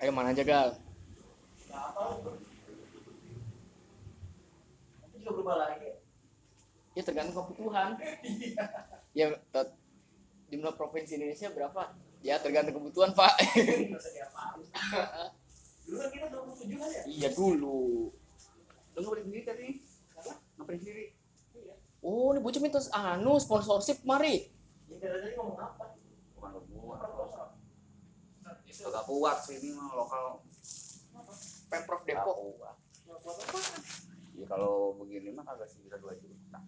[0.00, 0.78] ayo mana aja gal
[5.20, 5.90] juga berubah lagi
[6.94, 7.98] ya tergantung kebutuhan
[9.18, 9.34] ya
[10.50, 11.90] jumlah provinsi Indonesia berapa
[12.22, 13.34] ya tergantung kebutuhan pak
[15.84, 18.14] dulu kan kita 27 kan ya iya dulu
[18.90, 19.68] Lu nggak sendiri tadi?
[20.58, 21.04] Ngapain sendiri?
[22.00, 24.48] oh ini bocah minta anu sponsorship mari
[24.88, 25.99] ya tadi ngomong apa.
[28.80, 30.40] Agak kuat sih ini mah lokal.
[31.70, 32.76] pemprov Depok kuat.
[34.34, 36.58] Ya kalau begini mah kagak sekitar dua juta.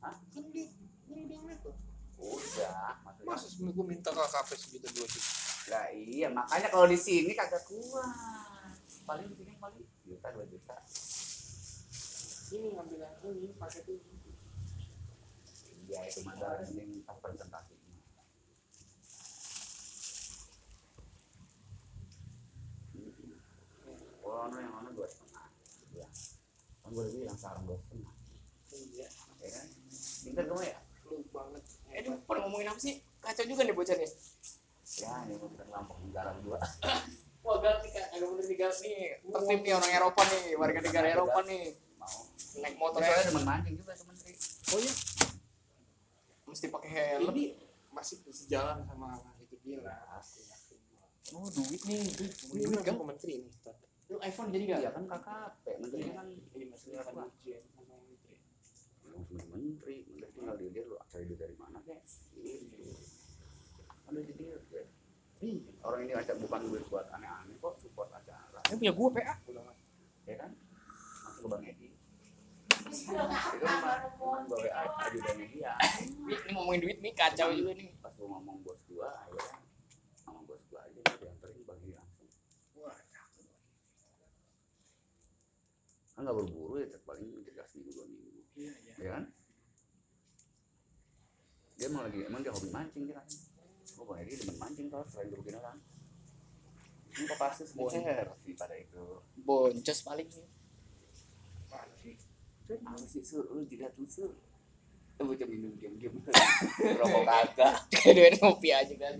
[0.00, 0.16] Hah?
[0.32, 0.68] kan dia
[1.12, 1.76] ini udah ngeliat tuh
[2.20, 3.24] Udah, maksudnya.
[3.24, 5.30] masa seminggu minta KKP sejuta dua juta
[5.72, 8.76] Lah iya, makanya kalau di sini kagak kuat.
[9.08, 10.76] Paling di sini paling juta dua juta.
[12.50, 14.30] ini ngambil yang ini paket ini
[15.90, 17.69] Iya itu mah penting pas presentasi.
[24.30, 25.44] Oh, no, yang mana dua setengah.
[25.90, 26.06] Ya.
[26.86, 28.14] Kan gue bilang sekarang dua setengah.
[28.70, 29.08] iya
[29.42, 29.66] Ya kan?
[30.22, 30.78] Pinter kamu ya?
[31.10, 34.10] lu banget eh ini pada ngomongin apa sih kacau juga nih bocah nih
[34.90, 36.58] Ya, ini kita Lampung negara dua.
[37.46, 41.38] wah gal nih agak bener gal nih tertib nih orang Eropa nih warga negara Eropa
[41.46, 41.62] nih
[41.98, 42.20] Mau.
[42.62, 44.32] naik motor ya teman mancing juga teman Tri.
[44.74, 44.92] oh iya
[46.50, 47.54] mesti pakai helm ini
[47.94, 50.20] masih sejalan sama itu dia lah
[51.32, 53.52] oh duit nih duit ini duit kan kan menteri nih.
[54.10, 57.94] Lu iPhone jadi gak Iya kan KKP, menteri kan ini masih Iya, kan ujian sama
[58.02, 58.34] menteri
[59.06, 59.96] menteri, menteri
[60.34, 61.78] tinggal di dia lu cari duit dari mana?
[61.82, 62.90] Gitu.
[64.10, 64.58] Ada di dia.
[64.70, 64.86] Kek.
[65.40, 68.60] iya Orang ini acak bukan duit buat aneh-aneh kok, support acara.
[68.70, 69.34] ini punya gua PA
[70.26, 70.50] Ya kan?
[71.24, 71.88] Langsung ke Bang Edi.
[72.90, 75.72] Itu mah cuma gue WA ajudannya dia.
[76.26, 79.62] ini ini ngomongin duit nih kacau juga nih Pas gue ngomong bos gua, akhirnya
[80.18, 82.26] sama bos gua aja dia dianterin bagi langsung.
[82.74, 82.98] wah
[86.09, 88.40] Kan nggak berburu ya, paling tiga seminggu dua minggu.
[88.56, 88.94] iya iya.
[89.00, 89.24] Ya kan?
[91.80, 93.26] Dia emang lagi emang dia hobi mancing dia kan.
[93.90, 95.78] Gue bang Edi demen mancing tau selain gebukin orang
[97.10, 97.90] ini kok pasti Bon.
[97.90, 99.02] sih pada itu.
[99.42, 100.28] Boncos paling
[102.70, 103.22] nih apa sih?
[103.26, 103.50] Sur?
[103.50, 104.30] Lu tuh sur.
[105.18, 106.14] Lu minum diam diam
[106.96, 107.74] rokok kagak.
[107.92, 109.16] Kayak duit aja kan.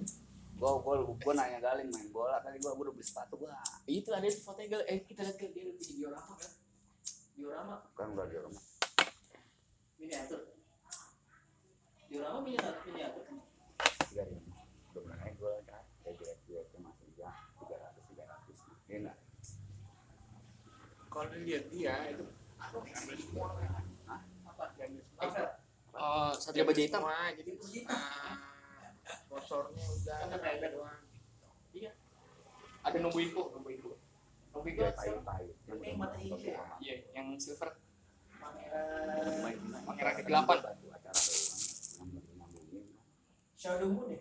[0.55, 3.59] Gua gua gua nanya galin main bola tadi gua gua udah beli sepatu gua.
[3.91, 6.51] Itu ada fotonya gal eh kita lihat dia di diorama kan
[7.37, 7.77] diorama.
[7.95, 8.65] Kan udah di rumah
[10.01, 10.41] miniatur.
[12.09, 13.23] Diorama miniatur miniatur.
[13.29, 13.39] Kan
[14.11, 14.51] tiga ribu
[14.91, 17.31] pernah naik gua kan kayak direct directnya masih ya
[17.63, 18.57] tiga ratus tiga ratus.
[18.91, 19.17] Iya nggak?
[21.11, 22.25] Kalau lihat dia itu.
[22.61, 23.49] Ambil semua.
[24.51, 24.65] Apa?
[24.77, 25.61] Semua
[26.01, 27.03] oh satria baja hitam.
[27.03, 27.53] semua jadi
[27.91, 28.39] ah,
[29.27, 31.01] sponsornya udah ada doang.
[32.81, 33.91] ada nunggu info nunggu info
[34.51, 36.35] info dia pahit pahit Eh, mata hijau.
[36.83, 36.97] iya.
[37.15, 37.71] Yang silver.
[39.87, 40.45] Pangeran yang
[43.61, 44.19] Shadow Moon ya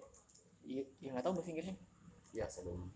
[0.68, 1.76] iya ya nggak tahu bahasa Inggrisnya.
[2.36, 2.92] Ya sebelum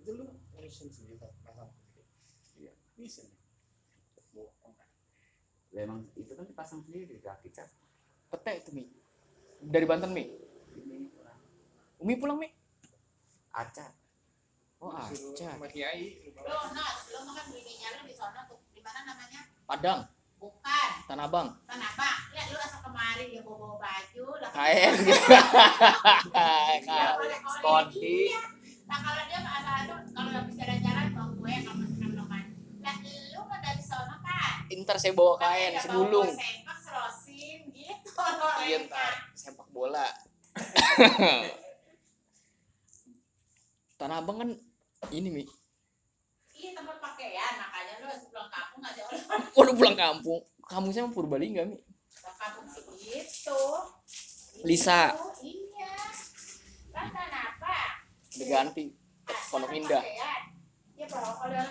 [0.00, 0.24] itu lu
[0.56, 1.68] mission sejuta mahal
[2.56, 2.72] Iya.
[2.96, 3.26] mission
[4.32, 4.72] bohong
[5.70, 7.68] Ya emang itu kan dipasang sendiri di kaki cat.
[8.30, 8.86] pete itu mi.
[9.60, 10.30] Dari Banten mi.
[12.00, 12.48] Umi pulang mi
[13.52, 13.90] acak.
[14.80, 14.96] oh
[15.36, 16.72] sama kiai lu bawa.
[16.72, 18.58] Nas, lu makan bininya lu di sana tuh.
[18.70, 19.40] Di mana namanya?
[19.64, 20.00] Padang
[20.40, 20.90] Bukan.
[21.04, 22.08] Tanah Abang Kenapa?
[22.32, 24.24] Lihat lu asal kemari dia bawa baju.
[24.40, 24.50] lah.
[24.96, 25.12] Gitu
[26.80, 27.06] Iya,
[27.60, 28.32] Scotty.
[28.32, 28.40] dia.
[28.88, 32.42] Nah, kalau dia mah asal itu kalau habis jalan-jalan bawa kue kalau masih makan.
[32.80, 34.80] Lah, lu kan dari sana kan.
[34.80, 38.22] ntar saya bawa Makanya kain segulung bawa Sempak, serosin gitu.
[38.64, 40.08] iya ntar sepak bola
[44.00, 44.48] Tanah Abang kan
[45.12, 45.44] ini mi.
[46.56, 49.20] Iya tempat pakaian, makanya lu harus pulang kampung ada oleh
[49.60, 50.40] waduh pulang kampung?
[50.64, 51.76] Kamu saya mau Purbalingga mi?
[51.76, 53.60] Pulang kampung sih gitu.
[54.64, 55.12] Lisa.
[55.12, 55.92] Gitu, Iya.
[56.96, 57.76] Lah kenapa?
[58.40, 58.96] udah ganti
[59.52, 60.00] Pondok Indah.
[60.96, 61.60] Ya pakai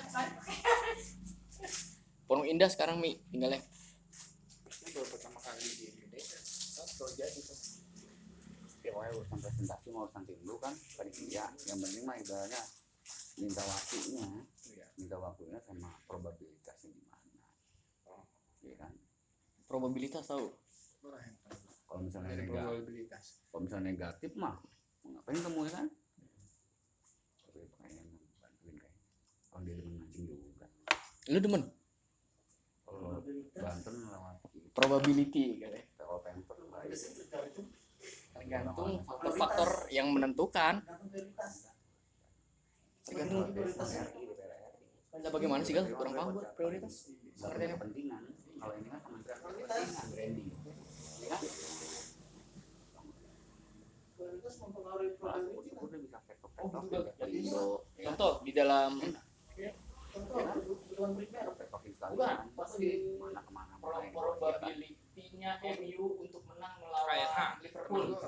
[2.29, 3.57] Pondok Indah sekarang mi tinggalnya.
[3.57, 6.37] Ini baru pertama kali di Indonesia.
[6.77, 7.41] Kalau jadi
[8.89, 11.45] Ya pokoknya urusan presentasi mau urusan tim lu kan panitia.
[11.69, 12.61] Yang penting mah ibaratnya
[13.37, 14.25] minta waktunya,
[14.65, 14.85] Iya.
[14.97, 17.45] minta waktunya sama probabilitasnya gimana.
[18.09, 18.25] Oh.
[18.65, 18.91] Iya kan.
[19.69, 20.49] probabilitas tahu.
[21.85, 24.57] Kalau misalnya negatif, probabilitas kalau misalnya negatif mah
[25.05, 25.85] ngapain kamu ya kan?
[27.45, 28.01] Tapi kayaknya
[28.41, 29.01] bantuin kayaknya.
[29.53, 30.65] Kalau dia demen mancing juga.
[31.29, 31.63] lu demen
[32.89, 33.21] Kalau
[33.53, 34.37] Banten lewat
[34.73, 35.61] probability
[35.93, 36.97] PO Pemper baik.
[38.39, 40.79] Tergantung faktor-faktor yang menentukan
[43.03, 43.51] tergantung.
[45.19, 48.23] Nah, bagaimana sih gal kurang paham prioritas Gak punya kepentingan.
[48.59, 50.47] Kalau ini kan kementerian kepentingan branding.
[51.23, 51.37] Ya?
[54.15, 55.09] Prioritas mempengaruhi
[56.59, 56.83] Oh, kan?
[58.03, 58.99] contoh di dalam
[60.09, 61.45] Contoh kebutuhan primer.
[62.09, 64.67] Bukan, pasti Mana ke mana mana
[65.39, 67.51] yang probability-nya MU untuk menang melawan.
[67.63, 68.19] Liverpool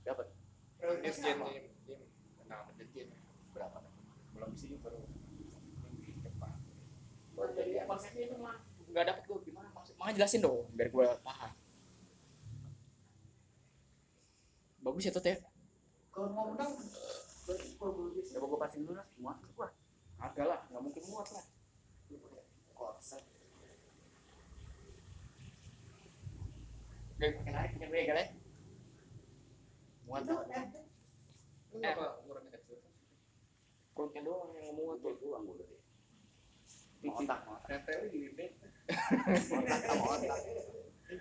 [0.00, 0.32] dapat
[1.04, 1.44] Jim,
[1.84, 2.00] Jim.
[2.40, 3.12] Kenal sama Jim.
[3.52, 3.78] berapa
[4.32, 6.56] Belum sih, baru minggu depan.
[7.36, 8.56] Jadi konsepnya itu mah
[8.90, 11.54] nggak dapet gue gimana maksud makanya jelasin dong biar gue paham
[14.82, 15.38] bagus ya tuh ya
[16.10, 16.74] Kalau mau menang.
[17.46, 19.38] Coba gue passing dulu lah semua
[20.18, 21.46] agak lah nggak mungkin muat lah
[22.74, 23.22] Korset.
[23.22, 23.70] Udah makin
[26.10, 27.36] narik punya gue kali muat
[34.16, 35.44] eh, doang yang muat Tuh gua
[37.20, 37.44] otak.
[39.52, 40.40] Otak sama otak.
[40.48, 40.64] Ini.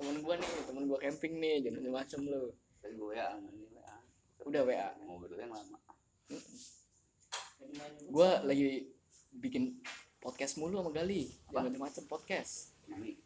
[0.00, 2.50] temen gue nih temen gue camping nih jangan macam lu
[2.82, 3.38] gue ya.
[4.42, 4.90] Udah WA.
[5.06, 5.78] Ngobrol yang lama.
[8.10, 8.90] gue lagi
[9.38, 9.78] bikin
[10.20, 13.16] podcast mulu sama Gali jangan macam podcast Nyanyi.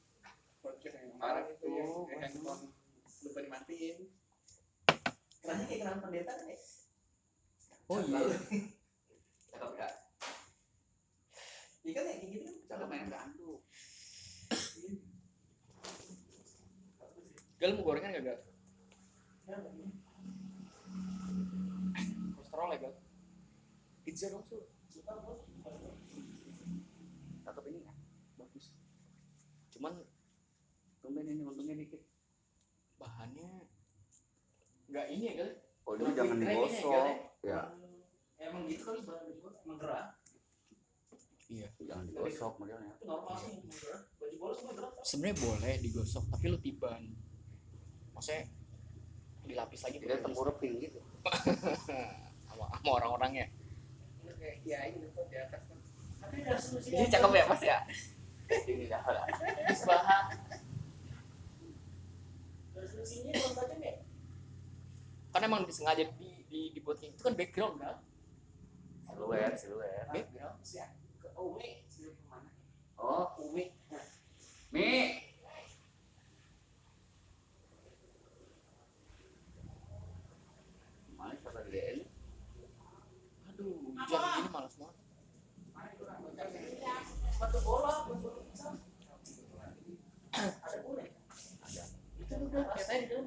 [0.62, 2.70] Podcast yang kemarin itu yang yang handphone
[3.26, 3.98] lupa dimatiin.
[5.42, 6.58] Kerannya kayak keran pendeta kan ya?
[7.90, 8.20] oh iya
[9.50, 9.88] Cakep ya?
[11.84, 12.54] Iya kan ya kayak gitu kan?
[12.70, 13.60] Cakep main gantung.
[17.58, 18.38] Gal mau gorengan gak Gal?
[19.50, 19.56] Ya,
[22.38, 22.94] kolesterol ya Gal?
[24.04, 24.68] pizza dong bos.
[27.44, 27.92] Cakep ini ya?
[28.34, 28.66] bagus
[29.70, 29.94] cuman
[31.04, 32.00] Tumben ini untungnya dikit.
[32.96, 33.68] bahannya
[34.88, 35.50] nggak ini ya Gal?
[35.84, 37.04] Oh, dulu jangan digosok.
[37.44, 37.60] Ya,
[38.40, 39.28] Emang gitu kali bahan
[39.68, 40.16] emang gerah.
[41.84, 42.96] jangan digosok modelnya.
[43.04, 44.00] Normal sih gerah.
[44.16, 44.90] Baju semua gerah.
[45.04, 47.02] sebenarnya boleh digosok tapi lu tiban
[48.16, 48.48] maksudnya
[49.44, 51.00] dilapis lagi Jadi pakai tengkurapin gitu.
[52.48, 53.52] sama sama orang-orangnya
[54.44, 55.76] kayak kiai gitu di atas kan.
[55.76, 56.23] Tapi ada solusinya.
[56.34, 57.78] Ini cakep ya mas ya
[58.44, 59.24] Ini dah lah.
[59.88, 60.24] bahan
[62.74, 63.94] Ada solusinya kalau tajam ya.
[65.30, 67.96] kan emang disengaja di, di dibuat kayak gitu kan background kan
[69.08, 70.06] Siluet, siluet.
[70.10, 70.58] background
[71.22, 72.50] ke Umi ke mana?
[72.98, 73.70] Oh, Umi.
[74.68, 74.90] Mi.
[81.14, 82.04] Mana siapa dia ini?
[83.44, 84.73] aduh hujan gini malas
[87.64, 87.92] bola.
[90.34, 91.08] Ada boleh.
[91.62, 91.82] Ada.
[92.20, 93.26] Itu udah di dalam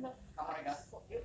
[0.66, 1.22] gas kok ya.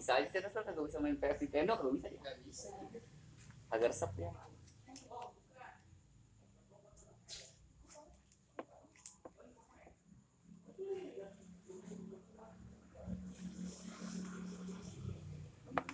[0.00, 2.16] bisa aja terus kagak bisa main PS Nintendo kalau bisa ya.
[2.18, 2.68] nggak bisa
[3.70, 3.92] Agak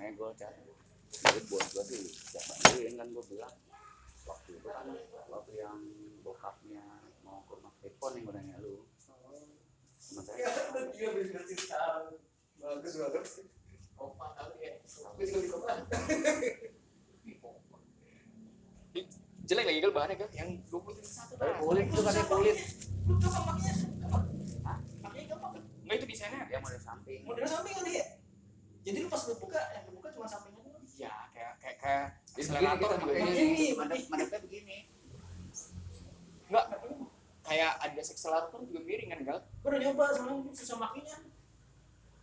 [0.07, 0.15] resep ya.
[0.15, 0.55] Nego kan.
[1.07, 3.55] Jadi buat gua sih bisa bantuin kan gua bilang
[4.27, 4.87] waktu itu kan
[5.31, 5.79] waktu yang
[6.23, 6.85] bokapnya
[7.23, 8.87] mau ke rumah telepon yang udah nanya lu.
[9.99, 10.51] Sama saya.
[10.95, 12.11] Dia bisa cerita
[12.63, 13.31] bagus bagus.
[13.97, 14.77] Opa kali ya
[15.17, 15.73] gue juga di kota
[19.49, 22.59] jelek lagi gal bahannya gal yang dua puluh satu Tapi kulit itu katanya kulit.
[23.09, 23.75] Lu coba makanya.
[25.01, 25.53] Makanya gampang.
[25.87, 27.25] nggak itu desainnya Dia model samping.
[27.25, 28.07] Model samping kali ya.
[28.87, 30.85] Jadi lu pas lu buka, yang lu buka cuma sampingnya doang.
[30.95, 32.07] iya kayak kayak kayak
[32.39, 34.79] akselerator begini juga kita ini madepnya begini.
[36.47, 36.65] nggak
[37.43, 39.39] kayak ada akselerator juga miring kan gal?
[39.61, 41.17] Gua udah nyoba soalnya susah makainya.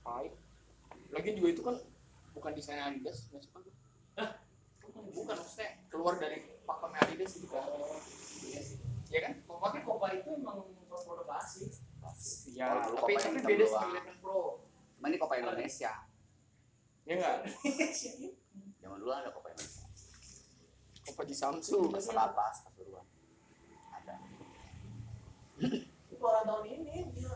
[0.03, 0.35] pahit
[1.15, 1.75] lagi juga itu kan
[2.35, 3.73] bukan desain Adidas nggak suka gue
[5.15, 7.63] bukan maksudnya keluar dari pakemnya Adidas gitu kan.
[8.43, 8.61] Iya
[9.13, 9.33] ya kan?
[9.45, 11.71] Pokoknya Copa itu emang produk klasik.
[12.53, 14.65] ya tapi Copa tapi beda sama Eleven Pro.
[14.97, 15.91] Cuma ini Copa Indonesia.
[17.03, 17.35] Ya nggak
[18.83, 19.83] Zaman dulu ada Indonesia.
[21.03, 23.03] Copa di Samsu Pas atas, Pasuruan.
[23.91, 24.15] Ada.
[26.07, 27.31] Itu orang tahun ini dia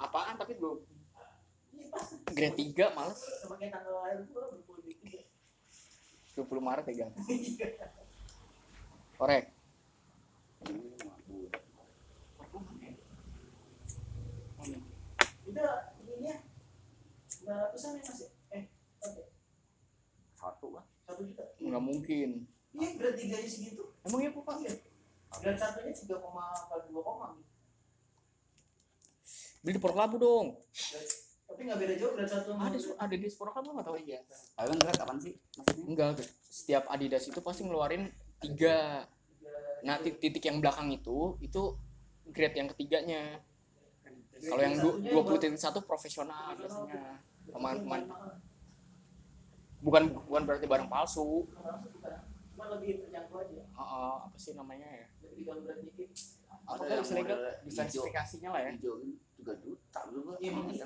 [0.00, 0.80] apaan tapi belum
[1.70, 1.86] Iya
[2.32, 5.22] grade 3 males Sebagai tanggal lahir gua berpolitik juga.
[6.36, 7.06] 20 Maret ya Iya.
[9.16, 9.44] korek.
[15.44, 15.64] Itu
[16.00, 16.34] ininya
[17.44, 18.28] berapa ratusan ya masih?
[18.28, 18.39] Eh, oke.
[21.20, 21.32] Satu.
[21.36, 21.66] Satu juta.
[21.68, 22.30] nggak mungkin.
[22.70, 23.82] Iya, grade 3 nya segitu.
[24.00, 24.56] emang ya pak?
[25.30, 27.28] Grade satunya 3, apa 2 koma.
[29.60, 30.46] beli di Purklabu dong.
[31.44, 33.96] Tapi nggak beda jauh grade 1 sama ada grade- su- ada di Purklabu nggak tahu?
[34.00, 34.20] Iya.
[34.56, 35.34] Kan berat kapan sih?
[35.36, 35.84] Maksudnya?
[35.84, 36.08] enggak
[36.48, 38.08] setiap Adidas itu pasti ngeluarin
[38.40, 39.04] tiga.
[39.84, 41.76] Nah tit- titik yang belakang itu itu
[42.26, 43.36] grade yang ketiganya.
[44.40, 47.20] Kalau yang du- 20 titik satu profesional biasanya.
[47.50, 48.08] Pemain-pemain
[49.80, 51.48] bukan bukan berarti barang palsu
[52.50, 53.62] Cuma lebih terjangkau aja.
[53.64, 56.10] Heeh, apa sih namanya ya Lebih downgrade dikit.
[56.68, 58.94] apa Ada yang model spesifikasinya lah ya Hijau
[59.34, 60.00] juga juta
[60.36, 60.84] Iya, Mahal iya.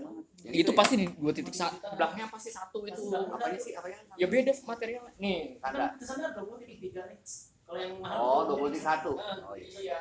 [0.54, 0.78] itu ya?
[0.78, 3.74] pasti di dua titik satu belakangnya pasti satu itu apanya sih?
[3.74, 3.98] Apanya?
[4.14, 5.84] ya beda material nih Tanda.
[5.84, 7.18] Kan ke sana 20 titik 3 nih.
[7.64, 9.18] Kalau yang mahal Oh, 20 21.
[9.18, 9.66] Ah, Oh, iya.
[9.74, 10.00] iya.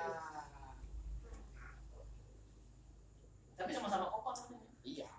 [3.53, 4.35] Tapi sama-sama kan.
[4.83, 5.09] iya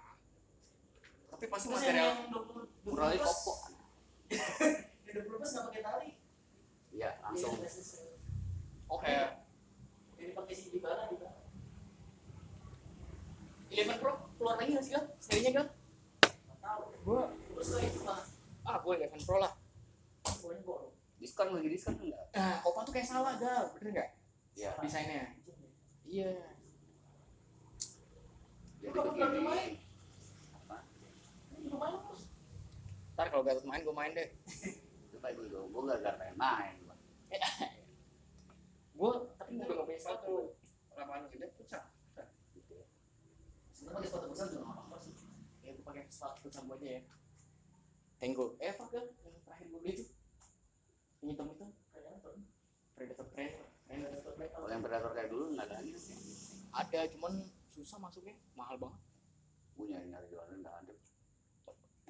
[1.27, 3.53] tapi pasti material yang 20 20 Murali kopo.
[5.05, 6.09] yang 20 plus nggak pakai tali.
[6.91, 7.55] Iya, langsung.
[7.57, 7.71] Iya,
[8.87, 9.15] oke
[10.15, 11.29] Jadi pakai si Dibala juga.
[13.69, 15.51] Eleven Pro keluar lagi nggak sih kan serinya
[16.23, 16.83] Nggak tahu.
[17.03, 17.23] gua
[18.65, 19.53] ah gua Eleven Pro lah.
[21.19, 22.27] Diskon lagi diskon enggak?
[22.31, 24.11] nah Oppa tuh kayak salah gal bener nggak
[24.55, 24.71] Iya.
[24.79, 25.35] desainnya
[26.05, 26.33] iya
[28.79, 29.81] Jadi begini.
[30.55, 30.77] Apa?
[31.57, 32.14] Ini lumayan.
[33.15, 34.29] Ntar kalau Gatot main gua main deh
[35.15, 36.75] Coba dulu, gua enggak enggak pengen main.
[36.91, 37.01] Bang.
[38.99, 40.35] gua tapi udah nggak punya sepatu
[40.95, 41.83] lapangan gede ya.
[43.75, 45.15] Sebenarnya pakai sepatu besar juga nggak apa-apa sih.
[45.63, 47.03] ya gua pakai sepatu futsal gua aja ya
[48.19, 50.05] Tenggo eh apa gal yang terakhir gua beli itu
[51.23, 52.35] yang hitam itu Kayaknya tuh.
[52.95, 55.77] Predator Predator Predator Kalau yang predator kayak dulu enggak ada
[56.75, 57.33] ada cuman
[57.71, 59.01] susah masuknya mahal banget
[59.79, 60.95] Gua nyari nyari di online enggak ada.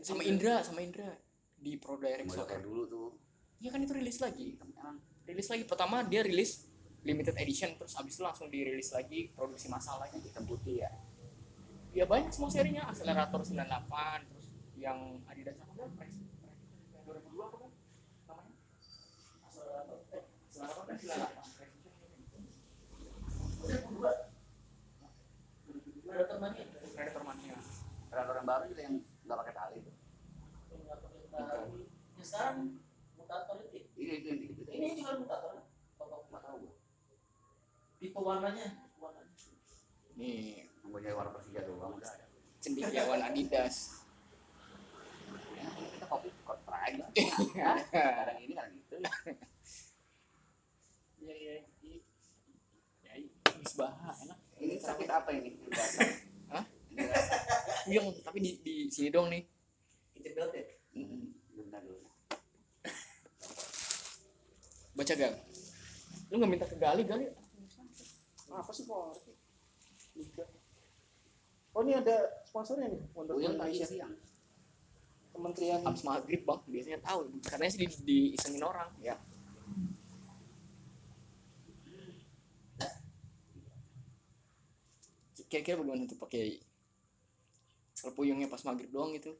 [0.01, 1.11] Sama Indra sama Indra.
[1.55, 3.09] Di Pro Direct kayak dulu tuh.
[3.63, 4.59] iya kan itu rilis lagi.
[5.25, 5.65] Rilis lagi.
[5.65, 6.69] Pertama dia rilis
[7.05, 10.91] limited edition terus abis itu langsung dirilis lagi produksi massal lagi yang hitam putih ya.
[11.93, 12.89] ya banyak semua serinya.
[12.89, 14.47] Akselerator 98 terus
[14.77, 16.17] yang Adidas apa kan Press
[16.93, 17.71] yang 2002 apa kan?
[18.29, 18.55] Namanya?
[19.49, 19.99] Akselerator.
[20.13, 21.55] Eh, akselerator kan 98
[23.65, 24.13] udah dua.
[26.05, 26.65] Predator Mania.
[26.93, 27.57] Predator Mania.
[28.13, 29.55] Predator yang baru juga yang enggak pakai
[31.35, 31.83] pakai tali.
[32.15, 32.57] Yang sekarang
[33.19, 33.77] mutator itu.
[33.77, 33.85] ya?
[33.99, 34.61] Ini itu gitu.
[34.71, 35.53] Ini juga mutator.
[35.99, 36.75] Bapak tahu gua.
[37.99, 38.67] tipe warnanya.
[39.03, 39.35] Warnanya.
[40.15, 40.71] nih
[41.05, 42.25] nyari warna Persija doang udah ada.
[42.63, 44.01] cendekiawan Adidas
[45.55, 47.09] Ya, kita kopi kontra aja.
[48.21, 48.97] Kadang ini kadang gitu.
[51.25, 51.99] iya iya iya
[53.01, 53.13] ya
[53.57, 55.57] Misbah enak Ini sakit apa ini?
[56.53, 56.65] Hah?
[57.89, 59.49] Yang iya tapi di, di sini dong nih
[60.13, 60.65] Kejebelt ya.
[61.55, 62.09] Benar dulu.
[64.95, 65.35] baca gal
[66.31, 67.27] lu nggak minta ke Gali Gali
[68.55, 69.19] apa sih kok.
[71.75, 73.91] Oh ini ada sponsornya nih Wonder Uyang Woman tadi Indonesia.
[73.91, 74.15] siang.
[75.35, 79.19] Kementerian abis maghrib bang biasanya tahu karena sih di, diisengin orang ya
[85.51, 86.59] kira-kira bagaimana tuh pakai
[87.99, 89.35] kalau puyungnya pas maghrib doang gitu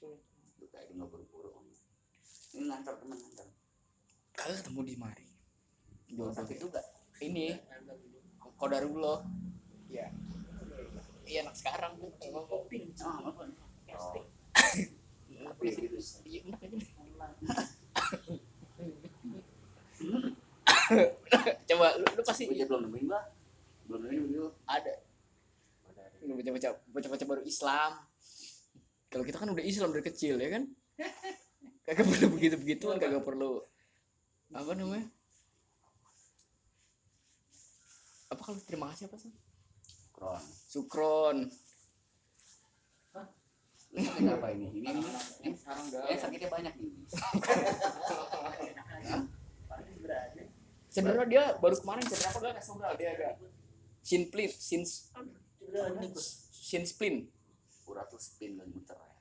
[0.00, 0.16] Tuh
[0.76, 1.50] kayak dia nggak buru-buru.
[2.52, 3.48] Ini ngantar teman ngantar.
[4.36, 5.26] kagak ketemu di mari
[6.12, 6.84] jodoh sakit juga.
[7.24, 7.56] ini
[8.60, 9.24] kodarullah
[9.88, 10.12] ya
[11.24, 13.48] iya anak sekarang tuh emang kopi Ah, apa?
[13.96, 14.24] Oh, sih
[16.28, 16.44] iya
[21.66, 23.20] coba lu, lu pasti Gue belum nemuin gua.
[23.88, 24.48] Belum nemuin dulu.
[24.68, 24.92] ada
[26.26, 28.02] lu baca-baca baca-baca baru Islam
[29.12, 30.62] kalau kita kan udah Islam dari kecil ya kan
[31.86, 33.62] kagak perlu begitu begituan kagak perlu
[34.54, 35.06] apa namanya
[38.30, 39.32] apa kalau terima kasih apa sih
[40.14, 40.42] Kron.
[40.70, 41.38] sukron
[43.96, 44.68] sakit apa ini?
[44.76, 45.00] Ini ini.
[45.40, 45.56] ini.
[45.56, 46.92] sekarang Eh sakitnya banyak nih.
[50.06, 50.46] Berani.
[50.86, 53.32] sebenarnya dia baru kemarin cedera apa gak dia agak
[54.06, 56.46] shin splint shin Cedera ini Gus.
[56.54, 57.26] shin splint
[57.86, 59.16] Urat tuh spin dan muter ya.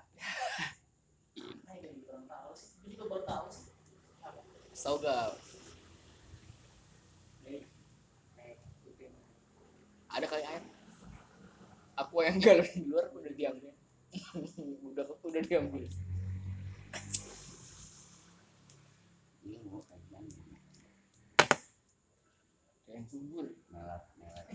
[10.16, 10.64] Gak ada kali air?
[12.00, 13.76] Aku yang galau di luar udah diambil.
[14.88, 15.84] Udah udah diambil.
[19.44, 20.24] Ini mau kayak
[22.96, 23.52] yang subur.
[23.68, 24.48] Melat, melat.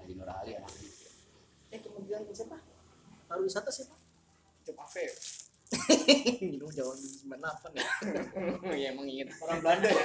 [0.00, 0.72] Ali Nur Ali anak
[1.68, 2.56] Eh kemudian siapa?
[3.32, 3.96] Pariwisata siapa?
[4.60, 5.08] cep ave
[6.44, 7.32] Minum jauh 98
[7.80, 7.88] ya.
[8.76, 8.88] ya?
[8.92, 10.04] Emang inget Orang Belanda ya.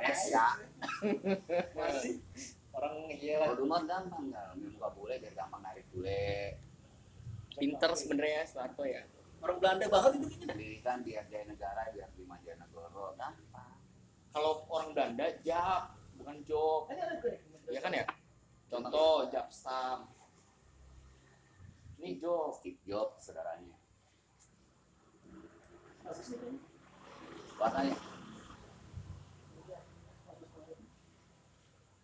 [0.00, 0.46] Indonesia
[2.72, 3.52] Orang iya lah.
[3.52, 6.56] kalau dulu mah gampang nggak buka bule biar gampang narik bule.
[7.60, 9.04] Pinter sebenarnya Soeharto ya.
[9.44, 10.48] Orang Belanda banget itu kayaknya.
[10.48, 13.76] pendidikan dihargai negara biar di Manjanegoro gampang.
[14.32, 16.96] Kalau orang Belanda jab bukan job Kan
[17.68, 18.08] ya kan ya?
[18.72, 20.08] Contoh jab stam
[22.00, 23.76] ini job Steve Jobs saudaranya.
[26.08, 26.58] Apa sih ini?
[27.60, 27.96] Warnanya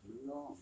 [0.05, 0.55] belum.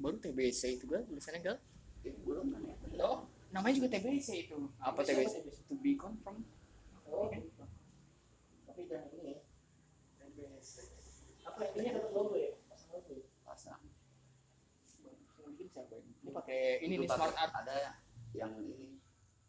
[0.00, 1.56] Baru TBC itu gal tulisannya gal?
[2.04, 2.76] Itu belum kan ya?
[3.08, 4.58] Oh namanya juga TBC itu.
[4.78, 6.46] Apa TBC to be confirmed?
[7.10, 7.50] Oh, gitu.
[8.70, 9.40] Tapi jangan ini ya.
[11.50, 12.54] Apa ini dapat logo ya?
[12.70, 13.26] Pasang logo ya?
[13.42, 13.82] pasang.
[15.42, 17.50] Mungkin siapa ini ini pakai ini nih smart art.
[17.50, 17.98] Ada
[18.34, 18.98] yang ini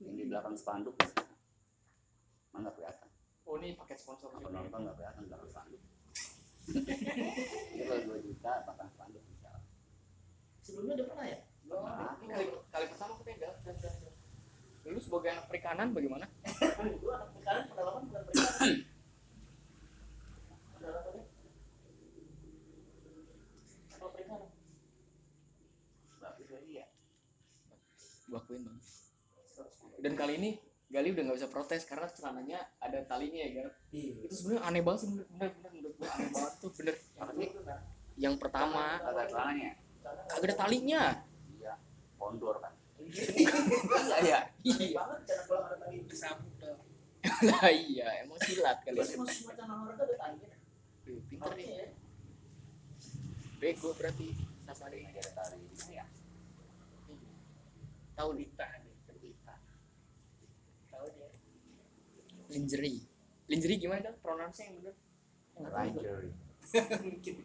[0.01, 0.97] yang di belakang spanduk
[2.51, 3.09] mana nggak kelihatan
[3.45, 5.81] oh ini paket sponsor juga penonton nggak kelihatan belakang spanduk
[7.73, 9.51] ini kalau dua juta pasang spanduk bisa
[10.61, 11.39] Sebelumnya udah pernah ya?
[11.65, 12.13] Pernah.
[12.21, 14.13] ini kali kali pertama kita gal dan dan dan.
[14.93, 16.25] lu sebagai anak perikanan bagaimana
[16.85, 18.69] Itu anak perikanan pedalaman bukan perikanan.
[20.77, 21.23] Pedalamannya.
[23.93, 24.49] Apa perikanan?
[26.21, 26.87] bagus lagi ya
[28.63, 30.51] gua akuin bang dan kali ini
[30.91, 34.27] Gali udah nggak bisa protes karena celananya ada talinya ya Gal Iya.
[34.27, 36.95] itu sebenarnya aneh banget sih bener bener bener menurut gua aneh banget tuh bener.
[36.99, 37.49] Sih
[38.19, 39.71] yang pertama kagak celananya.
[40.03, 41.03] kagak ada talinya.
[41.55, 41.73] Iya
[42.19, 42.73] kondor kan.
[43.07, 43.57] Iya.
[44.19, 44.39] Iya.
[44.67, 46.75] Aneh banget cara pulang ada tali disambung dah.
[47.47, 50.49] lah iya emang silat kali masuk macam olahraga ada talinya.
[51.07, 51.87] Pinter nih ya.
[53.63, 56.03] bego berarti ada safari ada tali ya
[58.21, 59.57] tahu nih cerita
[60.93, 61.25] Tahu dia.
[62.53, 63.01] lingerie.
[63.49, 64.93] Lingerie gimana kan pronounce yang bener.
[65.57, 66.29] Lingerie.
[67.01, 67.41] Mungkin.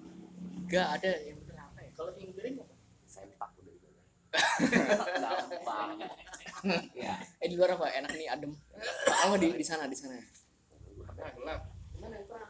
[0.69, 1.97] gak ada yang bener apa ya?
[1.97, 2.77] Kalau Inggris apa?
[3.09, 3.89] sempak udah gitu
[5.25, 6.05] gampang.
[6.93, 7.25] Ya.
[7.41, 7.89] Eh di luar apa?
[7.97, 8.53] Enak nih adem.
[8.53, 10.21] Nggak di di sana di sana.
[10.21, 11.73] Nah, gelap.
[11.97, 12.21] Gimana?
[12.29, 12.45] Gal,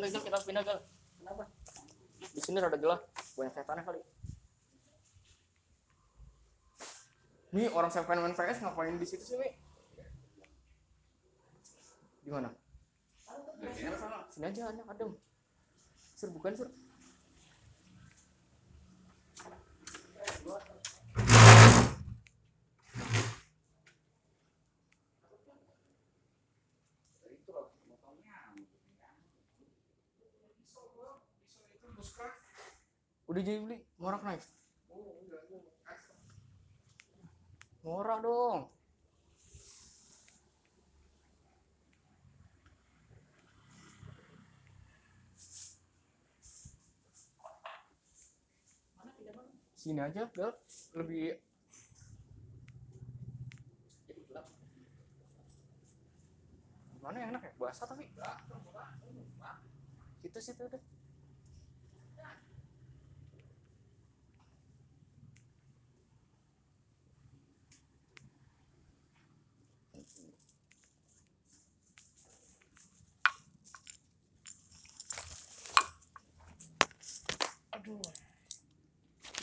[0.08, 0.80] gal, kita harus pindah gal
[1.20, 1.44] Kenapa?
[2.32, 3.04] Di sini rada gelap
[3.36, 4.00] banyak setannya kali
[7.54, 9.46] Nih orang seven main PS ngapain di situ sih, Mi?
[12.26, 12.50] Di mana?
[13.62, 13.72] dari
[14.34, 15.14] sini aja, enak adem.
[16.18, 16.68] Sur, bukan sur.
[33.24, 34.44] Udah jadi beli, ngorak naik.
[37.80, 38.68] Ngorak dong.
[49.76, 50.52] Sini aja, gal.
[50.96, 51.36] Lebih
[57.04, 57.52] mana enak ya?
[57.60, 58.08] Basah tapi.
[60.24, 60.93] Situ situ udah.
[77.84, 78.00] Aduh.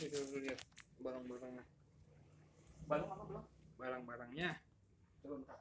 [0.02, 0.58] Ini dulu lihat
[0.98, 1.62] barang-barangnya.
[2.90, 3.44] Balong apa belum?
[3.78, 4.58] Barang-barangnya.
[5.22, 5.58] Coba bentar.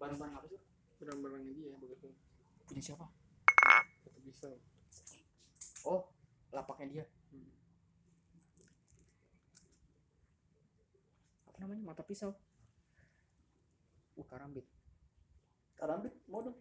[0.00, 0.60] Barang-barang apa sih?
[0.98, 2.10] Barang-barangnya dia begitu.
[2.66, 3.06] Punya siapa?
[4.26, 4.58] Pisau.
[5.86, 6.10] Oh,
[6.50, 7.04] lapaknya dia.
[7.30, 7.60] Hmm.
[11.49, 11.84] Apa namanya?
[11.84, 12.32] Mata pisau.
[14.16, 14.64] Uh, karambit.
[15.76, 16.56] Karambit mau dong.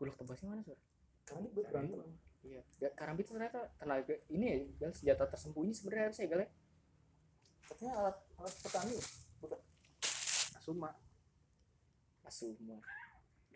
[0.00, 0.80] Gulak tebasnya mana, Sur?
[1.28, 2.00] Karambit buat berantem.
[2.44, 2.60] Iya.
[2.76, 6.50] Ya, karambit ternyata tenaga ini ya, Gal, senjata tersembunyi sebenarnya harusnya Gal ya.
[7.64, 8.96] Katanya alat alat petani.
[9.40, 9.60] Bukan.
[10.60, 10.90] Asuma.
[12.28, 12.76] Asuma.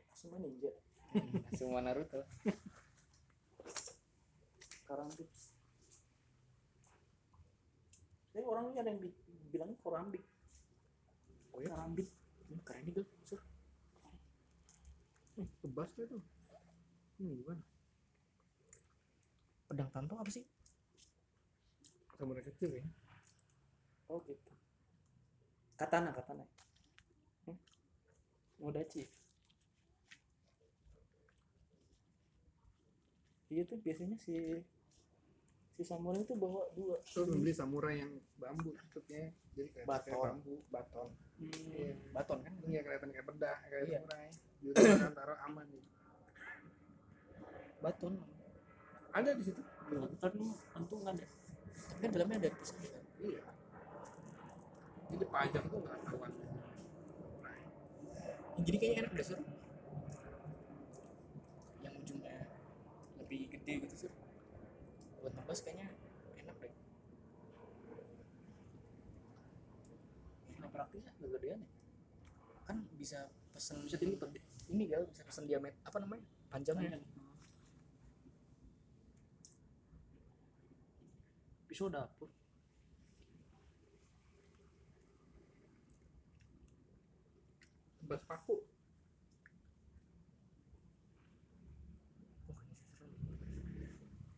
[0.08, 0.72] Asuma ninja.
[1.52, 2.24] Asuma Naruto.
[4.88, 5.28] Karambit.
[8.38, 9.18] Tapi orangnya ada yang bi-
[9.50, 10.22] bilang korambik.
[11.50, 12.06] Oh ya, karambit.
[12.46, 13.06] Hmm, keren nih, Gal.
[13.26, 13.42] Sur.
[15.34, 16.18] Hmm, tebas tuh itu.
[17.18, 17.62] Hmm, gimana?
[19.66, 20.46] Pedang tanto apa sih?
[22.18, 22.82] samurai kecil ya
[24.10, 24.50] oh gitu
[25.78, 26.42] katana katana
[27.46, 27.54] hmm?
[28.58, 29.06] modachi
[33.54, 34.34] iya tuh biasanya si
[35.78, 36.98] si samurai itu bawa dua.
[37.06, 40.18] Terus beli samurai yang bambu tutupnya jadi kayak Baton.
[40.18, 41.08] bambu baton.
[41.38, 42.52] Hmm, iya baton kan?
[42.66, 43.98] Iya kelihatan kayak bedah kayak Iya.
[44.02, 44.26] samurai.
[44.58, 45.88] Jadi kan taruh aman gitu.
[47.78, 48.12] Baton.
[49.14, 49.62] Ada di situ?
[50.18, 50.42] Baton
[50.74, 51.22] untung ada.
[51.22, 53.04] Tapi kan dalamnya ada pisau kan?
[53.22, 53.42] iya.
[55.14, 56.32] Jadi pajak tuh nggak ketahuan
[58.58, 59.38] jadi kayaknya enak deh sur.
[61.78, 62.36] Yang ujungnya
[63.22, 64.12] lebih gede gitu sur
[65.48, 65.88] nebas kayaknya
[66.44, 66.72] enak deh.
[70.60, 71.70] Nah praktisnya kegedean ya?
[72.68, 74.28] Kan bisa pesen bisa dilipat
[74.68, 76.20] ini gal bisa pesen diameter apa namanya
[76.52, 77.00] panjangnya
[81.64, 82.28] pisau dapur.
[88.04, 88.60] Tebas paku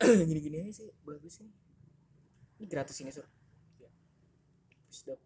[0.29, 1.49] gini-gini aja sih bagus sih.
[2.57, 3.29] Ini gratis ini sur.
[3.77, 3.89] Iya.
[4.91, 5.21] sedap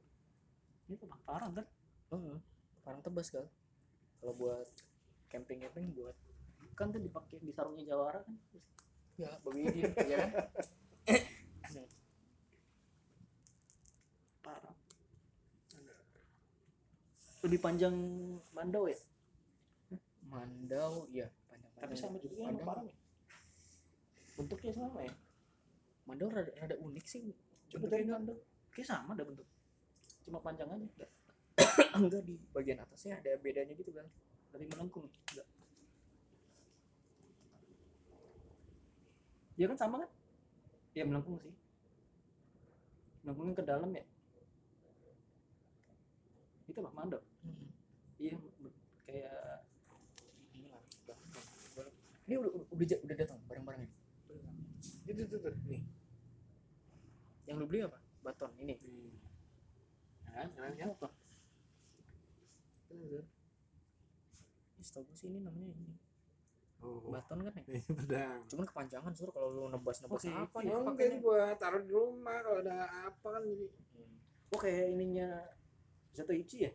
[0.90, 1.64] ini tuh parang kan
[2.12, 2.37] oh,
[2.84, 3.48] parang tebas gal
[4.20, 4.68] kalau buat
[5.32, 6.12] camping camping buat
[6.74, 8.34] kan tuh dipakai di sarungnya jawara kan?
[9.14, 10.30] Ya babi ini ya kan?
[14.44, 14.76] Parang
[17.46, 17.94] lebih panjang
[18.50, 18.98] mandau ya?
[20.26, 23.03] Mandau ya panjang tapi sama juga yang parang ya
[24.34, 25.14] bentuknya sama ya?
[26.04, 27.32] Mandau rada, rada unik sih.
[27.72, 28.36] Coba dari mandau
[28.74, 29.46] kayak sama ada bentuk.
[30.26, 30.84] Cuma panjang aja.
[30.84, 31.10] Enggak
[31.94, 34.06] enggak di bagian atasnya ada bedanya gitu kan.
[34.52, 35.06] Dari melengkung.
[35.06, 35.48] Enggak
[39.54, 40.10] ya kan sama kan?
[40.98, 41.54] Ya melengkung sih.
[43.22, 44.04] Melengkungnya ke dalam ya?
[46.66, 47.68] Itu lah mandau Hmm.
[48.16, 48.40] iya
[49.04, 49.36] kayak
[50.56, 53.90] ini udah udah udah, udah datang barang-barangnya
[55.04, 55.84] itu tuh tuh nih.
[57.44, 57.98] Yang lu beli apa?
[58.24, 58.80] Baton ini.
[60.24, 61.08] Kan kan apa?
[62.90, 63.20] Ini
[64.84, 65.96] setahu gue sih ini namanya ini.
[66.84, 67.00] Oh.
[67.08, 67.62] Baton kan ya?
[67.68, 70.72] Ini pedang cuman kepanjangan sur kalau lu nebas nebas Oke, apa nih?
[70.76, 72.76] Oh enggak ini buat taruh di rumah kalau ada
[73.08, 73.66] apa kan jadi.
[74.52, 75.28] Oh kayak ininya
[76.12, 76.72] Zatoichi ya?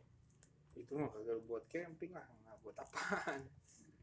[0.73, 3.45] Itu mah kagak buat camping lah nggak buat apaan.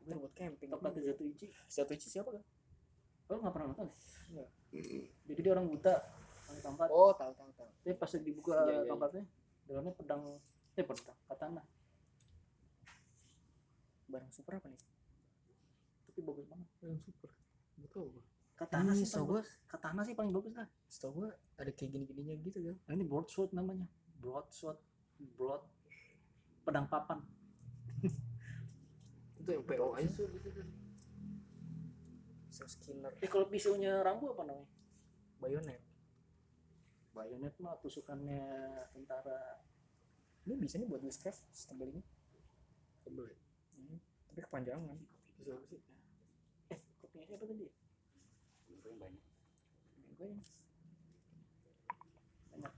[0.02, 0.68] Bukan buat camping.
[0.70, 2.42] Toplatnya Zatoichi satu ici siapa kan
[3.26, 3.86] oh nggak pernah nonton.
[3.86, 3.94] Ya?
[4.32, 4.48] Nggak.
[5.26, 5.94] jadi dia orang buta
[6.46, 7.70] orang tongkat oh tahu tahu tahu.
[7.82, 8.90] Tapi pas dibuka Iya, iya, iya.
[8.90, 9.24] tongkatnya
[9.66, 10.22] dalamnya pedang
[10.78, 11.62] eh pedang katana.
[14.06, 14.82] Barang super apa nih?
[16.06, 16.68] Tapi bagus banget.
[16.86, 17.30] Yang super.
[17.82, 18.24] Betul gua.
[18.56, 19.48] katana Ini sih paling bagus.
[19.68, 20.68] Katana sih paling bagus lah.
[20.86, 23.86] Setahu gua ada kayak gini-gininya gitu kan nah, ini broadsword namanya.
[24.22, 24.78] Broadsword
[25.34, 25.62] broad
[26.62, 27.18] pedang papan.
[29.40, 30.62] Itu yang PO aja tuh gitu
[32.56, 33.12] so skinner.
[33.20, 34.64] Eh kalau pisaunya Rambo apa namanya?
[35.44, 35.84] Bayonet.
[37.12, 38.40] Bayonet mah tusukannya
[38.96, 39.60] tentara.
[40.48, 42.02] Ini bisa nih buat witchcraft tebel ini
[43.04, 43.38] tebel ya?
[43.76, 43.98] Hmm,
[44.32, 44.96] tapi kepanjangan.
[45.36, 45.80] Bisa apa sih?
[46.72, 47.68] Eh kopinya siapa tadi?
[48.72, 49.24] Yang banyak.
[50.16, 50.40] Gue yang
[52.56, 52.72] banyak.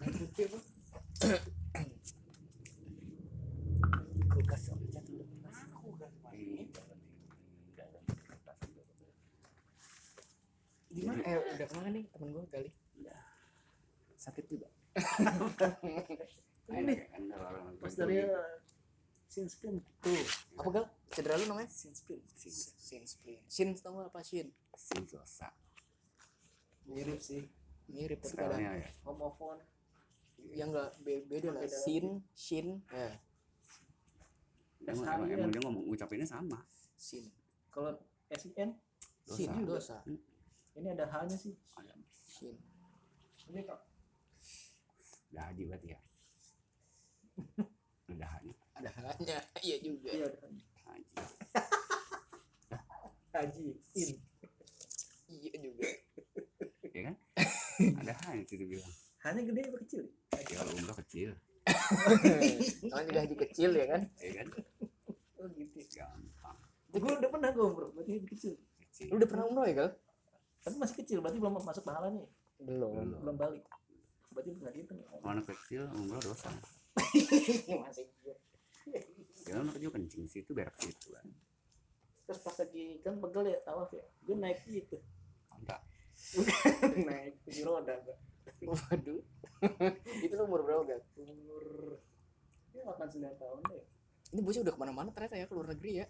[0.00, 0.58] Yang putih apa
[4.30, 6.98] kulkas oh, cat dulu mana aku gak di dalam
[7.68, 8.82] di dalam kertas itu
[10.90, 12.04] di mana eh udah ke mana nih?
[12.10, 12.70] Temen gue gali
[14.20, 14.68] sakit juga.
[16.70, 18.40] Ini kan gitu.
[19.30, 20.24] Sinskin tuh.
[20.58, 20.84] Apa gal?
[21.14, 21.70] Cedera lu namanya?
[21.70, 24.50] Sinskin Sin- sin sin tau gak apa shin?
[24.76, 25.48] Sin dosa
[26.90, 27.46] mirip sih.
[27.86, 28.88] Mirip tapi ada stylenya ya.
[29.06, 29.62] Homophone
[30.56, 31.62] yang enggak be- beda lah.
[31.68, 33.14] sin shin eh
[34.88, 35.34] emang, emang, ya.
[35.38, 36.58] emang dia ngomong ucapinnya sama.
[36.98, 37.30] Sin
[37.70, 37.94] kalau
[38.34, 38.74] SIN
[39.26, 40.02] sin Dosa.
[40.78, 41.54] Ini ada H nya sih.
[41.78, 41.94] Ada.
[42.30, 42.54] Sin
[43.50, 43.80] ini kok.
[45.34, 46.00] Ada haji berarti ya?
[48.10, 50.08] Ada haji ada hanya iya juga.
[50.14, 50.38] Iya ada
[50.86, 51.10] haji.
[53.30, 54.10] Haji in.
[55.30, 55.86] Iya juga.
[56.90, 57.14] Ya kan?
[58.02, 60.04] Ada haji itu bilang hanya gede apa kecil?
[60.34, 61.30] Ya kalau umroh kecil.
[62.90, 64.02] Namanya juga haji kecil ya kan?
[64.18, 64.46] Ya kan?
[65.38, 66.58] Oh gitu gampang.
[66.90, 67.94] Gue udah pernah gue bro.
[67.94, 68.54] Berarti itu kecil.
[68.82, 69.06] Kecil.
[69.14, 69.90] Lu udah pernah umroh ya gal
[70.60, 72.30] tapi masih kecil berarti belum masuk pahalanya ya?
[72.60, 72.92] belum.
[72.92, 73.18] Belum.
[73.24, 73.64] belum balik.
[74.30, 75.08] Berarti nggak dihitung ya?
[75.24, 76.50] anak kecil umroh dosa.
[77.86, 78.06] Masih
[79.50, 81.26] ya anak kecil kencing situ berak situ kan
[82.30, 85.02] terus pas lagi kan pegel ya tawaf ya gue naik gitu.
[85.50, 85.82] Enggak.
[87.10, 88.18] Naik kursi roda gak
[88.62, 89.18] waduh.
[90.24, 91.00] Itu lu umur berapa gak?
[91.18, 91.98] Umur
[92.70, 93.82] ya 89 tahun deh.
[94.30, 96.06] Ini bocah udah ke mana-mana ternyata ya ke luar negeri ya.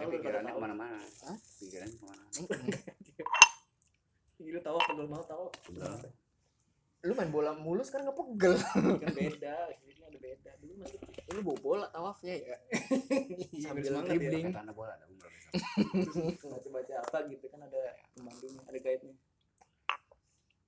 [0.00, 0.96] Oh, pikirannya ke mana-mana.
[1.28, 1.38] Hah?
[1.60, 2.24] Pikirannya ke mana?
[4.44, 5.94] Gila tahu pegel mau tahu Pegel.
[7.02, 8.54] lu main bola mulu sekarang nggak pegel
[9.02, 12.56] kan beda ini ada beda dulu masih ini bawa bola tawafnya ya
[13.52, 14.12] Iya, sambil semangat ya.
[14.14, 15.52] dribbling Kayak tanda bola ada umur besar.
[16.50, 19.14] baca baca apa gitu kan ada pemandunya ada guide nya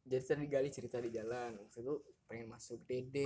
[0.04, 1.94] jadi tadi gali cerita di jalan waktu itu
[2.26, 3.16] pengen masuk DD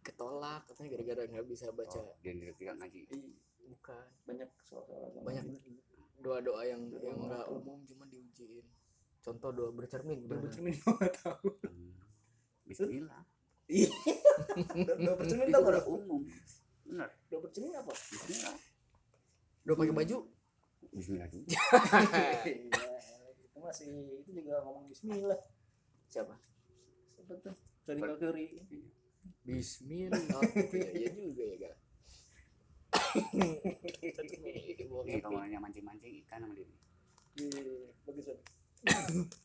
[0.00, 3.00] ketolak katanya gara-gara nggak bisa baca Oh, dia tidak ngaji.
[3.68, 5.44] bukan banyak soal-soal Banyak.
[5.52, 5.68] gitu.
[6.18, 8.64] doa-doa yang Doa yang nggak umum cuma diujiin
[9.20, 10.40] contoh doa bercermin gimana?
[10.40, 11.92] bercermin nggak tahu Hmm.
[12.66, 13.22] Bismillah.
[14.96, 16.22] udah bercermin Itu tau udah gak umum.
[16.84, 17.08] Bener.
[17.28, 18.56] udah bercermin apa Bismillah.
[19.62, 20.18] doa pakai baju
[20.90, 21.58] Bismillah juga.
[22.48, 22.98] iya
[23.38, 23.86] itu masih
[24.18, 25.40] itu juga ngomong Bismillah
[26.06, 26.34] siapa
[27.14, 27.54] siapa tuh
[27.84, 28.46] Freddie Mercury
[29.42, 30.18] Bismillah
[30.72, 31.76] iya iya juga ya gak
[35.00, 36.66] Ini kalau nanya mancing-mancing ikan sama dia.
[37.34, 38.42] Iya, bagus banget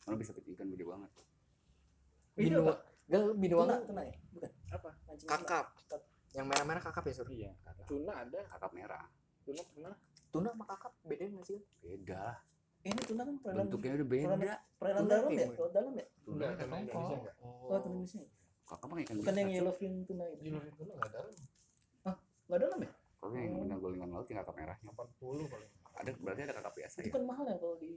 [0.04, 1.12] Kalau bisa petik ikan gede banget.
[2.36, 2.74] ini Binua apa?
[3.06, 4.16] Gal tuna tuna ya?
[4.32, 4.52] Bukan.
[4.72, 4.90] Apa?
[5.08, 5.40] Mancing tuna.
[5.44, 5.66] kakap
[6.36, 7.28] yang merah-merah kakap ya sur?
[7.32, 8.40] Iya Kakak, tuna ada.
[8.52, 9.06] Kakap merah.
[9.46, 9.94] tuna pernah?
[10.34, 12.18] Tuna sama kakap beda nggak sih Beda.
[12.18, 12.38] Lah.
[12.86, 14.26] Eh, ini tuna kan perairan Bentuknya udah beda.
[14.26, 14.36] Tuna
[15.06, 16.06] dalam kayak ya laut dalam ya?
[16.26, 16.92] Tuna Enggak, tuna tongkol.
[16.92, 18.20] Indonesia enggak oh tuna Indonesia
[18.66, 20.44] Kakap mah ikan bukan yang yellowfin tuna itu.
[20.50, 21.34] Luar tuna nggak dalam.
[22.46, 22.92] Nggak dalam ya?
[23.16, 24.90] Kalau yang benar golingan laut yang kakap merahnya.
[24.92, 25.72] 80 paling.
[25.96, 27.14] Ada berarti ada kakap biasa itu ya.
[27.16, 27.92] kan mahal ya kalau di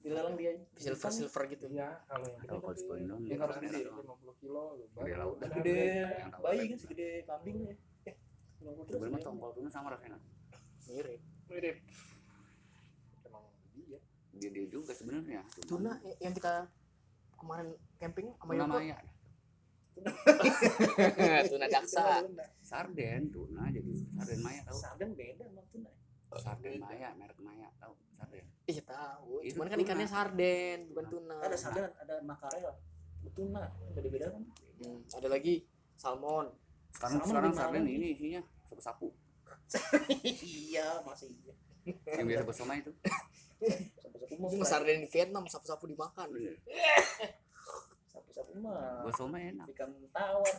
[0.00, 3.78] dilelang dia silver silver gitu iya kalau yang Kalau kalau Spondon yang dia harus gede
[3.84, 4.16] doang.
[4.16, 5.36] 50 kilo Gede laut.
[5.38, 5.80] Gede
[6.16, 7.74] Yang bayi kan segede kambing ya
[8.06, 8.14] eh
[8.58, 9.26] 50 kilo Sebenarnya segede.
[9.28, 10.18] tongkol tuna sama rasanya.
[10.86, 11.76] mirip mirip
[13.22, 13.44] emang
[13.76, 14.00] dia
[14.32, 15.40] Dia dia juga sebenarnya.
[15.62, 16.66] tuna y- yang kita
[17.36, 18.96] kemarin camping sama Yoko maya.
[21.46, 22.46] tuna daksa Tuna.
[22.60, 24.78] Sarden tuna jadi sarden maya tahu.
[24.78, 25.90] sarden beda sama tuna
[26.32, 27.94] Sarden maya merek maya tahu
[28.70, 29.42] iya tahu.
[29.42, 29.86] Itu cuman kan tuna.
[29.86, 31.36] ikannya sarden bukan tuna.
[31.42, 32.72] Ada sarden ada makarel.
[33.34, 33.62] Tuna
[33.94, 34.42] beda beda kan?
[34.80, 35.54] Hmm, ada lagi
[35.98, 36.46] salmon.
[36.94, 39.08] Sekarang Sama sekarang sarden ini isinya sapu-sapu.
[40.70, 41.54] iya masih iya.
[42.18, 42.90] Yang biasa bersama itu.
[44.00, 44.66] sapu-sapu mah.
[44.66, 46.28] Sarden di Vietnam sapu-sapu dimakan.
[48.12, 49.66] Sapu-sapu mah Bersama enak.
[49.74, 50.54] ikan tawar.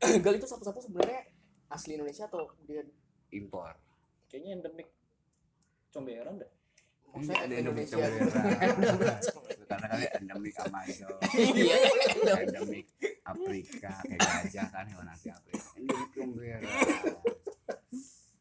[0.24, 1.26] Gal itu sapu-sapu sebenarnya
[1.68, 2.84] asli Indonesia atau dia
[3.34, 3.76] Impor.
[4.32, 4.88] kayaknya endemik.
[5.88, 6.57] Comberan deh
[7.10, 8.06] maksudnya Ini ada endemik Indonesia.
[9.68, 11.16] Karena kali endemik Amazon.
[11.54, 11.76] iya
[12.38, 12.86] endemik
[13.22, 15.68] Afrika kayak gajah kan hewan asli Afrika.
[15.74, 16.60] Endemik Comberan.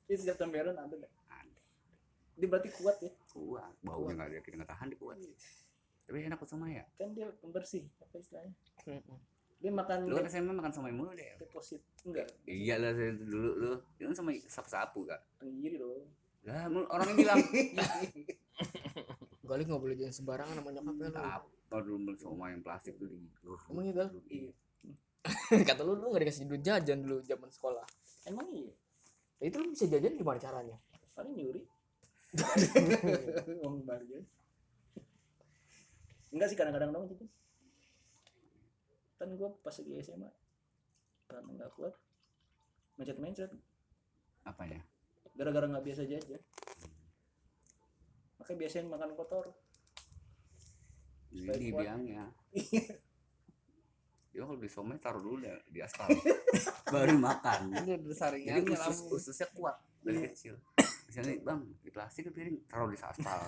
[0.05, 1.59] ini setiap comberan ada deh Ada.
[2.33, 3.73] dia berarti kuat ya Kuat.
[3.81, 5.17] Baunya nggak ada kita nggak tahan di kuat.
[6.07, 6.87] Tapi enak bersama ya.
[6.95, 8.55] kan dia pembersih apa istilahnya
[9.57, 11.33] dia makan Lu kan SMA makan somai mulu deh.
[11.37, 13.71] deposit enggak Iya lah saya dulu lu.
[13.97, 15.19] Itu kan sama sapu-sapu kan.
[15.37, 16.07] tenggiri dong
[16.47, 17.39] Lah mul- orang yang bilang
[19.47, 23.07] Gali nggak boleh jalan sembarangan sama nyokapnya lu apa dulu beli somai yang plastik tuh
[23.11, 23.19] di.
[23.71, 24.07] Emang iya, Gal?
[24.27, 24.51] Iya.
[25.71, 27.83] kata lu lu nggak dikasih duit jajan dulu zaman sekolah
[28.25, 28.71] emang iya
[29.37, 30.77] Ya, itu lu bisa jajan gimana caranya
[31.13, 31.61] paling nyuri
[33.61, 34.23] ngomong balik aja
[36.31, 37.27] enggak sih kadang-kadang dong gitu
[39.19, 40.29] kan gue pas lagi SMA
[41.27, 41.93] karena nggak kuat
[42.97, 43.51] mencet-mencet
[44.47, 44.79] Apanya?
[45.37, 46.41] Gara-gara nggak biasa jajan
[48.41, 49.53] makanya biasain makan kotor
[51.27, 51.81] Supaya Ini kuat.
[51.83, 52.23] biangnya.
[54.31, 56.07] Dia kalau beli somai taruh dulu deh di aspal.
[56.93, 57.75] Baru makan.
[57.83, 60.55] Jadi saringannya usus ususnya kuat dari kecil.
[61.11, 63.39] Misalnya bang di plastik piring taruh di aspal.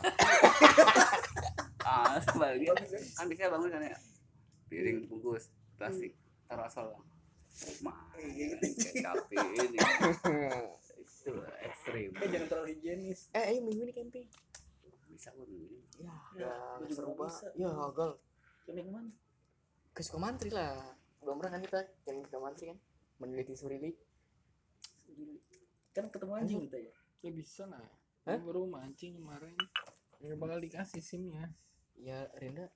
[1.88, 2.76] ah, aspal dia
[3.16, 3.98] kan biasanya bangun kan ya
[4.70, 5.50] piring bungkus
[5.80, 6.14] plastik
[6.46, 7.06] taruh aspal bang.
[7.84, 9.80] Main kecap ini
[11.30, 12.10] itu ekstrim.
[12.18, 13.20] eh jangan terlalu higienis.
[13.38, 14.26] Eh ayo minggu ini camping.
[15.10, 15.80] Bisa gue ini.
[16.00, 16.52] ya Ya,
[16.90, 17.52] seru banget.
[17.54, 18.12] Ya gal
[18.70, 19.12] ini ke mana?
[19.94, 20.78] Ke Sukamantri lah.
[21.22, 22.78] Belum pernah kan kita camping ke Sukamantri kan?
[23.20, 23.92] Meneliti surili.
[25.94, 26.94] Kan ketemu anjing kita ya?
[27.26, 27.84] Ya bisa lah.
[28.30, 28.40] Hah?
[28.40, 29.58] Baru mancing kemarin.
[30.22, 31.50] Nggak bakal dikasih simnya.
[32.00, 32.72] Ya Rinda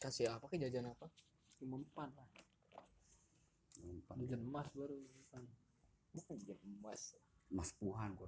[0.00, 1.08] kasih apa ke jajan apa?
[1.60, 2.28] Cuma empat lah.
[3.76, 4.16] Umpan.
[4.24, 4.96] jajan emas baru
[6.16, 7.12] bukan jajan emas
[7.50, 8.14] Mas Puhan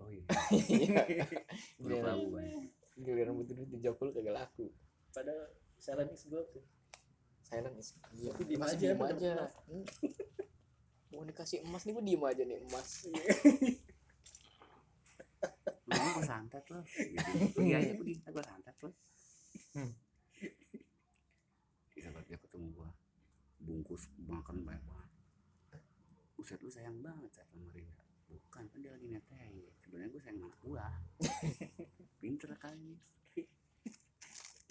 [0.71, 1.03] iya.
[1.83, 2.19] Udah giliran
[2.99, 4.71] giliran butuh duit di Jakul kagak laku.
[5.11, 6.63] Padahal silent is gold tuh.
[7.43, 9.33] Silent is iya Aku diem masih aja, diem aja.
[9.67, 9.85] Hmm.
[11.09, 12.89] mau dikasih emas nih gue diem aja nih emas.
[15.89, 16.81] Lu gue santet lo.
[16.87, 17.31] Gitu.
[17.59, 18.91] Pergi aja pergi, gue santet lo.
[23.89, 25.11] terus makan banyak banget.
[26.37, 27.98] Buset lu sayang banget saya sama Rinda
[28.59, 29.55] bukan kan dia lagi netein
[29.87, 30.87] sebenarnya gue sayang anak gua.
[32.19, 32.99] Pinter kali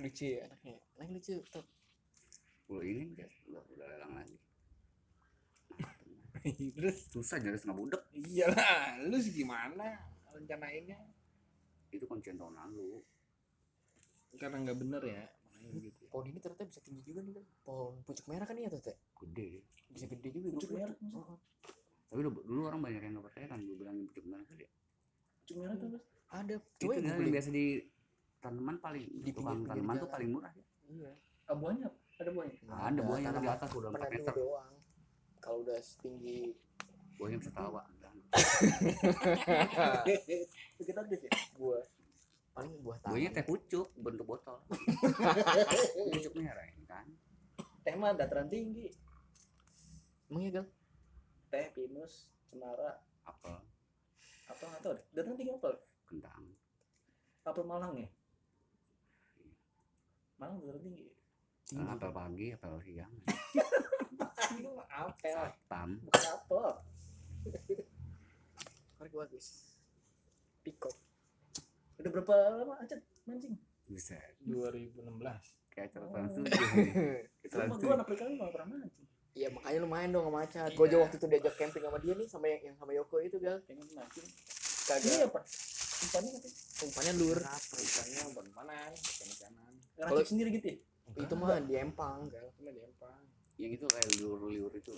[0.03, 0.75] lucu ya anaknya.
[0.99, 1.65] Anaknya lucu tuh.
[2.67, 4.37] Gue ini udah udah, udah lelang lagi.
[6.75, 6.97] Terus?
[7.15, 10.03] Susah jadi setengah budek iyalah lu sih gimana
[10.35, 10.99] rencanainnya?
[11.87, 12.99] Itu kuncian tahun lalu.
[14.35, 15.23] Karena nggak bener ya
[15.57, 16.09] makanya gitu ya.
[16.11, 18.97] pohon ini ternyata bisa tinggi juga nih kan pohon pucuk merah kan iya tuh teh?
[19.23, 19.63] Gede.
[19.87, 20.95] Bisa gede juga Pucuk merah,
[22.07, 24.63] tapi dulu, dulu orang banyak yang nggak percaya kan gue bilangin pucuk merah tadi
[25.47, 26.03] Cuma merah tuh, Mas.
[26.27, 27.33] ada itu ya yang googling.
[27.35, 27.65] biasa di
[28.43, 30.63] tanaman paling Di tukang pinggir-pinggir tanaman tuh paling murah ya.
[30.87, 31.11] Iya.
[31.47, 34.73] Ah, buahnya ada buahnya ada buahnya di tanaman atas udah 4 peneduh meter doang.
[35.39, 36.39] Kalau udah setinggi
[37.17, 38.15] buahnya bisa tawa kan
[40.83, 41.31] kita aktif ya?
[41.55, 41.83] Buah
[42.57, 44.57] paling buah taman buahnya teh pucuk bentuk botol.
[46.11, 47.05] Pucuk merah ini kan?
[47.85, 48.89] Teh mah dataran tinggi.
[50.27, 50.65] Emang ya gal
[51.47, 53.57] teh pinus cemara apel.
[54.47, 55.05] nggak tahu deh.
[55.15, 55.69] Dataran tinggi apa
[56.07, 56.43] kentang.
[57.47, 58.09] Apel malang ya?
[60.39, 61.07] Malang dataran tinggi.
[61.67, 63.13] Karena apel pagi apel siang.
[64.59, 65.35] Itu mah apel.
[65.35, 66.67] Satam bukan apel
[68.97, 69.77] Korek bagus
[70.65, 70.95] pikok
[71.97, 73.55] udah berapa lama aja mancing?
[73.87, 74.99] Bisa 2016
[75.71, 76.13] kayak cara Oh.
[77.47, 77.93] Cuma gue tujuh.
[77.93, 79.07] anak perikali nggak pernah mancing
[79.37, 80.69] Iya makanya lumayan dong sama Acat.
[80.73, 83.37] Gue aja waktu itu diajak camping sama dia nih sama yang, yang sama Yoko itu
[83.37, 83.61] gal.
[83.61, 84.33] mancing ini
[84.87, 85.29] Kagak.
[85.29, 85.39] apa
[85.97, 86.47] umpannya apa
[86.77, 87.37] Umpannya lur.
[87.37, 90.77] ikannya ban panan ikan ikanan Kalau- sendiri gitu ya
[91.17, 92.49] Itu mah di empang gal.
[92.51, 93.19] cuma di empang
[93.57, 94.93] yang itu kayak liur-liur itu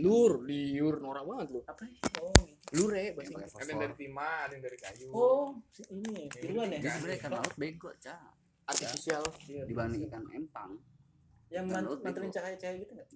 [0.00, 1.60] Lur, liur norak banget lu.
[1.62, 2.66] apa ya oh gitu.
[2.72, 3.52] Lure bahasa Inggris.
[3.52, 5.48] ada yang dari timah ada yang dari kayu oh
[5.88, 8.20] ini tiruan ya dia sebenarnya ikan laut bego cah
[8.62, 9.24] Artificial.
[9.44, 10.70] Iya, dibanding ikan empang
[11.50, 12.36] yang ikan man- laut manterin bego.
[12.36, 13.08] cahaya-cahaya gitu nggak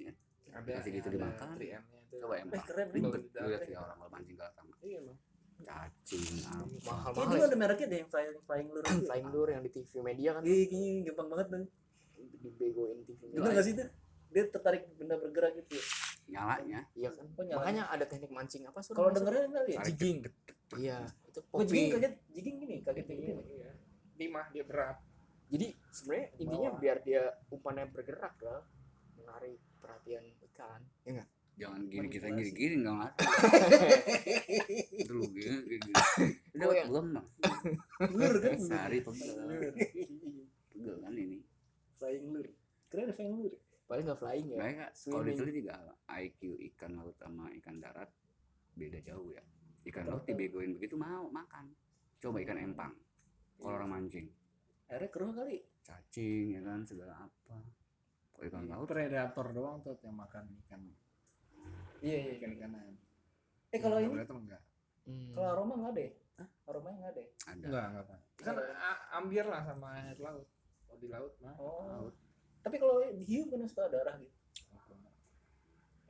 [0.57, 1.49] ada Kasih gitu ada dimakan.
[1.55, 4.99] 3M-nya tuh coba eh empang keren ribet lu lihat ya orang kalau mancing galang iya
[5.01, 5.19] bang
[5.59, 7.33] cacing apa Mahal mahal.
[7.35, 7.45] ya.
[7.45, 9.05] ada mereknya deh yang flying flying lure itu.
[9.05, 11.65] Flying lure yang di TV media kan Iya, kayaknya gampang banget tuh.
[12.39, 13.53] dibegoin TV Bener media.
[13.53, 13.89] gak sih tuh?
[14.27, 15.77] Dia tertarik benda bergerak gitu.
[15.77, 15.85] ya.
[16.29, 17.25] nyalanya Iya kan.
[17.31, 17.59] Oh, nyala.
[17.59, 19.81] Makanya ada teknik mancing apa suruh Kalau dengerin enggak ya?
[19.87, 20.19] Jiging
[20.75, 21.89] Iya, itu Oh, popping.
[21.91, 23.43] kaget, jiging gini, kaget kayak iya gitu.
[23.55, 23.71] iya
[24.17, 24.99] timah dia berat
[25.47, 28.61] Jadi sebenarnya intinya biar dia umpannya bergerak lah,
[29.15, 30.83] menarik perhatian ikan.
[31.03, 31.29] Ya enggak?
[31.57, 33.17] jangan gini kita gini gini nggak ngaruh
[34.93, 35.93] itu lu gini gini
[36.53, 36.89] udah Goyang.
[36.91, 37.27] belum bang
[38.13, 38.59] Lure kan?
[38.61, 39.37] sehari pegel
[41.01, 41.39] kan ini
[41.97, 42.53] Flying lure.
[42.87, 43.57] Keren ada flying lure.
[43.89, 44.59] Paling nggak flying ya.
[44.61, 45.81] Baik kalau diteliti juga
[46.13, 48.11] IQ ikan laut sama ikan darat
[48.75, 49.41] beda jauh ya.
[49.87, 51.73] Ikan Betul, laut dibegoin begitu mau makan.
[52.21, 52.93] Coba ikan empang.
[53.57, 54.29] Kalau orang mancing,
[54.87, 55.65] Akhirnya keruh kali.
[55.81, 57.46] cacing ya kan segala apa.
[58.47, 60.81] Kalau ikan laut predator doang tuh yang makan ikan
[61.99, 62.33] Iya, iya.
[62.39, 62.95] ikan ikanan
[63.69, 64.63] Eh kalau ini, predator enggak
[65.07, 65.31] Hmm.
[65.33, 66.13] kalau aroma enggak ada ya?
[66.67, 67.27] Aromanya enggak ya?
[67.47, 67.63] ada.
[67.63, 68.05] enggak enggak
[68.37, 70.47] kan a- ambiar lah sama air laut
[70.83, 72.11] kalau di laut mah Oh.
[72.61, 74.35] Tapi kalau dihiu kan suka darah gitu.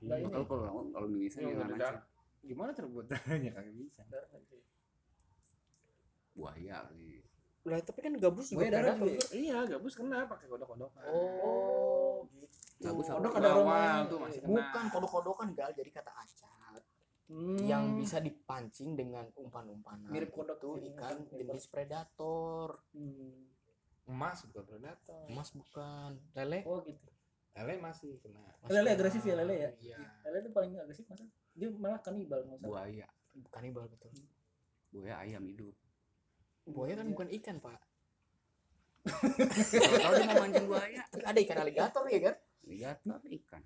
[0.00, 0.24] Iya.
[0.24, 1.88] Tahu kalau laut kalau Indonesia Iya, nggak ada
[2.40, 4.56] gimana terbuat darahnya kagak bisa Darah gitu.
[6.32, 7.25] buaya kali.
[7.66, 9.18] Lah tapi kan gabus juga darah ya?
[9.34, 12.46] iya gabus kena pakai kodok-kodokan Oh, gitu.
[12.78, 13.10] Gabus?
[13.10, 14.06] Kodok ada aromanya.
[14.06, 16.82] tuh masih kena Bukan kodok-kodokan gal jadi kata acat
[17.26, 17.58] Hmm.
[17.58, 20.14] yang bisa dipancing dengan umpan-umpanan.
[20.14, 22.78] Mirip kodok itu ini, ikan mirip jenis predator.
[22.94, 23.50] Hmm.
[24.06, 26.14] emas bukan predator Emas bukan.
[26.32, 27.02] Lele Oh gitu.
[27.52, 28.94] lele masih kena masih Lele kena.
[28.94, 29.70] agresif ya, lele ya?
[29.82, 31.26] iya Lele itu paling agresif masa?
[31.52, 32.62] Dia malah kanibal masa.
[32.62, 33.10] Buaya.
[33.34, 34.14] Bukan ibal betul.
[34.94, 35.74] Buaya ayam hidup.
[36.66, 37.12] Buaya kan Iya.
[37.14, 37.78] bukan ikan, Pak.
[39.06, 42.34] Kalau tahu dia mau mancing buaya, Ada ikan aligator ya kan?
[42.66, 43.62] ligator ikan.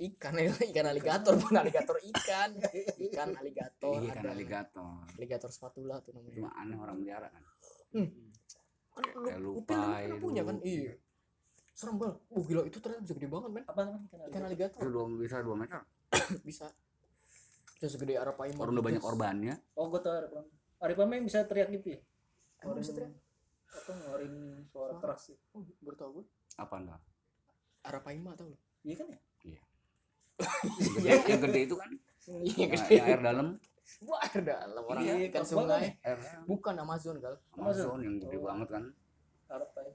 [0.00, 2.50] Ikan ya, ikan aligator bukan aligator ikan.
[2.96, 4.00] Ikan aligator.
[4.00, 4.30] Iya kan ada.
[4.32, 5.04] aligator.
[5.20, 6.48] Aligator spatula tuh namanya.
[6.48, 7.42] mah aneh orang melihara kan.
[9.04, 10.56] Kan lu lupa pernah punya kan?
[10.64, 10.96] Iya.
[11.76, 12.16] Serem banget.
[12.32, 13.64] Oh gila itu ternyata bisa gede banget men.
[13.68, 14.80] Apa namanya ikan Ikan aligator?
[14.80, 15.80] Itu aligator dua, bisa 2 meter.
[16.48, 16.66] bisa.
[17.76, 18.64] Bisa segede arapaima.
[18.64, 19.54] Orang udah banyak korbannya.
[19.76, 20.48] Oh, gue tau.
[20.80, 22.00] Arifam yang bisa teriak gitu ya?
[22.64, 23.12] Emang bisa teriak?
[23.74, 24.34] Apa ngeluarin
[24.64, 25.02] suara Suara.
[25.02, 25.36] keras ya?
[25.52, 26.24] Oh, baru tau gue.
[26.56, 27.00] Apa enggak?
[27.82, 28.56] Arapaima tau lu?
[28.80, 29.20] Iya kan ya?
[30.74, 31.90] Yang gede, yang gede itu kan
[32.26, 32.94] Iya gede.
[32.96, 33.48] yang air dalam
[34.00, 35.84] Wah, air dalam orang Iya, banget sungai.
[36.00, 36.42] air dalam.
[36.48, 37.34] Bukan Amazon kal.
[37.54, 38.42] Amazon yang gede Oh.
[38.42, 38.84] banget kan
[39.46, 39.86] Arifam.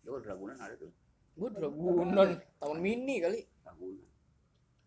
[0.00, 0.90] itu di Ragunan ada tuh
[1.34, 2.28] Gue Dragunan.
[2.56, 3.40] Taman mini kali.
[3.66, 4.13] Ragunan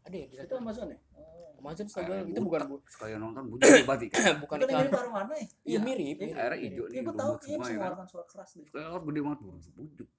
[0.08, 0.62] Ada ya Itu Ragunan?
[0.64, 1.00] Amazon ya?
[1.14, 1.60] Oh.
[1.60, 2.76] Amazon setahu itu bukan bu.
[2.88, 4.78] sekali nonton bujuk banget ikan bukan ikan.
[4.78, 5.46] mirip arwana ya?
[5.68, 6.16] Iya mirip.
[6.16, 6.64] Iya, mirip, airnya mirip.
[6.64, 8.68] hijau nih Iya, gue tahu kayaknya bisa ya kan mengeluarkan suara keras deh.
[8.72, 10.10] laut gede banget bujuk bujuk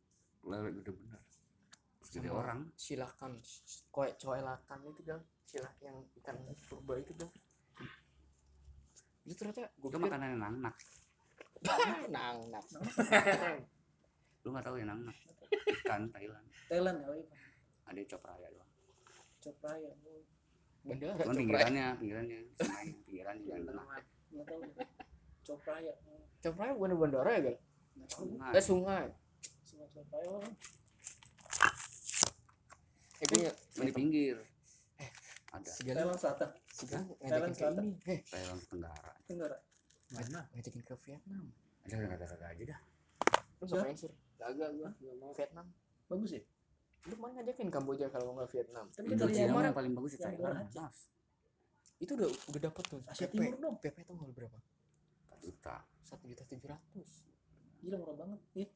[0.49, 1.21] lele gede bener
[2.09, 3.33] jadi orang silakan
[3.93, 6.37] koek coelakan itu gal silah yang ikan
[6.69, 7.31] purba itu gal
[9.29, 10.77] itu ternyata gue itu makanan yang nangnak
[12.09, 12.73] nang nang
[14.45, 15.17] lu nggak tahu ya nangnak
[15.85, 17.13] ikan Thailand Thailand ya
[17.89, 18.68] ada cop raya doang
[19.49, 20.21] Cop raya oh,
[20.85, 22.39] bandara cuman copra pinggirannya pinggirannya.
[22.61, 23.85] Sungainya pinggirannya yang tengah
[24.29, 24.61] nggak tahu.
[25.49, 25.57] Oh,
[26.45, 27.57] copra bukan di bandara ya gal
[28.13, 28.53] sungai.
[28.53, 29.07] Eh sungai.
[33.19, 34.37] Eh gue ya Cuma di pinggir.
[35.49, 35.71] Ada.
[35.73, 36.51] si gal Thailand selatan.
[37.25, 37.85] Thailand ke selatan.
[38.05, 38.21] eh.
[38.29, 39.13] Thailand Tenggara.
[39.25, 39.57] Tenggara.
[40.13, 40.41] Mana?
[40.53, 41.45] Ngajakin ke Vietnam.
[41.89, 42.81] Ada ada ada aja dah.
[43.59, 43.81] Lu Siap.
[43.81, 44.13] ngapain sur?
[44.37, 45.33] Kagak gua nggak mau.
[45.33, 45.67] Vietnam.
[46.09, 46.43] Bagus ya
[47.07, 48.87] lu kemarin ngajakin Kamboja kalau nggak Vietnam.
[48.91, 50.69] Tapi kita Indonesia lihat yang paling bagus di yang Thailand
[51.99, 53.01] itu udah udah dapet tuh.
[53.11, 53.75] Asia PP Timur dong.
[53.83, 54.59] PP nggak berapa?
[55.43, 55.77] Juta.
[56.03, 57.13] Satu juta tujuh ratus.
[57.83, 58.41] Gila murah banget.
[58.55, 58.67] Ya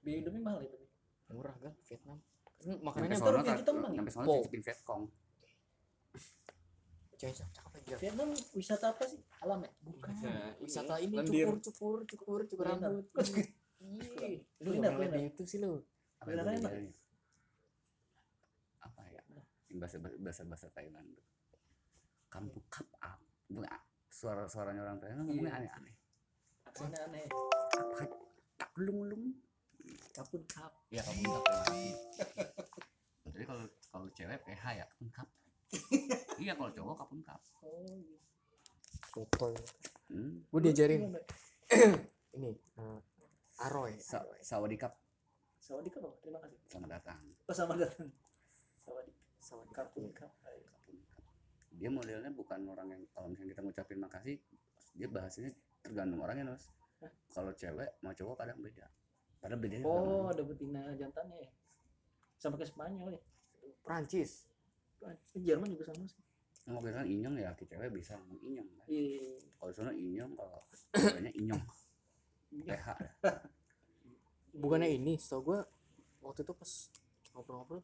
[0.00, 0.86] biaya hidupnya mahal ya tapi.
[1.30, 2.18] Murah kan Vietnam.
[2.60, 4.34] Kan nyampe makanannya rupiah tak kita menang nyampe sono Po.
[4.40, 5.02] cicipin Vietcong.
[7.20, 7.94] Cewek cakep cakep aja.
[8.00, 9.20] Vietnam wisata apa sih?
[9.44, 9.70] Alam ya?
[9.84, 10.12] Bukan.
[10.24, 13.04] Nah, wisata ini, cukur cukur cukur cukur rambut.
[14.64, 15.32] Lu nggak ngeliat kuliner.
[15.32, 15.80] itu sih lu.
[16.20, 16.72] Apa Beneran itu enak.
[16.72, 16.92] bedanya?
[18.80, 19.44] apa ya yang
[19.76, 21.06] bahasa bahasa bahasa Thailand.
[21.14, 21.26] Tuh
[22.30, 23.20] kampung kap up
[24.10, 25.58] suara suaranya orang Thailand ngomongnya Iya.
[25.66, 25.94] aneh-aneh.
[26.78, 27.24] Aneh-aneh
[27.74, 28.04] apa
[28.58, 29.24] tak lung lung
[30.14, 30.72] kapun kap.
[30.90, 31.44] Ya kamu kap
[33.30, 33.64] jadi kalau
[33.94, 35.28] kalau cewek PH ya kapun kap.
[36.38, 37.40] Iya kalau cowok kapun kap.
[37.62, 38.18] Oh iya.
[40.10, 40.42] Hmm.
[40.46, 41.14] gue diajarin.
[42.38, 42.98] Ini eh,
[43.66, 43.94] aroy.
[43.98, 44.94] Sa sawadikap
[45.60, 46.58] Sawadee Cup, terima kasih.
[46.66, 47.20] Selamat datang.
[47.46, 48.08] Oh sama datang.
[48.82, 50.32] Sawadee kapun kapun kap
[51.70, 54.36] dia modelnya bukan orang yang kalau misalnya kita ngucapin makasih
[54.92, 56.66] dia bahasanya tergantung orangnya mas.
[57.30, 58.84] Kalau cewek sama cowok kadang beda.
[59.40, 61.50] Padahal bedanya oh kadang- ada betina jantannya ya?
[62.36, 63.20] Sama kayak Spanyol ya?
[63.80, 64.44] Prancis
[65.00, 66.20] Eh, Jerman juga sama sih.
[66.60, 68.86] Kita kan inyong ya laki cewek bisa ngomong inyong kan.
[68.86, 70.60] iya Kalau sana inyong kalau
[70.92, 71.62] ceweknya inyong.
[72.50, 72.74] Iya.
[72.76, 72.86] PH.
[74.60, 75.60] bukannya ini setahu gue
[76.20, 76.70] waktu itu pas
[77.32, 77.80] ngobrol-ngobrol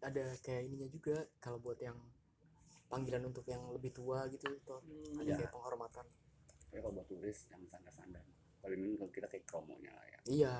[0.00, 1.96] ada kayak ininya juga kalau buat yang
[2.88, 5.36] panggilan untuk yang lebih tua gitu itu Hmm, ada Ya.
[5.38, 6.06] kayak penghormatan.
[6.70, 8.24] Tapi kalau buat turis yang standar-standar.
[8.60, 10.18] Kalau ini kalau kita kayak kromonya lah ya.
[10.26, 10.54] iya.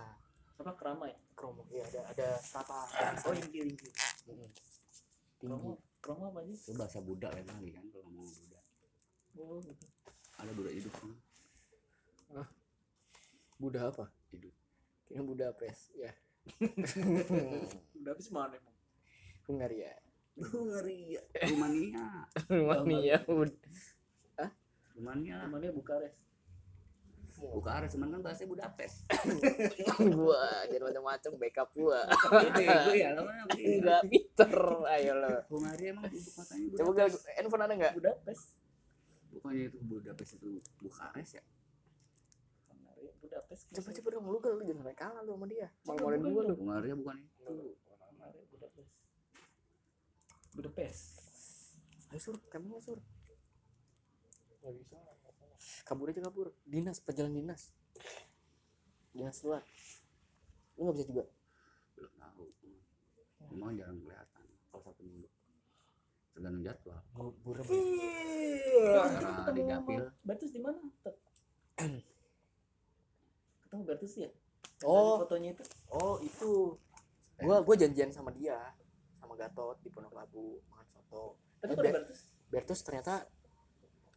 [0.60, 1.16] Apa kerama ya?
[1.32, 2.84] Kromo iya ada ada strata
[3.24, 3.88] oh ringgi ringgi
[4.28, 4.48] tinggi
[5.40, 6.52] kromo kromo apa aja?
[6.52, 8.60] Itu bahasa Buddha lain lagi kan kalau ngomong Buddha.
[9.40, 9.86] oh gitu.
[10.36, 11.10] Ada Buddha hidup kan.
[13.56, 14.04] Buddha apa?
[14.32, 14.52] Hidup.
[15.04, 16.12] kayaknya Budapest ya?
[17.96, 18.69] Udah habis mana emang
[19.50, 19.92] Hungaria
[20.40, 21.20] Hungaria.
[21.50, 22.06] Rumania.
[22.48, 23.52] Rumania Bud
[24.96, 25.48] Rumania lah.
[25.48, 26.14] namanya Bukares
[27.40, 29.08] Bukares cuman kan bahasanya Budapest.
[30.12, 32.04] gua jangan macam-macam backup gua.
[32.28, 33.64] Gue ya namanya beda.
[33.64, 34.52] enggak Peter
[34.92, 35.32] ayo lo.
[35.48, 37.08] Hungaria emang ibu kotanya coba gal
[37.40, 37.94] handphone ada nggak?
[37.96, 38.44] Budapest.
[39.32, 40.48] Bukannya itu Budapest itu
[40.84, 41.42] Bukares ya?
[43.24, 45.68] Budapest coba coba dong lu gal lu jangan sampai kalah lu sama dia.
[45.88, 46.54] Malu-maluin bukan gua lu.
[46.60, 47.56] Hungaria bukan itu.
[50.60, 51.16] Budapest
[52.12, 52.36] ayo sur.
[52.52, 53.00] Kamu nggak sur?
[54.60, 55.00] Nggak bisa
[55.88, 56.52] kabur aja kabur.
[56.68, 57.72] Dinas perjalanan dinas.
[59.16, 59.64] Dinas luar.
[60.76, 61.24] Lu nggak bisa juga?
[61.96, 62.44] Belum tahu.
[63.56, 64.44] Emang jarang kelihatan.
[64.68, 65.32] Kalau satu minggu.
[66.36, 67.00] Tergantung jadwal.
[67.40, 70.12] Burem karena di dapil.
[70.28, 70.76] Bertus di mana?
[73.64, 74.28] Ketemu Bertus ya?
[74.84, 75.24] Oh.
[75.24, 75.64] Dari fotonya itu?
[75.88, 76.76] Oh itu.
[77.40, 78.60] Gua gua janjian sama dia
[79.30, 81.38] sama Gatot di Pondok Labu makan soto.
[81.62, 82.20] Tapi kalau Ber- Bertus?
[82.50, 83.14] Bertus ternyata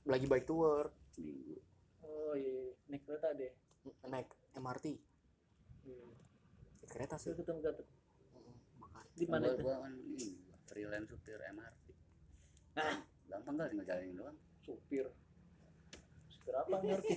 [0.06, 0.90] lagi bike to work.
[1.14, 1.62] Seminggu.
[2.02, 3.54] Oh iya naik kereta deh.
[4.10, 4.26] Naik
[4.58, 4.98] MRT
[5.86, 6.08] Iya.
[6.82, 7.30] Naik kereta sih.
[7.30, 7.86] Ketemu Gatot?
[7.86, 8.58] Mm,
[9.14, 9.62] di mana itu?
[9.62, 9.94] gua kan
[10.66, 11.86] freelance supir MRT
[12.74, 12.98] Ah.
[13.30, 14.38] gampang kali tinggal jalanin doang.
[14.66, 15.06] Supir.
[16.28, 17.14] Supir apa ngerti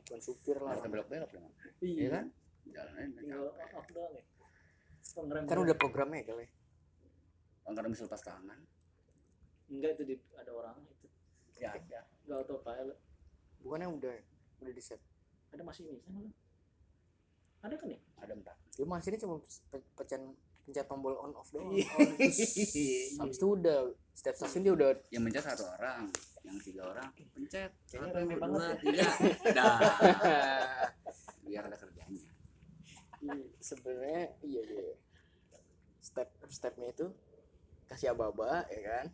[0.00, 0.72] bukan supir lah.
[0.74, 1.52] Nggak belok belok dong.
[1.84, 2.00] Iya.
[2.00, 2.24] Iya kan?
[2.64, 3.44] Jalanin nggak tinggal
[3.76, 4.24] off doang ya
[5.16, 6.46] pengerem kan udah programnya kali
[7.66, 8.60] Kan kadang bisa lepas tangan.
[9.66, 11.06] Enggak itu di, ada orang itu.
[11.58, 12.98] Ya ada enggak autopilot.
[13.64, 14.14] Bukannya udah
[14.62, 15.00] udah di set
[15.52, 16.30] ada masih ini
[17.64, 18.00] ada kan ya?
[18.22, 19.34] Ada empat dia masih ini cuma
[19.72, 20.20] pe- pencet
[20.68, 21.72] pencet tombol on off doang.
[21.72, 21.88] Iya.
[21.96, 23.24] On.
[23.24, 23.78] habis itu udah
[24.12, 26.12] setiap stasiun dia udah yang mencet satu orang
[26.44, 27.70] yang tiga orang pencet.
[27.90, 28.76] Kayaknya satu rame banget dua ya.
[28.78, 29.04] tiga.
[29.56, 29.76] Dah.
[31.46, 32.30] Biar ada kerjanya.
[33.16, 34.86] Iya, sebenarnya iya iya
[36.16, 37.12] step stepnya itu
[37.92, 39.06] kasih aba-aba ya kan?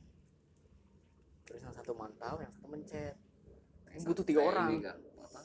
[1.50, 3.18] Terus yang satu mantau yang satu mencet.
[3.90, 4.68] Kayak butuh satu- tiga orang.
[4.70, 4.96] ini nggak,
[5.26, 5.40] apa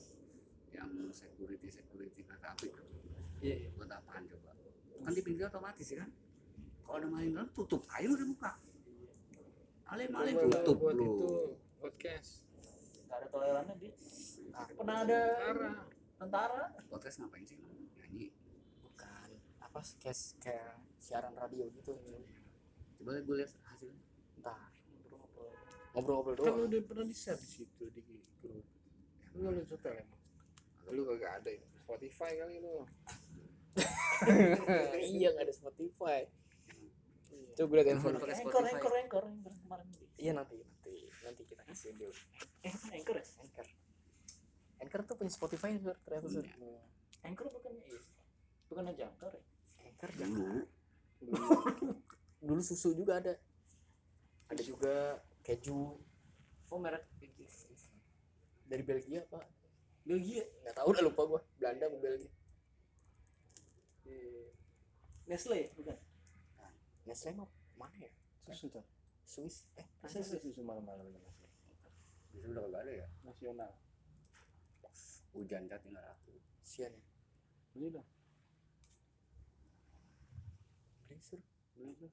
[0.78, 2.70] yang security security kereta api
[3.42, 3.70] iya iya.
[3.74, 4.54] buat apaan coba?
[5.02, 6.12] Kan di pinggir otomatis ya kan?
[6.86, 8.52] Kalau ada maling dalam tutup aja udah buka.
[9.90, 11.30] Maling maling Gua tutup buat lu itu
[11.82, 12.46] podcast.
[13.10, 13.90] Nggak ada tolerannya di
[14.78, 15.76] pernah ada parah
[16.22, 16.66] tentara.
[16.86, 17.58] Podcast ngapain sih
[19.78, 21.94] apa kayak kayak siaran radio gitu.
[22.98, 24.02] Coba gue lihat hasilnya.
[24.42, 24.74] Entar
[25.94, 26.46] ngobrol-ngobrol.
[26.46, 26.66] Kan doang.
[26.66, 28.02] udah pernah di share di situ di
[28.42, 28.66] grup.
[29.38, 30.22] Lu lu setel emang?
[30.90, 31.62] Lu kagak ada ya?
[31.86, 32.74] Spotify kali lu.
[34.98, 36.26] Iya nggak ada Spotify.
[37.54, 38.18] Coba gue liat handphone.
[38.18, 38.74] Pakai anchor Spotify.
[38.74, 42.10] anchor anchor anchor kemarin iya nanti nanti nanti kita kasih dulu
[42.66, 43.26] eh bukan anchor ya?
[43.46, 43.68] Anchor.
[44.82, 46.26] Anchor tuh punya Spotify Sur, ternyata.
[46.26, 46.82] Punya.
[47.22, 48.02] anchor bukannya iya.
[48.66, 49.44] Bukannya jangkar ya
[49.98, 50.62] anchor dulu.
[52.38, 53.34] Jangan dulu susu juga ada.
[54.54, 55.98] Ada juga keju.
[56.70, 57.02] Oh merek
[58.68, 59.42] dari Belgia pak.
[60.06, 60.46] Belgia?
[60.62, 61.42] Nggak tahu udah lupa gua.
[61.58, 62.32] Belanda apa Belgia.
[64.06, 64.54] Eh,
[65.26, 65.70] Nestle ya?
[65.74, 65.98] bukan
[67.10, 68.12] Nestle mah mana ya?
[68.46, 68.86] Susu tuh.
[69.26, 69.66] Swiss.
[69.82, 70.38] Eh masa sih?
[70.40, 71.44] susu malam-malam dengan nasi
[72.38, 73.08] bisa udah kagak ada ya?
[73.26, 73.72] Nasional.
[75.34, 76.38] Hujan cat tinggal aku.
[76.62, 77.04] Sian ya?
[77.74, 78.08] Beli dong
[81.18, 81.42] beli sur
[81.74, 82.10] beli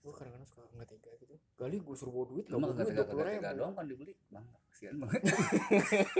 [0.00, 1.36] gua kadang-kadang suka nggak tega gitu.
[1.60, 3.58] Kali gua suruh bawa duit nggak duit tega kagak tega ribu.
[3.60, 4.12] doang kan dibeli?
[4.32, 5.22] Bang kasihan banget.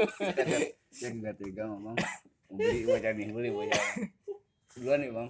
[1.00, 1.96] Yang kagak tega ngomong
[2.50, 3.84] beli bocah nih beli bocah
[4.76, 5.28] duluan nih bang.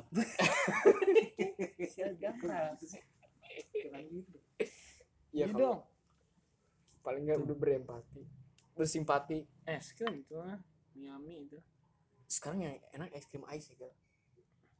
[3.80, 4.38] Jangan gitu.
[5.30, 5.80] ya dong.
[7.00, 8.22] paling nggak udah berempati.
[8.76, 9.46] Bersimpati.
[9.64, 10.60] Es krim itu ah.
[10.92, 11.58] Miami itu.
[12.28, 13.88] Sekarang yang enak es krim ice ya.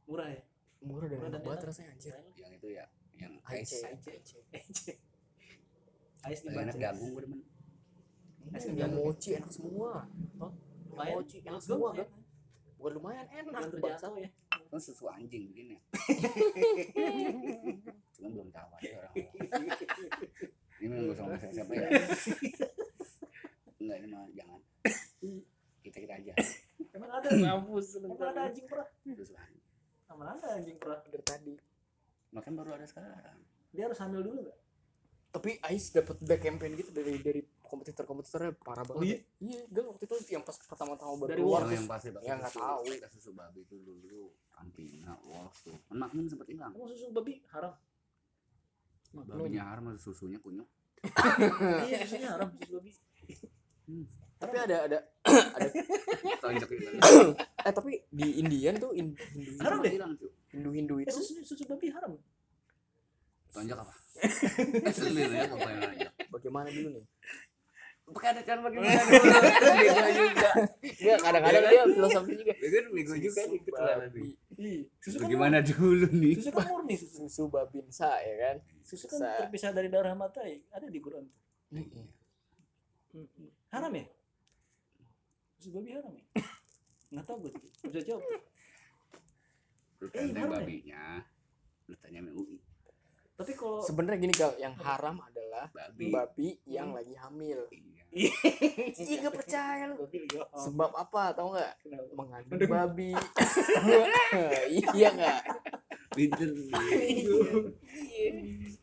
[0.05, 0.43] Murah ya?
[0.81, 2.13] Murah dan enak banget rasanya anjir.
[2.37, 2.85] Yang itu ya
[3.21, 3.85] yang ice.
[3.85, 4.97] Ice ice ice
[6.21, 7.41] Ais di paling enak jagung gue demen
[8.51, 10.09] Es krim yang mochi enak semua.
[10.41, 10.49] Oh,
[10.89, 11.13] lumayan.
[11.17, 12.09] mochi enak semua kan?
[12.81, 14.29] Bukan lumayan enak terjangkau ya.
[14.71, 15.77] kan susu anjing begini.
[18.17, 19.67] Cuma belum tahu aja orang-orang
[20.81, 21.89] ini memang gue sama siapa ya?
[23.77, 24.59] Enggak ini mah jangan.
[25.85, 26.33] Kita kita aja.
[26.97, 27.29] Emang ada?
[27.37, 28.89] mampus Emang ada anjing perah?
[29.13, 29.60] susu anjing
[30.11, 30.99] Emang ada anjing perah?
[31.01, 31.53] dari tadi
[32.29, 33.15] makan baru ada sekarang
[33.71, 34.59] Dia harus hamil dulu nggak?
[35.31, 39.15] tapi Ice dapat back campaign gitu dari dari kompetitor kompetitornya parah banget Oh iya?
[39.15, 39.19] ya.
[39.39, 42.33] iya gal waktu itu yang pas pertama-tama baru Dari keluar Yang- yang pasti pakai ya
[42.35, 42.83] nggak tahu.
[43.09, 47.71] susu babi itu dulu Campina Wolf tuh kan Magnum sempat hilang Emang susu babi haram?
[49.11, 50.67] babinya haram susunya kunyuk
[51.83, 52.91] iya, susunya haram susu babi.
[54.35, 54.97] tapi ada ada
[57.61, 59.91] eh tapi di Indian tuh in- Hindu Haram deh.
[59.91, 61.11] cuy Hindu Hindu Eh, itu.
[61.15, 62.17] susu, susu babi haram.
[63.51, 63.93] tonjok apa?
[64.95, 65.47] Selil ya
[66.31, 67.03] bagaimana dulu nih?
[68.11, 69.23] Cara bagaimana dulu?
[69.71, 70.49] Bego juga.
[70.83, 72.53] Enggak, kadang-kadang dia filosofi juga.
[72.59, 73.41] Bego bego juga.
[74.99, 76.35] Susu bagaimana dulu nih?
[76.39, 76.95] Susu kan murni.
[76.95, 77.27] Susu.
[77.27, 78.55] susu babinsa ya kan?
[78.83, 80.59] Susu kan Sa- terpisah dari darah mata ya.
[80.71, 81.39] Ada di Quran tuh.
[83.71, 84.03] Haram ya?
[85.61, 86.25] Susu babi haram ya?
[87.13, 87.51] Nggak tahu gue.
[87.53, 88.25] Nggak bisa jawab.
[90.01, 90.49] lu Eh, tanya ya?
[90.49, 91.03] babinya
[91.85, 92.57] lu tanya sama UI.
[93.37, 96.09] Tapi kalau sebenarnya gini gal yang haram adalah babi.
[96.09, 97.69] babi yang lagi hamil.
[97.69, 98.01] Iya.
[98.97, 99.95] Iya gak percaya lu.
[100.57, 101.73] Sebab apa tau nggak?
[102.17, 103.13] Mengandung babi.
[104.97, 105.41] Iya nggak?
[106.11, 106.49] Pinter.
[106.49, 106.81] Iya.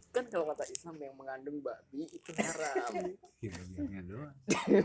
[0.08, 2.92] Kan kalau kata Islam yang mengandung babi itu haram
[3.42, 4.34] iya babinya doang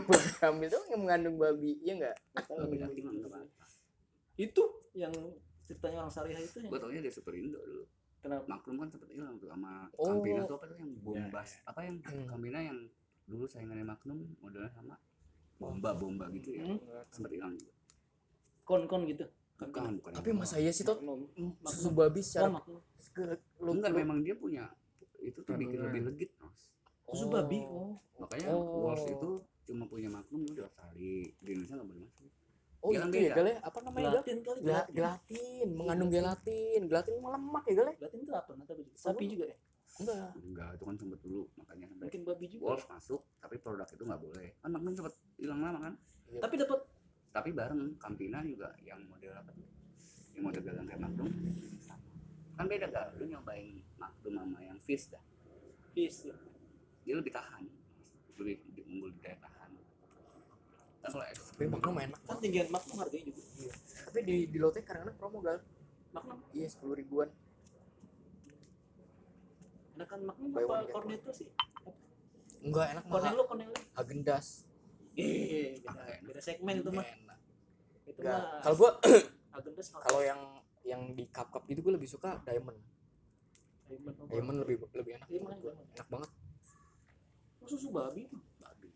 [0.42, 2.58] babi yang mengandung babi iya nggak Nggak tahu.
[2.60, 3.64] babi laki mah nggak apa-apa
[4.36, 4.62] Itu
[4.92, 5.14] yang
[5.64, 7.84] ceritanya orang syariah itu yang gue taunya dia super indo dulu
[8.20, 8.44] kenapa?
[8.46, 10.06] Maklum kan sempet hilang tuh sama Oh.
[10.10, 12.44] Campina tuh apa tuh yang bombas apa yang Hmm.
[12.44, 12.78] Yang
[13.24, 15.00] dulu saingannya Magnum modelnya sama
[15.54, 16.78] bomba bomba gitu ya Hmm?
[17.08, 17.72] sempet hilang juga
[18.62, 19.24] Kon-kon gitu.
[19.56, 21.30] bukan bukan tapi masa iya sih Magnum.
[21.64, 22.80] susu babi Oh, secara maklum.
[23.56, 24.66] lu, enggak lu- memang dia punya
[25.24, 26.70] itu tuh bikin lebih legit Mas.
[27.04, 27.60] Susu babi.
[27.64, 27.96] Oh.
[28.16, 28.86] makanya Oh.
[28.86, 29.30] Wolf itu
[29.64, 30.94] cuma punya Magnum di Australia
[31.34, 32.30] di Indonesia nggak boleh masuk
[32.78, 33.34] oh Dia kan itu ya beda.
[33.34, 34.58] gal ya apa namanya Gelatin kali.
[34.60, 34.94] Gela- Gelatin.
[34.94, 38.50] gelatin mengandung gelatin gelatin lemak ya gal ya Gelatin itu apa?
[38.54, 38.92] Juga.
[38.94, 39.56] Sapi juga ya?
[39.94, 42.62] enggak enggak itu kan sempet dulu makanya sampai Mungkin babi juga.
[42.66, 45.94] Wolf masuk tapi produk itu nggak boleh kan Magnum sempet hilang lama kan
[46.34, 46.80] Tapi dapat
[47.30, 49.66] tapi bareng Campina juga yang model apa tuh
[50.30, 51.00] yang model gagang kayak
[51.80, 52.06] sama
[52.54, 55.22] kan beda gak lu nyobain Magnum sama yang Fizz dah
[55.90, 56.26] fish.
[56.26, 56.36] ya.
[57.02, 57.64] dia lebih tahan
[58.36, 59.70] lebih di- unggul di daya tahan
[61.04, 63.72] Nah, kalau es tapi magnum enak Kan tinggian Magnum harganya juga.
[64.08, 65.60] tapi di di lotte kadang-kadang promo gal
[66.10, 66.40] Magnum.
[66.50, 67.28] iya sepuluh ribuan
[69.94, 71.48] Enakan one apa get Cornetto sih?
[72.60, 73.78] enggak enak mah Cornello, Cornello.
[73.94, 74.64] Agendas
[75.14, 76.18] Eh, beda, Apa ya?
[76.24, 77.06] beda segmen itu mah.
[78.02, 78.18] Itu
[78.58, 78.90] kalau gua
[79.52, 80.40] Agendas kalau yang
[80.82, 82.76] yang di cup cup gitu gue lebih suka diamond
[84.02, 85.28] Diamond lebih lebih enak.
[85.28, 85.52] Gua.
[85.58, 85.84] Diamond.
[85.94, 86.30] enak banget.
[87.64, 88.22] Oh, susu babi
[88.60, 88.88] babi.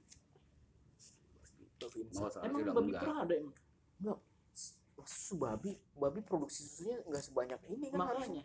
[1.79, 2.01] Babi.
[2.13, 3.03] Mau soalnya emang babi enggak.
[3.07, 3.57] perah ada emang?
[5.09, 8.43] Susu babi babi produksi susunya nggak sebanyak ini kan harusnya.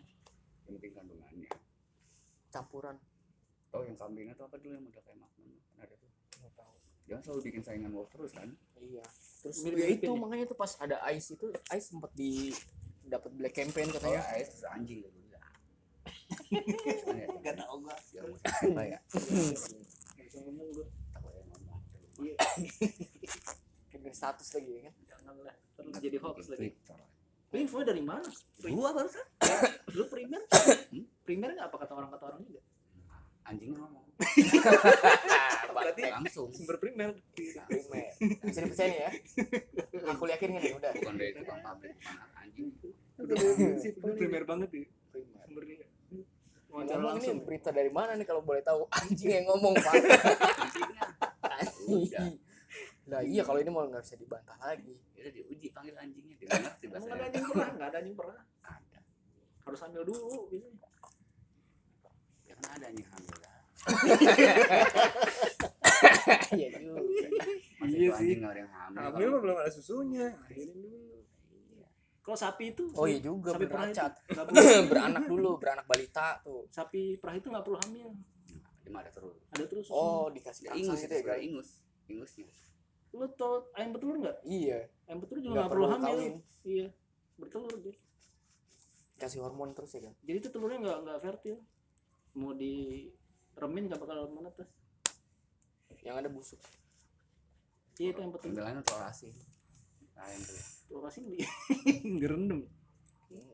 [0.64, 1.50] Yang penting kandungannya.
[2.48, 2.96] Campuran.
[3.74, 5.40] Oh yang kambingnya tuh apa dulu yang udah kayak makan?
[5.74, 6.10] Kan ada tuh?
[7.04, 8.48] Jangan selalu bikin saingan wolf terus kan?
[8.80, 9.04] Iya.
[9.44, 12.48] Terus Mirip ya itu makanya tuh pas ada ice itu ice sempat di
[13.04, 14.24] dapat black campaign katanya.
[14.24, 15.04] AS terus anjing.
[15.04, 15.23] gitu
[16.50, 16.60] ya
[17.14, 17.96] ya Nggak tahu gua.
[18.12, 18.98] ya ya
[22.20, 22.36] iya
[23.90, 26.70] Kayak status lagi ya kan janganlah terus jadi hoax lagi
[27.54, 28.26] lu info dari mana
[28.66, 29.26] gua barusan
[29.92, 30.42] lu primer
[30.90, 31.06] Hmm?
[31.22, 32.60] primer nggak apa kata orang kata orang juga
[33.44, 34.04] anjingnya ngomong
[35.70, 37.14] berarti langsung sumber primer
[37.66, 38.10] primer
[38.42, 39.10] bisa dipercaya nih ya
[40.08, 41.94] aku yakin nih udah bukan dari tukang pabrik
[42.34, 42.68] anjing
[43.16, 43.36] udah
[44.14, 44.86] primer banget ya
[46.74, 47.38] ngomong wawancara ini langsung.
[47.46, 48.90] berita dari mana nih kalau boleh tahu?
[48.98, 49.94] Anjing yang ngomong pak.
[49.94, 51.06] Anjingnya
[51.84, 52.26] udah
[53.04, 54.96] nah iya kalau ini mau nggak bisa dibantah lagi.
[55.14, 56.34] Udah diuji panggil anjingnya.
[56.40, 58.38] Dia ngerti bahasa ada anjing pernah nggak ada anjing pernah.
[58.64, 59.00] Ada.
[59.68, 60.88] Harus ambil dulu biasanya.
[62.48, 63.54] Ya kan ada anjing hamil lah
[66.56, 67.00] iya juga.
[67.84, 68.96] Iya anjing nggak ada yang hamil?
[69.04, 70.32] Hamil mah belum ada susunya.
[70.32, 71.23] Akhirin dulu
[72.24, 74.00] kalau sapi itu oh iya juga sapi perah itu
[74.32, 74.80] hamil.
[74.90, 76.64] beranak dulu beranak balita tuh.
[76.72, 78.16] Sapi perah itu nggak perlu hamil.
[78.88, 79.36] Mah ada terus.
[79.52, 79.86] Ada terus.
[79.92, 81.68] Oh dikasih ya ingus itu ya ya kan ingus.
[82.08, 82.48] Ingusnya.
[83.12, 84.40] Lu tau ayam betelur nggak?
[84.48, 84.88] Iya.
[85.04, 86.08] Ayam betelur juga nggak perlu hamil.
[86.08, 86.34] kawin.
[86.64, 86.86] Iya
[87.36, 87.96] bertelur dia.
[89.20, 91.60] Kasih hormon terus ya kan jadi itu telurnya nggak nggak fertil.
[92.40, 93.06] Mau di
[93.54, 94.72] remin nggak bakal menetas
[96.00, 96.58] yang ada busuk.
[98.00, 98.48] Iya itu yang betul.
[98.48, 99.36] Pembelannya telur asin.
[100.16, 100.73] Ayam tuh
[101.04, 101.38] asin di
[102.20, 102.64] direndam.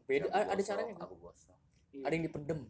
[0.06, 1.56] Beda Abu ada caranya kan abu gosok
[1.90, 2.06] Iya.
[2.06, 2.60] ada yang dipendem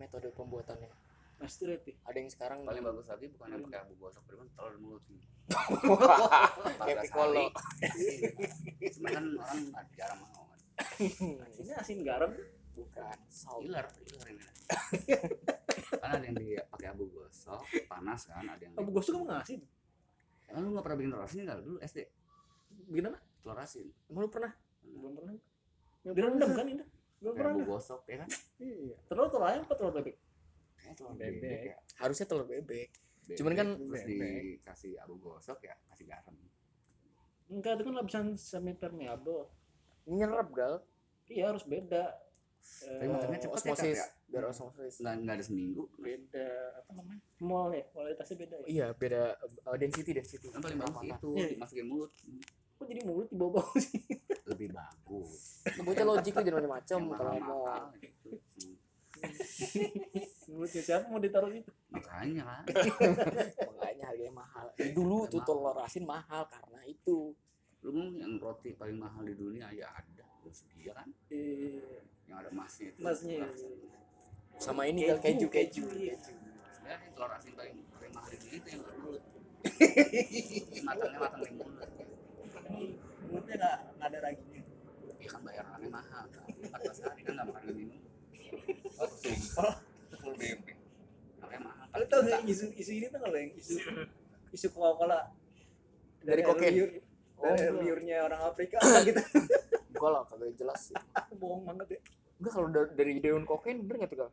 [0.00, 0.88] metode pembuatannya.
[1.36, 4.74] Pasti reti ada yang sekarang paling bagus lagi bukan yang pakai abu gosok tapi telur
[4.80, 5.20] mulut nih
[6.84, 7.44] kayak 14 piccolo.
[7.44, 7.44] hari.
[8.96, 10.58] cuma kan orang jarang mau kan.
[11.44, 12.32] Asinnya asin garam.
[12.70, 13.60] Bukan salt.
[13.60, 14.42] Iler iler ini.
[16.00, 17.60] Kan ada yang di pakai abu gosok
[17.92, 19.60] panas kan ada yang abu gosok kamu nggak asin?
[20.48, 21.58] Emang lu nggak pernah bikin telur asin nggak?
[21.60, 21.98] Dulu SD.
[22.88, 24.52] Bikin apa telur asin emang lu pernah.
[24.82, 25.34] Belum pernah.
[26.02, 26.84] direndam kan itu?
[27.20, 27.52] Belum pernah.
[27.62, 28.28] gosok ya kan?
[28.56, 28.96] Iya.
[29.06, 30.16] Telur telur ayam apa telur bebek?
[30.76, 31.40] Kayak telur Bebek.
[31.40, 31.76] bebek ya.
[31.98, 32.88] Harusnya telur bebek.
[33.20, 36.34] Bebek, Cuman kan- terus dikasih abu gosok ya kasih garam.
[37.46, 39.50] Enggak itu kan lapisan semi permeable
[40.06, 40.74] nyerap gal.
[41.26, 42.16] Iya harus beda.
[42.60, 44.06] Tapi Eh, matangnya cepet ya, ya?
[44.28, 45.00] biar osmosis.
[45.00, 45.82] Nggak nggak ada seminggu.
[45.96, 47.20] Beda apa namanya?
[47.40, 48.66] Mol ya kualitasnya beda ya?
[48.66, 49.22] Iya beda
[49.64, 50.48] uh, density density.
[50.48, 51.46] Kan paling bagus itu Iya.
[51.50, 52.10] dimasukin mulut
[52.80, 54.00] kok jadi mulut di bawah sih?
[54.48, 55.60] Lebih bagus.
[55.84, 58.30] Bocah logik tuh jangan macam yang kalau mahal gitu.
[60.56, 62.64] Mulutnya siapa mau ditaruh gitu makanya.
[62.64, 63.12] Kan
[63.68, 64.72] makanya harganya mahal.
[64.96, 67.36] Dulu tuh telur asin mahal karena itu.
[67.84, 70.24] Lu mau yang roti paling mahal di dunia ya ada.
[70.40, 71.12] Terus dia kan?
[71.28, 72.00] Eh,
[72.32, 72.98] yang ada emasnya itu.
[73.04, 73.44] Emasnya.
[74.60, 76.20] sama ini keju keju iya.
[76.20, 76.36] keju.
[76.76, 79.24] sebenarnya yang telur asin paling paling mahal di dunia itu yang mulut
[80.84, 81.88] matangnya matang di mulut
[83.30, 84.62] mulutnya nggak nggak ada raginya?
[85.20, 86.44] Ya kan bayarannya mahal kan.
[86.50, 88.00] 14 hari kan nggak makan lagi minum.
[88.98, 89.72] Oh sumpah.
[90.20, 90.76] Full bebek
[91.40, 91.86] makanya mahal.
[91.94, 93.72] Lu tau gak isu isu ini tuh nggak yang isu
[94.50, 95.18] isu coca cola
[96.20, 96.72] Dari kokain?
[96.74, 96.90] liur
[97.40, 99.16] Oh, dari liurnya orang Afrika apa gitu.
[99.96, 100.96] Enggak lah kagak jelas sih.
[101.40, 102.00] Bohong banget ya.
[102.36, 104.30] Enggak kalau da- dari daun kokain bener nggak tuh gal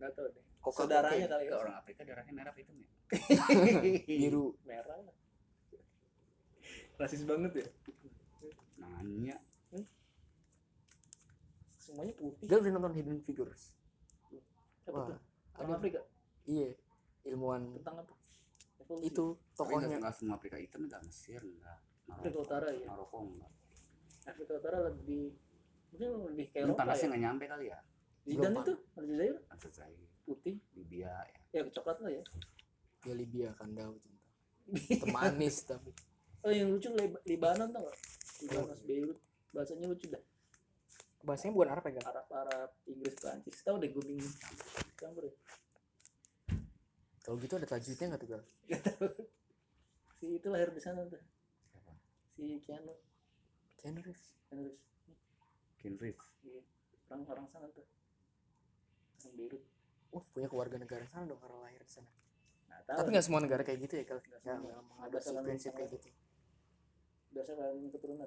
[0.00, 0.44] nggak tahu deh.
[0.58, 1.54] Coca saudaranya kali ya.
[1.54, 2.88] Orang Afrika darahnya merah hitam ya?
[4.10, 4.58] Biru.
[4.66, 5.14] Merah lah
[7.00, 7.66] rasis banget ya?
[8.76, 9.36] Nanya.
[11.80, 12.44] Semuanya putih.
[12.44, 13.72] Gal udah nonton Hidden Figures.
[14.84, 15.18] Apa Wah, tuh?
[15.56, 15.72] ada.
[15.80, 16.00] Afrika?
[16.44, 16.76] Iya
[17.24, 17.72] ilmuwan.
[17.80, 18.14] Tentang apa?
[18.80, 19.12] Evolusi.
[19.12, 21.78] itu tapi nggak tokohnya nggak semua Afrika hitam nggak Mesir nggak.
[22.10, 23.52] Afrika Utara ya Maroko nggak.
[24.28, 25.36] Afrika Utara lebih
[25.90, 27.10] mungkin lebih kayak Eropa panasnya ya?
[27.10, 27.78] nggak nyampe kali ya?
[28.24, 28.74] Zidane Belum itu?
[28.96, 30.56] Aljazair Aljazair putih.
[30.76, 31.40] Libya ya.
[31.52, 32.24] Ya coklat lah ya.
[33.04, 33.88] Ya Libya kan dah
[34.70, 35.90] cinta temanis tapi
[36.44, 37.98] oh yang lucu Lib- Libanon tau gak?
[38.44, 39.18] Libanon Beirut.
[39.52, 40.22] Bahasanya lucu dah.
[41.20, 44.34] Bahasanya bukan Arab ya gal Arab Arab Inggris Prancis tahu deh gue bingung.
[44.96, 45.34] Campur ya.
[47.20, 48.42] Kalau gitu ada tajwidnya nggak tuh gal
[50.20, 51.16] si itu lahir di sana tuh.
[51.16, 51.92] Siapa?
[52.36, 52.92] si Keanu.
[53.80, 54.26] Keanu Reeves.
[54.48, 54.84] Keanu Reeves.
[55.80, 56.28] Ken Reeves?
[56.44, 56.60] Iya,
[57.08, 57.84] orang orang sana tuh.
[59.24, 59.62] Orang Beirut.
[60.12, 62.10] Wah, punya keluarga negara sana dong karena lahir di sana.
[62.84, 64.58] tahu Tapi nggak semua negara kayak gitu ya kalau Nggak
[65.08, 66.08] Berdasarkan prinsip kayak gitu
[67.30, 68.26] biasanya kalian keturunan.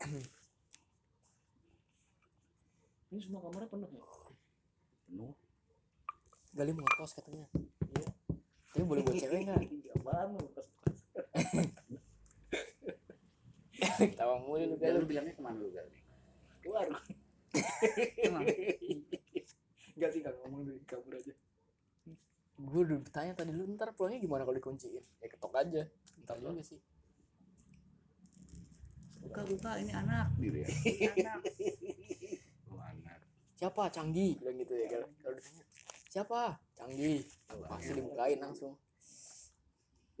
[3.10, 4.02] Ini semua kamarnya penuh ya?
[5.06, 5.34] Penuh.
[6.54, 7.46] Gali mau kos katanya.
[7.54, 8.06] Iya.
[8.70, 9.62] Tapi boleh buat cewek nggak?
[9.70, 10.68] Iya, apaan lu kos?
[14.16, 15.98] Tawa mulu lu gali bilangnya ke mana lu gali
[16.60, 16.86] keluar.
[20.00, 21.36] enggak sih nggak ngomong dari kabur aja
[22.60, 25.00] Gue udah bertanya tadi lu ntar pulangnya gimana kalau dikunciin?
[25.20, 25.82] Ya ketok aja.
[26.24, 26.80] Ntar juga sih.
[29.20, 30.68] buka buka ini anak gitu ya
[31.12, 31.40] Anak.
[32.72, 33.20] oh anak
[33.60, 33.92] Siapa?
[33.92, 35.04] Canggih bilang gitu ya Gal.
[35.20, 35.64] Kalau ditanya
[36.10, 36.40] siapa?
[36.74, 37.20] Canggih.
[37.68, 38.74] Pasti dibukain langsung.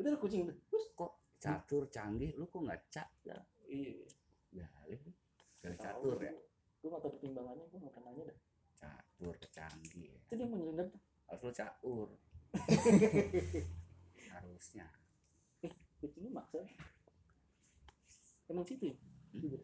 [0.00, 0.84] udah kucing udah Bus.
[0.96, 3.36] kok catur canggih lu kok nggak cak ya
[3.68, 4.08] iya
[4.48, 4.96] gali
[5.60, 6.32] gali catur ya
[6.80, 8.38] gue tahu pertimbangannya gue pernah nanya dah
[8.80, 10.18] catur canggih ya.
[10.26, 11.00] itu dia nyelenggar tuh?
[11.28, 12.08] Harus lu catur
[14.34, 14.86] harusnya.
[15.62, 16.64] Eh kucingnya maksa.
[18.48, 18.96] Emang situ ya?
[19.36, 19.58] Gitu.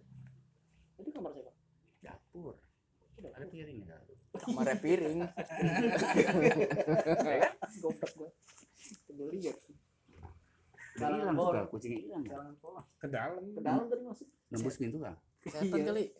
[1.01, 1.11] itu.
[1.11, 1.53] Kamar siapa?
[2.05, 2.55] Dapur.
[3.17, 3.97] Udah, ada piring ya
[4.37, 5.19] Kamarnya piring.
[7.81, 8.29] goblok gue
[9.41, 10.29] ya udah
[10.97, 12.33] Jalan hilang kucingnya hilang ya
[13.01, 13.41] ke dalam.
[13.57, 16.13] Ke dalam tadi masuk nembus pintu kan Setan kali.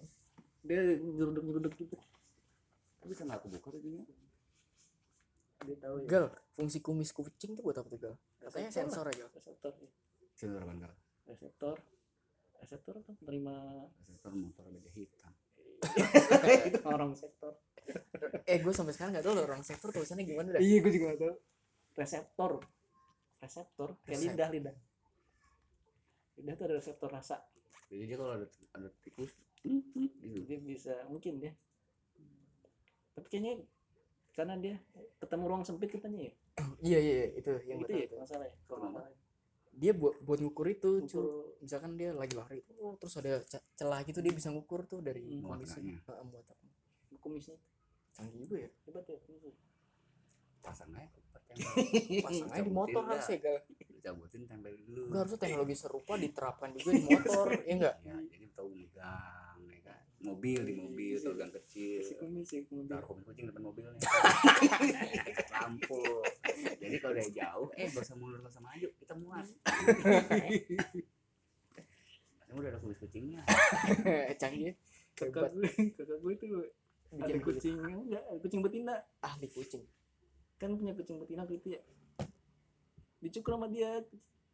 [0.67, 1.95] dia nyeruduk nyeruduk gitu
[3.07, 4.03] tapi bisa nggak kebuka pintunya
[5.63, 6.07] dia tahu ya.
[6.11, 6.27] Gal,
[6.59, 8.15] fungsi kumis kucing tuh buat apa tuh Gal?
[8.43, 9.25] Katanya Reseptor sensor aja.
[9.31, 9.91] reseptor ya.
[10.35, 10.95] sensor apa enggak
[11.31, 11.77] reseptor.
[12.59, 13.55] Reseptor tuh menerima
[14.11, 15.33] sensor motor baja hitam.
[16.67, 17.55] Itu orang sektor
[18.43, 20.61] Eh gue sampai sekarang gak tau loh orang sektor tulisannya gimana dah.
[20.61, 21.35] iya gue juga gak tahu.
[21.95, 22.53] Reseptor.
[23.39, 24.77] Reseptor kayak Resep- lidah lidah.
[26.43, 27.39] Lidah tuh ada reseptor rasa.
[27.87, 29.31] Jadi dia kalau ada ada tikus
[29.63, 31.55] gitu dia bisa mungkin dia
[33.17, 33.53] tapi kayaknya
[34.31, 34.77] karena dia
[35.17, 36.35] ketemu ruang sempit katanya ya
[36.79, 39.07] Iya iya iya, itu yang gue ya masalah ya nggak
[39.77, 41.21] Dia buat buat ngukur itu, cu.
[41.21, 45.05] Ukur- Misalkan dia lagi lari, oh, terus ada ce- celah gitu dia bisa ngukur tuh
[45.05, 45.45] dari Hmm.
[45.45, 46.01] Muatannya.
[46.01, 46.71] Heeh, muatannya.
[47.17, 47.57] kumisnya
[48.13, 48.71] Canggih juga ya.
[48.85, 49.53] hebat ya kumisnya.
[50.63, 51.21] pasang aja
[52.25, 53.57] Pasang aja di motor Cabutin harusnya Gal.
[54.01, 57.95] Cabutin tempel dulu Gue harusnya teknologi serupa diterapkan juga di motor, ya enggak?
[58.03, 59.76] ya jadi tahu megang ya
[60.27, 62.03] mobil di mobil tahu gang kecil.
[62.03, 63.95] Si kumis kumis taruh kopi kucing depan mobilnya.
[65.55, 66.03] Lampu
[66.83, 69.47] jadi kalau dari jauh eh gak usah mundur gak usah maju kita muat.
[72.47, 73.47] Ini udah ada kumis kucingnya.
[74.43, 74.75] Canggih.
[75.17, 76.69] kakak gue kakak gue tuh
[77.17, 77.57] ada kulit.
[77.63, 78.95] kucing enggak ada kucing betina.
[79.23, 79.85] Ahli kucing.
[80.57, 81.81] kan punya kucing betina gitu ya.
[83.21, 84.01] Dicukur sama dia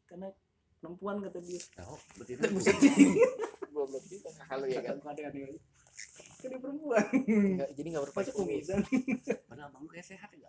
[0.06, 0.34] karena
[0.82, 1.62] perempuan kata dia.
[1.78, 2.46] Tahu betina.
[3.72, 4.28] Goblok juga.
[4.46, 4.96] Kalau ya kan.
[5.12, 5.58] ada ada ada
[6.42, 8.66] kan dia perempuan Nggak- jadi enggak masa berpacu kumis.
[9.52, 10.48] padahal abang lu kayak sehat ya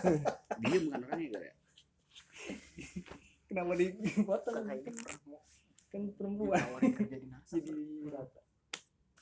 [0.62, 1.54] diem bukan orangnya gak ya
[3.48, 4.78] kenapa dipotong kan,
[5.90, 6.60] kan perempuan
[6.92, 7.56] kerja di NASA.
[7.56, 7.74] jadi
[8.12, 8.40] rata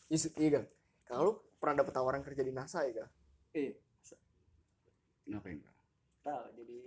[0.05, 0.65] Iya, iya Gal.
[1.07, 3.09] Kalau lu pernah dapet tawaran kerja di NASA ya Gal?
[3.55, 3.73] eh
[5.25, 5.63] ngapain
[6.21, 6.79] tahu jadi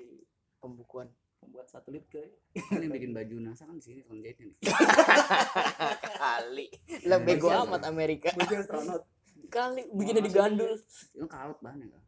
[0.59, 1.07] Pembukuan.
[1.47, 2.19] Membuat satelit ke
[2.67, 4.57] kan yang bikin baju NASA kan sini tukang jahitnya nih.
[6.21, 6.67] Kali.
[7.07, 8.35] Lah bego amat Amerika.
[8.35, 9.03] baju astronot
[9.47, 10.75] Kali bikinnya digandul.
[11.15, 12.03] itu kalut bahannya kan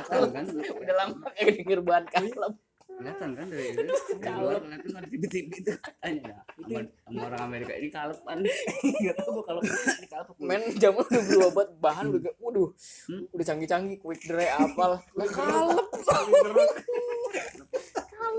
[0.00, 0.44] kelihatan kan?
[0.72, 2.54] Udah lama kayak denger bahan kalem.
[3.00, 3.88] kelihatan kan dari dari
[4.36, 8.38] luar kelihatan kan tiba-tiba itu katanya dah sama, sama orang Amerika ini kalut kan.
[9.04, 12.68] Nggak tahu gua kalau ini kalau Men zaman udah banget bahan udah kayak, waduh
[13.08, 13.24] Hmm.
[13.36, 15.00] udah canggih-canggih quick dry apal.
[15.16, 15.28] Lah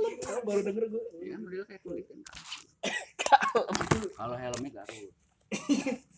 [0.01, 0.19] kalep.
[0.25, 2.19] Tahu baru denger gue ya modelnya kayak kulit kan
[4.17, 5.13] kalau helmnya garut.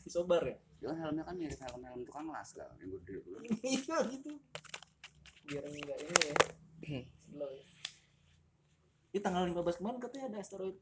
[0.03, 0.57] Disobar ya?
[0.79, 3.37] Itu kan helmnya kan mirip helm helm tukang las kan yang gue dulu.
[3.63, 4.29] Iya gitu.
[5.47, 6.35] Biar enggak ini ya.
[7.31, 7.63] Slow ya.
[9.13, 10.77] Di tanggal 15 kemarin katanya ada asteroid.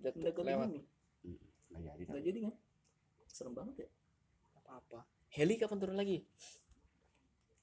[0.00, 0.68] Mendekati lewat.
[0.68, 0.82] bumi
[1.74, 2.54] nggak jadi nggak jadi kan?
[3.26, 3.88] Serem banget ya.
[4.70, 5.02] Apa
[5.34, 6.22] Heli kapan turun lagi?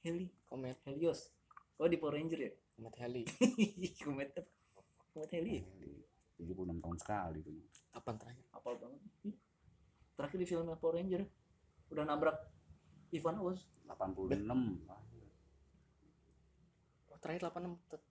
[0.04, 0.28] Heli.
[0.52, 0.78] Komet.
[0.84, 1.32] Helios.
[1.80, 2.52] Oh di Power Ranger ya?
[2.76, 3.24] Komet heli.
[4.04, 4.61] Komet apa?
[5.16, 5.64] Heli ya?
[6.40, 7.54] Tujuh puluh enam tahun sekali tuh
[7.92, 8.46] kapan terakhir?
[8.56, 9.02] Apal banget.
[9.28, 9.36] Ih,
[10.16, 11.24] terakhir di film Power Ranger.
[11.92, 12.38] Udah nabrak
[13.12, 13.68] Ivan Oz.
[13.92, 14.48] 86
[17.12, 18.02] oh, terakhir 86 tuh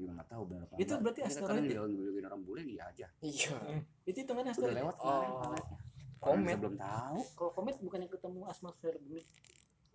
[0.00, 1.70] gue nggak tahu benar apa itu berarti Kita asteroid kadang ya?
[1.70, 3.06] bilang bilang orang bule iya aja.
[3.20, 3.56] Iya.
[4.08, 4.80] Itu hitungannya udah asteroid ya?
[4.80, 5.28] lewat kemarin.
[5.28, 5.36] Oh.
[5.36, 5.78] planetnya
[6.20, 6.56] Komet.
[6.60, 7.18] Belum tahu.
[7.36, 9.22] Kalau komet bukannya ketemu atmosfer bumi.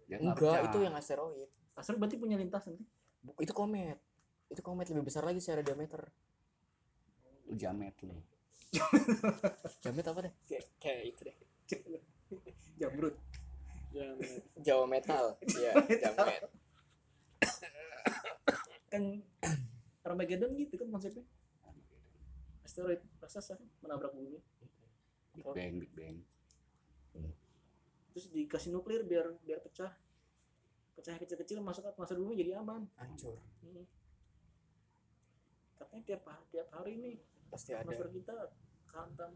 [0.05, 1.49] Nggak enggak itu yang asteroid.
[1.73, 2.85] Asteroid berarti punya lintasan kan?
[3.25, 3.97] Bu- itu komet
[4.49, 6.05] itu komet lebih besar lagi secara diameter.
[7.49, 8.17] Lu jamet lu.
[9.85, 10.33] Jamet apa deh?
[10.51, 11.37] Kayak kayak itu deh.
[12.75, 13.15] Jamrut.
[14.59, 15.39] Jawa metal.
[15.47, 15.71] Iya
[16.03, 16.43] jamet.
[18.91, 19.23] Kan
[20.03, 21.23] Armageddon gitu kan konsepnya.
[22.67, 24.43] Asteroid raksasa kan menabrak bumi.
[25.35, 26.17] Big Bang Big Bang.
[28.15, 29.91] Terus dikasih nuklir biar biar pecah.
[30.95, 32.87] Pecah kecil-kecil masuk masa dulu jadi aman.
[32.99, 33.39] Hancur.
[33.63, 33.83] Hmm.
[35.85, 37.15] Katanya tiap hari tiap hari nih
[37.53, 37.85] pasti ada.
[37.85, 38.35] atmosfer kita
[38.89, 39.31] kehantam.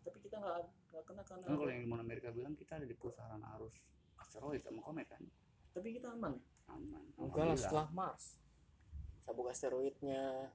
[0.00, 0.56] Tapi kita nggak
[0.90, 3.76] nggak kena karena kan kalau yang ilmuwan Amerika bilang kita ada di pusaran arus
[4.16, 5.22] asteroid sama komet kan?
[5.76, 6.34] Tapi kita aman.
[6.72, 7.04] Aman.
[7.20, 8.40] Enggak lah setelah Mars.
[9.28, 10.50] Sabuk asteroidnya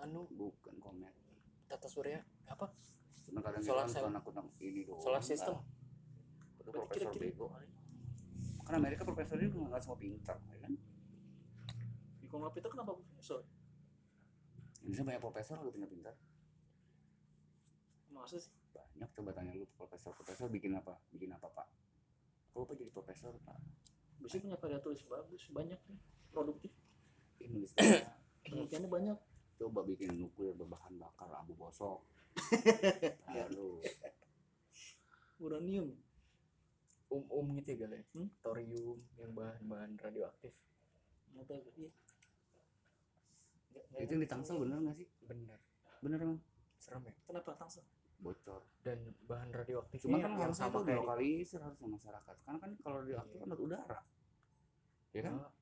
[0.00, 0.24] anu?
[0.32, 1.12] Bukan komet.
[1.68, 2.72] Tata surya apa?
[3.28, 4.34] Cuma kadang Solar kan nakut
[4.64, 5.04] ini doang.
[5.04, 5.60] Solar system.
[6.56, 7.68] Itu profesor kira-kira- bego kali.
[8.64, 10.72] Karena Amerika profesornya nggak semua pintar ya kan?
[12.24, 13.44] Di Kongo itu kenapa profesor
[14.84, 16.14] Indonesia banyak profesor lebih pintar pintar
[18.14, 18.52] masa sih?
[18.72, 20.94] Banyak coba tanya lu profesor profesor bikin apa?
[21.10, 21.66] Bikin apa pak?
[22.54, 23.58] Kalau pak jadi profesor pak?
[24.22, 26.72] Biasanya punya karya tulis bagus banyak nih produktif.
[27.42, 28.06] Ih, nulisnya
[28.48, 29.18] penelitiannya banyak.
[29.58, 32.00] Coba bikin nuklir berbahan bakar abu bosok.
[33.34, 33.82] Lalu
[35.42, 35.92] uranium.
[37.12, 38.02] Um um gitu ya kali ya?
[38.16, 38.28] Hmm?
[38.40, 40.54] thorium yang bahan bahan radioaktif.
[41.34, 41.90] Nggak tahu iya
[43.98, 45.06] itu yang di Tangsel bener nggak sih?
[45.26, 45.58] Bener.
[46.04, 46.38] Bener emang?
[46.78, 47.14] Serem ya?
[47.24, 47.84] Kenapa tangsel?
[48.20, 48.60] Bocor.
[48.84, 52.34] Dan bahan radioaktif cuma kan yang harusnya sama itu kayak dilokalisir harusnya masyarakat.
[52.44, 54.00] Karena kan kalau radioaktif kan lewat udara.
[55.14, 55.34] Ya kan?
[55.40, 55.52] Ah,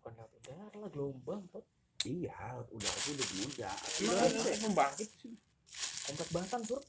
[0.00, 1.64] bukan lewat udara lah gelombang tuh
[2.08, 5.34] iya udara itu udah mudah Emang Udara ada itu membangkit sih.
[6.08, 6.80] Komplek Batan sur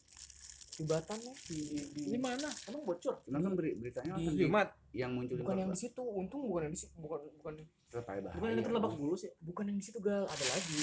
[0.72, 1.58] di Batan nih di,
[1.92, 2.48] di, di mana?
[2.66, 3.16] Emang bocor?
[3.28, 6.42] Cuma kan beri- beritanya di- kan di- di- yang munculin bukan yang di situ untung
[6.48, 7.54] bukan yang di situ bukan bukan
[7.92, 10.24] tetap aja bukan bahaya yang terlebak bulus ya bukan yang di situ gal.
[10.26, 10.80] Ada lagi.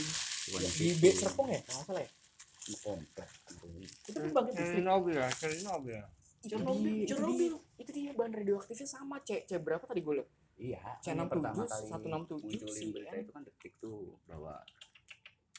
[0.49, 0.95] Bukan di situ.
[0.97, 1.61] B Serpong ya?
[1.61, 2.11] Nggak salah ya?
[2.59, 3.29] Cuma komplek.
[4.09, 6.03] Itu pembangkit listrik Chernobyl ya Chernobyl
[6.39, 7.35] itu Chernobyl, Chernobyl.
[7.35, 10.29] dia, itu dia bahan radioaktifnya sama C C berapa tadi gue liat?
[10.59, 13.23] Iya C67, yang pertama kali 167 munculin sih, berita kan.
[13.23, 14.55] itu kan detik tuh bahwa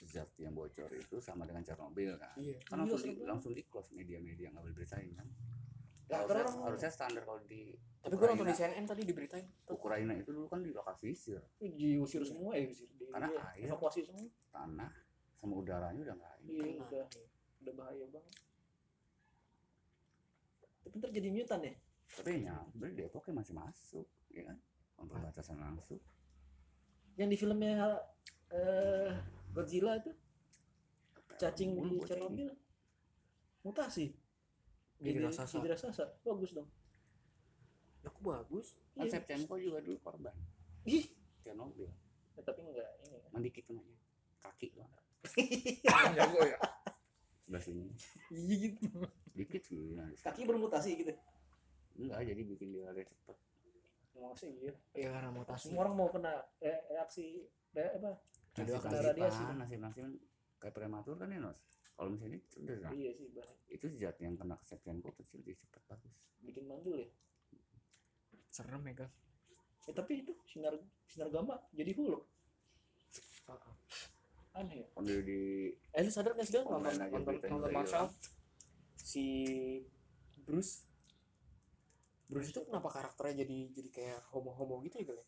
[0.06, 2.36] zat yang bocor itu sama dengan Chernobyl kan?
[2.36, 2.56] Iya.
[2.64, 5.28] Kan Iya, langsung di, serem langsung di close media-media nggak boleh beritain kan?
[6.10, 9.46] Harusnya, orang- harusnya standar kalau di tapi gue nonton di CNN tadi diberitain.
[9.68, 13.68] Ukraina itu dulu kan dilokalisir diusir semua ya diusir di, Karena air.
[13.68, 14.26] evakuasi semua.
[14.50, 14.90] tanah
[15.36, 17.06] sama udaranya udah nggak ini iya udah.
[17.60, 18.36] Udah bahaya banget.
[20.82, 21.74] Tapi ntar jadi mutan ya?
[22.10, 24.58] Tapi ya sebenarnya Depoknya masih masuk ya kan?
[24.98, 26.02] Untuk batasan langsung.
[27.16, 28.00] Yang di filmnya
[28.50, 29.12] eh
[29.60, 30.12] Godzilla itu.
[31.36, 31.98] Cacing di.
[32.08, 32.50] Chernobyl.
[33.64, 34.16] Mutasi.
[35.00, 35.56] Jadi raksasa.
[35.60, 36.68] jadi raksasa bagus dong.
[38.04, 38.76] Ya aku bagus.
[38.96, 39.20] Kan Iya.
[39.20, 40.36] Shevchenko juga dulu korban.
[40.88, 41.08] Ih.
[41.44, 41.88] Chernobyl.
[42.36, 43.30] Ya, tapi enggak ini kan.
[43.36, 43.96] mendikit kenanya
[44.40, 44.88] kaki doang
[46.16, 46.60] jago ya.
[47.44, 47.84] Sebelah sini.
[48.32, 48.88] Iya gitu.
[49.36, 51.12] Dikit sih nah, kaki bermutasi gitu.
[52.00, 53.36] Enggak jadi bikin dia lari cepet.
[54.16, 54.74] Masih iya.
[54.96, 55.68] Ya karena mutasi.
[55.72, 57.44] Semua orang mau kena re- reaksi
[57.76, 58.20] re- apa
[58.58, 59.42] nasib radiasi.
[59.44, 60.04] nasiban nasib nasib
[60.58, 61.60] kayak prematur kan ya nos?
[62.00, 62.90] Kalau misalnya cedera.
[62.96, 66.14] Iya sih bahaya itu zat yang kena ke Shevchenko kecil jadi cepet bagus.
[66.42, 67.10] Bikin mandul ya?
[68.50, 69.12] Serem ya gal
[69.90, 70.78] Eh, tapi itu sinar
[71.10, 72.22] sinar gamma jadi hulu
[74.54, 74.88] aneh ya?
[74.94, 75.42] Kalau dia di
[75.74, 78.08] eh lu sadar gak sih nonton nonton nonton udah Marshall
[78.94, 79.26] si
[80.46, 80.86] Bruce.
[82.30, 85.26] Bruce itu kenapa karakternya jadi jadi kayak homo homo gitu ya ya?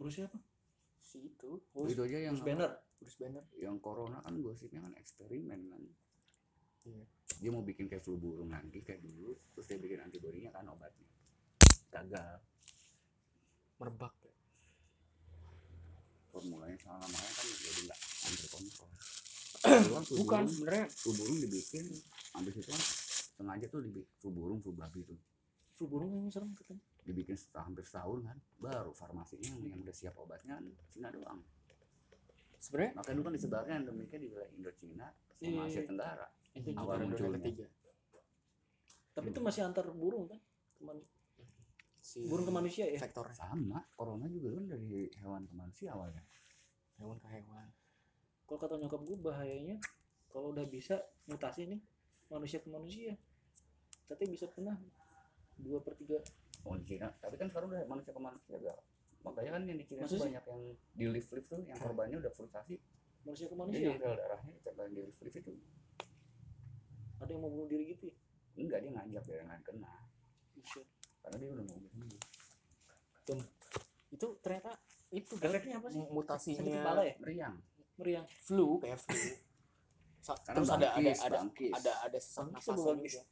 [0.00, 0.40] Bruce siapa
[1.08, 1.56] si itu
[1.88, 3.44] itu aja yang Bruce Banner Bruce Banner.
[3.56, 5.82] Yang corona kan gosipnya kan eksperimen kan.
[6.88, 7.04] Iya.
[7.44, 11.08] dia mau bikin kayak flu burung lagi kayak dulu terus dia bikin antibodinya kan obatnya.
[11.88, 12.40] Gagal
[13.78, 14.34] merebak ya.
[16.34, 18.90] formulanya salah makanya kan jadi nggak under kontrol
[20.06, 20.86] flu bukan sebenarnya.
[20.90, 21.84] flu burung dibikin
[22.34, 22.82] habis itu kan
[23.38, 25.18] sengaja tuh dibikin flu burung flu babi tuh
[25.78, 28.36] flu burung yang serem katanya dibikin setahun hampir setahun kan?
[28.60, 31.40] Baru farmasinya yang, yang udah siap obatnya kan Cina doang.
[32.60, 35.06] Sebenarnya makanya dulu kan disebarnya endemiknya di wilayah Indochina
[35.38, 35.70] sama Iya.
[35.70, 36.26] Asia Tenggara.
[36.52, 37.38] Itu Awal munculnya.
[37.40, 37.66] ketiga
[39.18, 40.38] tapi itu masih antar burung kan?
[40.78, 41.02] Teman,
[41.98, 43.02] si burung ke manusia ya?
[43.02, 43.34] vektornya.
[43.34, 46.22] Sama corona juga kan dari hewan ke manusia awalnya.
[47.02, 47.66] Hewan ke hewan.
[48.46, 49.76] Kalau kata nyokap gue bahayanya
[50.30, 51.82] kalau udah bisa mutasi nih
[52.30, 53.18] manusia ke manusia.
[54.06, 54.78] Katanya bisa pernah
[55.58, 56.18] dua per tiga
[56.62, 58.78] Oh di Cina, tapi kan sekarang udah manusia ke manusia gak?
[59.20, 62.76] Makanya kan yang di Cina banyak yang di lift lift tuh yang korbannya udah frustasi.
[63.20, 65.52] manusia ke Dia manusia nempel darahnya di tempat di lift lift itu.
[67.18, 68.16] ada yang mau bunuh diri gitu ya
[68.58, 69.94] Enggak dia ngajak biar nggak kena.
[70.52, 70.86] Buset.
[71.20, 72.20] Karena dia udah mau sembuh.
[74.08, 74.72] itu ternyata
[75.10, 77.54] itu efeknya apa sih sakit mutasinya kepala ya Meriang.
[77.96, 79.20] meriang flu kayak flu
[80.18, 81.72] Sa- Karena terus ada ada ada bangkis.
[81.74, 83.12] ada ada sesak nafasnya apa bangkis?
[83.12, 83.22] juga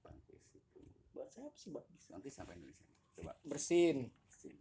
[0.00, 0.78] Bangkis itu.
[1.38, 2.86] Bahasa apa sih bangkis Bangkis apa Indonesia?
[3.14, 3.32] Coba.
[3.46, 3.98] bersin.
[4.26, 4.58] Sin.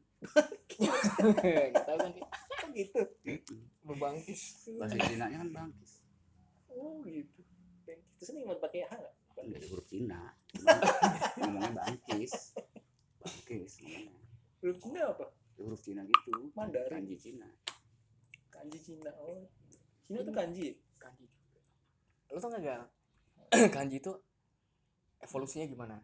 [0.78, 3.02] nggak tahu kan oh gitu.
[3.26, 3.56] Itu.
[3.86, 4.42] berbangkis
[4.78, 5.92] Bahasa Cina nya kan bangkis.
[6.70, 7.42] oh gitu.
[7.86, 8.14] Bangkis.
[8.22, 9.16] Terus ini mau pakai h nggak?
[9.38, 10.22] Ada huruf Cina.
[11.42, 12.34] Ngomongnya bangkis.
[13.22, 14.22] Bangkis ngomongnya.
[14.62, 15.26] Huruf Cina apa?
[15.58, 16.30] Ya, huruf Cina gitu.
[16.54, 16.90] Mandarin.
[16.94, 17.48] kanji Cina.
[18.54, 19.50] Kanji Cina oh.
[20.06, 20.76] Cina tuh kanji ya?
[20.98, 21.26] kanji
[22.28, 22.84] lo tau gak gal?
[23.76, 24.12] Kanji itu
[25.24, 25.96] evolusinya gimana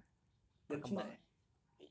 [0.68, 1.03] dari Cina.
[1.03, 1.11] Perkembangan.
[1.11, 1.20] ya?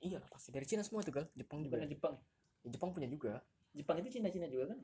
[0.02, 1.26] iya pasti dari Cina semua itu gal.
[1.36, 1.78] Jepang juga.
[1.78, 2.14] Bukan Jepang?
[2.62, 3.32] Ya, Jepang punya juga.
[3.72, 4.78] Jepang itu Cina Cina juga kan?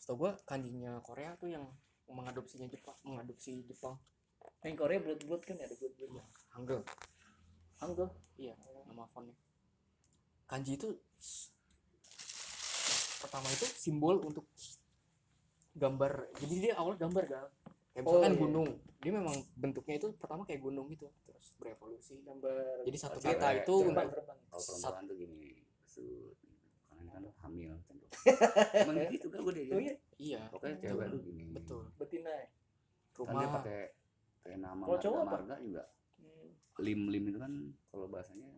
[0.00, 1.66] Setahu gua kanjinya Korea tuh yang
[2.06, 3.98] mengadopsinya Jepang mengadopsi Jepang.
[4.62, 6.10] Yang Korea blood blood kan ada blood blood
[6.54, 6.80] Hangul.
[7.82, 8.08] Hangul?
[8.38, 8.54] Iya
[8.86, 9.34] nama fontnya.
[10.46, 10.94] Kanji itu
[13.18, 14.46] pertama itu simbol untuk
[15.74, 16.30] gambar.
[16.38, 17.46] Jadi dia awal gambar gal
[17.96, 18.40] kayak Oh, misalkan iya.
[18.42, 22.20] gunung dia memang bentuknya itu pertama kayak gunung gitu terus berevolusi.
[22.20, 25.44] Gambar jadi satu cewek- peta itu untuk kalau perempuan tuh gini
[25.80, 26.36] kesut
[26.86, 28.08] karena kan hamil kan tuh
[28.76, 29.94] emang gitu kan gue deh oh iya?
[30.16, 30.40] Iya.
[30.52, 31.44] Pokoknya cewek tuh gini.
[31.50, 31.82] Betul.
[31.96, 32.46] Betina ya
[33.16, 33.80] kan dia rumah pakai
[34.42, 35.36] kayak nama Kalau cowok marga apa?
[35.40, 35.84] marga juga.
[36.16, 36.48] Hmm.
[36.76, 37.52] lim lim itu kan
[37.86, 38.50] kalau bahasanya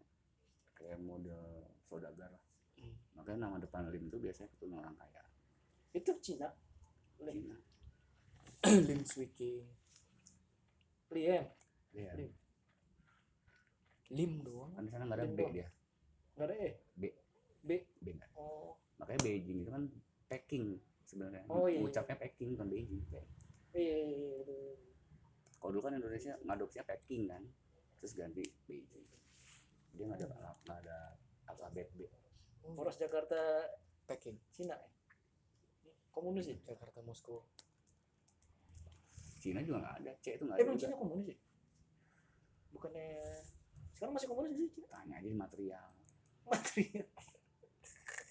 [0.75, 1.43] kayak model
[1.81, 2.43] saudagar lah.
[2.75, 2.95] Hmm.
[3.13, 5.23] makanya nama depan lim itu biasanya keturunan orang kaya.
[5.93, 6.51] Itu Cina?
[7.19, 7.55] Cina
[8.67, 9.63] lim swicking
[11.15, 11.47] Liem
[11.95, 12.13] iya.
[12.19, 12.33] Lim.
[14.09, 14.73] lim doang.
[14.77, 15.53] Kan di sana nggak ada Lim B doang.
[15.57, 15.69] dia?
[16.37, 17.03] Nggak ada E B.
[17.65, 17.71] B.
[18.03, 18.31] B nggak?
[18.37, 18.77] Oh.
[18.99, 19.85] Makanya Beijing itu kan
[20.29, 20.65] Peking
[21.07, 21.45] sebenarnya.
[21.49, 21.87] Oh, iya, iya.
[21.87, 23.03] ucapnya Peking bukan Beijing
[23.79, 24.75] iya iya iya, betul.
[25.61, 27.43] kalau dulu kan Indonesia ngadopsinya Peking kan
[28.01, 29.07] terus ganti Beijing.
[29.95, 30.99] Dia nggak ada alaf- nggak ada
[31.53, 32.09] alfabet B.
[32.75, 33.39] Poros Jakarta
[34.09, 34.89] Peking Cina ya
[36.13, 36.57] komunis ya?
[36.67, 37.47] Jakarta Moskow
[39.39, 40.83] Cina juga nggak ada C itu nggak eh ada juga.
[40.83, 41.37] Cina komunis ya?
[42.75, 43.11] Bukannya
[43.95, 44.87] sekarang masih komunis sih Cina?
[44.91, 45.89] Tanya aja di material.
[46.51, 47.09] Material.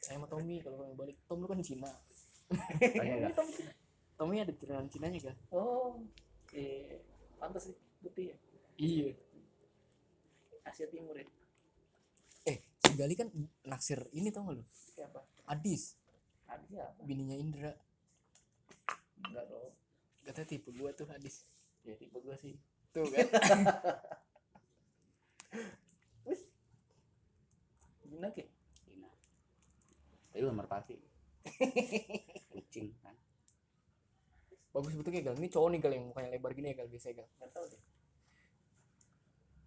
[0.03, 1.15] Saya sama Tommy kalau yang balik.
[1.27, 1.91] Tom lu kan Cina.
[2.79, 3.35] Tanya nggak?
[4.19, 5.31] Tommy ada keturunan Cina juga.
[5.55, 6.03] Oh
[6.51, 6.99] iya
[7.39, 8.37] pantas sih putih ya.
[8.77, 9.11] Iya.
[10.67, 11.27] Asia Timur ya?
[12.47, 13.31] Eh si Gali kan
[13.63, 14.63] naksir ini tau gak lu?
[14.95, 15.21] Kayak apa
[15.55, 15.95] Adis
[16.47, 17.71] Asia apa bininya Indra.
[19.23, 19.71] Enggak dong
[20.28, 21.47] katanya tipe gua tuh Adis
[21.88, 22.59] ya tipe gua sih.
[22.91, 23.28] Tuh kan?
[28.03, 28.43] Cina ke
[28.84, 29.09] Cina
[30.36, 30.95] tapi bukan merpati.
[32.51, 33.15] Kucing kan?
[34.75, 35.36] Bagus bentuknya gal.
[35.39, 37.28] Ini cowok nih gal yang mukanya lebar gini ya gal biasa gal.
[37.39, 37.84] Nggak tahu deh.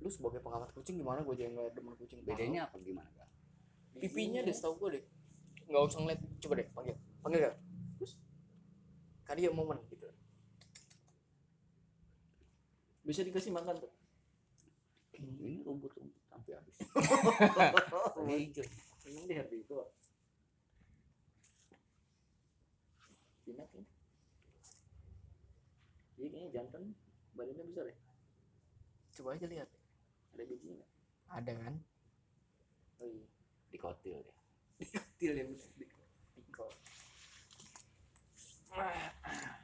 [0.00, 2.20] Lu sebagai pengamat kucing gimana gua aja nggak demen kucing?
[2.22, 3.28] Bedanya apa gimana kan
[4.00, 5.04] pipinya deh setahu gua deh.
[5.68, 6.96] Nggak usah ngeliat coba deh panggil.
[7.24, 7.54] Panggil gal.
[7.98, 8.12] Terus?
[9.26, 10.08] Kali ya momen gitu
[13.06, 13.92] bisa dikasih makan tuh
[15.20, 16.76] ini rumput rumput sampai habis.
[18.16, 18.64] Oh, ini hijau.
[19.04, 19.92] Emang di herbivore
[23.44, 23.84] Cina kan
[26.20, 26.82] iya kayaknya jantan
[27.32, 27.96] badannya besar ya.
[29.16, 29.68] Coba aja lihat.
[30.36, 30.90] Ada bijinya nggak?
[31.32, 31.74] Ada kan?
[33.00, 33.26] Oh iya.
[33.72, 34.40] Dikotil ya
[35.20, 35.84] kecil yang di
[36.40, 36.72] tikol
[38.72, 39.59] generatif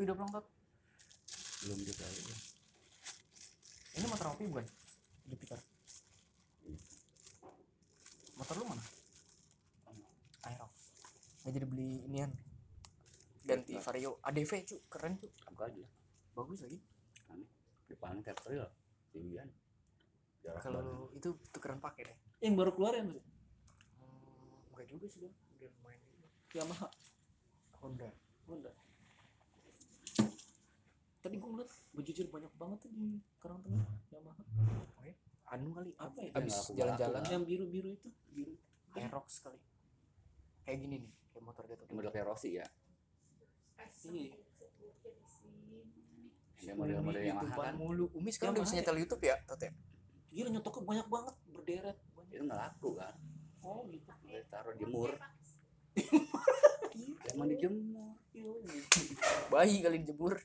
[0.00, 0.46] Pulang Tot?
[1.60, 2.36] belum juga ya.
[4.00, 4.64] ini motor Opi bukan?
[5.28, 5.60] Jupiter
[8.40, 8.80] motor lu mana?
[10.48, 10.72] Aerox.
[11.44, 12.32] Nggak jadi beli inian.
[13.44, 13.84] Ganti Enggak.
[13.84, 14.76] Vario ADV cu.
[14.88, 15.28] Keren cu.
[15.52, 15.84] Buka aja?
[16.32, 16.80] Bagus lagi.
[17.92, 18.64] Depannya tetril
[19.12, 19.52] tinggian
[20.40, 22.18] jarak kalau itu tukeran pakai deh.
[22.40, 25.34] Yang baru keluar ya mas hmm, enggak juga sih Bang.
[25.60, 26.88] udah lumayan juga Yamaha.
[27.84, 28.08] Honda.
[28.48, 28.72] Honda
[31.20, 33.06] tadi gue ngeliat bejujur banyak banget tuh di
[33.38, 34.42] Karang Tengah Yamaha
[35.50, 36.30] anu kali Apa ya?
[36.32, 37.22] abis jalan-jalan.
[37.26, 37.90] yang biru biru.
[37.90, 38.54] Itu biru
[38.94, 39.58] Aerox kali.
[40.62, 42.66] Kayak gini nih kayak motor Yang model kayak Rossi ya?
[44.06, 44.34] Iya.
[46.60, 47.74] Yang model-model yang mahal kan?
[47.74, 48.06] mulu.
[48.14, 49.72] Umi sekarang udah bisa nyetel YouTube ya Tot ya
[50.30, 51.98] gila nyetoknya banyak banget berderet.
[52.14, 52.30] Banyak.
[52.30, 53.14] Itu nggak laku kan?
[53.60, 54.06] Oh gitu.
[54.22, 55.10] Boleh taruh jemur.
[57.26, 59.18] Emang dijemur Iya, gitu.
[59.50, 60.38] bayi kali dijemur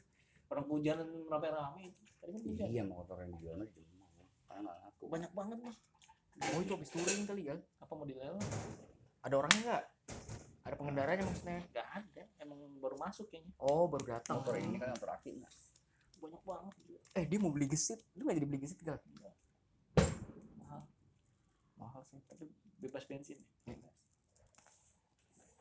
[0.49, 2.01] orang hujanan rame-rame itu.
[2.21, 2.67] Tadi kan hujan.
[2.69, 4.09] Iya motor yang dijual mah dijemur
[4.45, 5.03] karena nggak laku.
[5.09, 5.77] Banyak banget mas.
[6.51, 8.43] Oh itu habis touring kali kan apa mau dilelang
[9.23, 9.83] ada orangnya nggak?
[10.65, 11.61] Ada pengendaranya maksudnya?
[11.71, 12.23] Nggak ada.
[12.41, 13.53] Emang baru masuk kayaknya.
[13.61, 14.41] Oh baru datang.
[14.41, 15.53] Motor ini kan motor aki nggak
[16.15, 17.01] banyak banget gila.
[17.21, 18.01] eh dia mau beli gesit.
[18.17, 18.97] Lu nggak jadi beli gesit gal?
[20.57, 20.81] Mahal.
[21.77, 22.19] Mahal sih.
[22.25, 22.49] Tapi
[22.81, 23.39] bebas bensin.
[23.69, 23.89] Iya.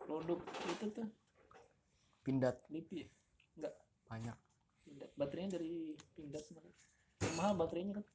[0.04, 1.08] produk itu tuh.
[2.24, 2.56] Pindad.
[2.68, 3.08] Lipi ya?
[3.56, 3.74] Enggak
[4.08, 4.36] banyak
[4.84, 6.76] pindad baterainya dari pindad sebenarnya
[7.24, 8.06] yang mahal baterainya kan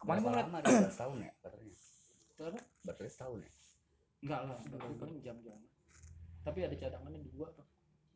[0.00, 1.76] kemarin Berapa gue ngeliat lama 12 tahun ya katanya
[2.40, 2.60] Kenapa?
[2.84, 3.52] baterai setahun ya
[4.20, 5.56] Enggak lah, enggak paling jam-jam.
[6.44, 7.64] Tapi ada cadangannya dua tuh.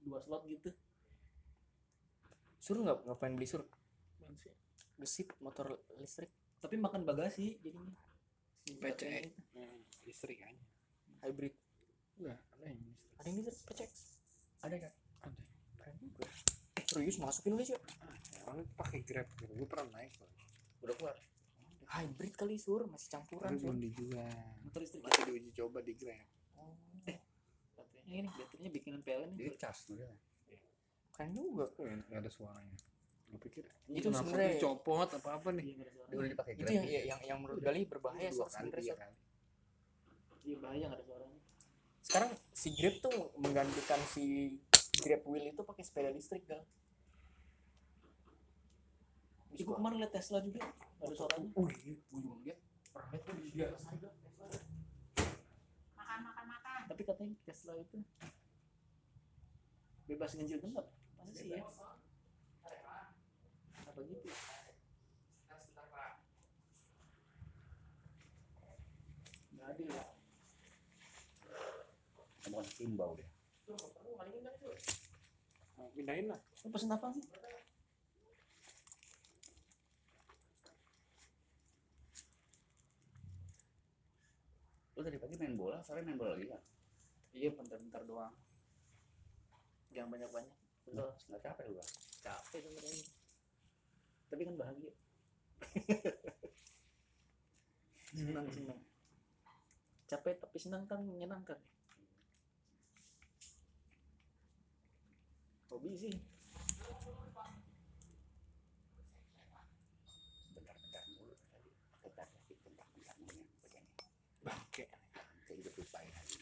[0.05, 0.69] Dua slot gitu.
[2.61, 3.65] Suruh nggak pengen beli sur?
[3.65, 4.53] Apaan sih?
[5.01, 7.93] Gesit motor listrik Tapi makan bagasi jadinya.
[8.81, 9.41] Baterainya itu.
[9.57, 9.69] Nah,
[10.05, 10.57] listrik kan
[11.25, 11.57] hybrid.
[12.21, 13.93] udah ada yang listrik Ada yang listrik PCX?
[14.61, 14.93] Ada kan?
[15.25, 15.54] ada
[16.07, 16.27] juga.
[16.75, 17.79] Eh, serius masuk Indonesia?
[18.01, 20.31] ah, orang itu pakai grab gitu gue pernah naik kok
[20.81, 21.17] Udah keluar.
[21.87, 23.69] Hybrid kali sur, masih campuran sur.
[23.69, 24.29] belum dijual
[24.61, 25.01] Motor listrik.
[25.01, 26.75] masih diuji coba di grab Oh,
[27.75, 29.57] Baterainya ini, baterainya bikinan PLN jadi ini.
[29.57, 30.19] cas modelnya
[31.11, 31.65] keren juga.
[31.71, 32.77] tuh yang nggak ada suaranya
[33.25, 36.73] gue pikir Itu kenapa sebenarnya- dicopot apa apa nih Iya, dia udah dipakai Itu grab
[36.73, 37.01] yang ya?
[37.07, 38.99] yang yang menurut Gali berbahaya kali sebenarnya tiga sur.
[38.99, 39.17] kali
[40.45, 41.41] Iya, bahaya nggak ada suaranya.
[42.05, 44.25] Sekarang si Grab tuh menggantikan si
[45.05, 46.65] Grab Wheel itu pakai sepeda listrik kan?
[49.53, 50.65] Gua kemarin liat Tesla juga,
[50.99, 51.53] ada suaranya.
[51.55, 52.59] Oh iya, gue juga lihat.
[53.13, 53.85] Lihat tuh di atas
[55.95, 58.01] makan makan makan Tapi katanya Tesla itu
[60.09, 60.89] bebas ganjil genap.
[61.21, 61.61] Masa sih ya?
[63.85, 64.29] Apa gitu?
[69.53, 70.05] Nggak adil ya.
[72.45, 73.29] kamu kan timbau dia
[75.79, 77.25] nah, pindahin lah Lu pesen apa sih?
[84.95, 86.63] lu tadi pagi main bola sore main bola lagi kan
[87.35, 88.31] Iya, bentar-bentar doang.
[89.91, 90.55] Jangan banyak-banyak.
[90.87, 91.11] Betul.
[91.27, 91.83] nggak capek lu
[92.23, 93.07] Capek sebenarnya.
[94.31, 94.95] Tapi kan bahagia.
[98.15, 98.79] senang senang.
[100.07, 101.59] Capek tapi senang kan menyenangkan.
[105.75, 106.15] Hobi sih.
[110.55, 113.43] bentar-bentar mulu tadi bentar lagi bentar-bentar mulu
[113.75, 114.07] yang begini.
[114.47, 114.87] Bangke.
[115.51, 116.39] Kayak hidup lupain aja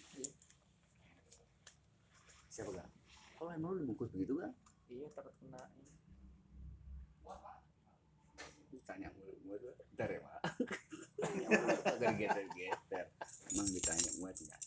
[2.53, 2.85] siapa gak
[3.41, 4.53] kalau emang lu dibungkus begitu kan
[4.93, 5.89] Iya, takut kena ini.
[8.69, 9.73] ditanya mulu mulu.
[9.89, 10.45] Bentar ya mak
[11.17, 13.07] tanya mulu agar geser geser
[13.49, 14.61] emang ditanya mulu tidak?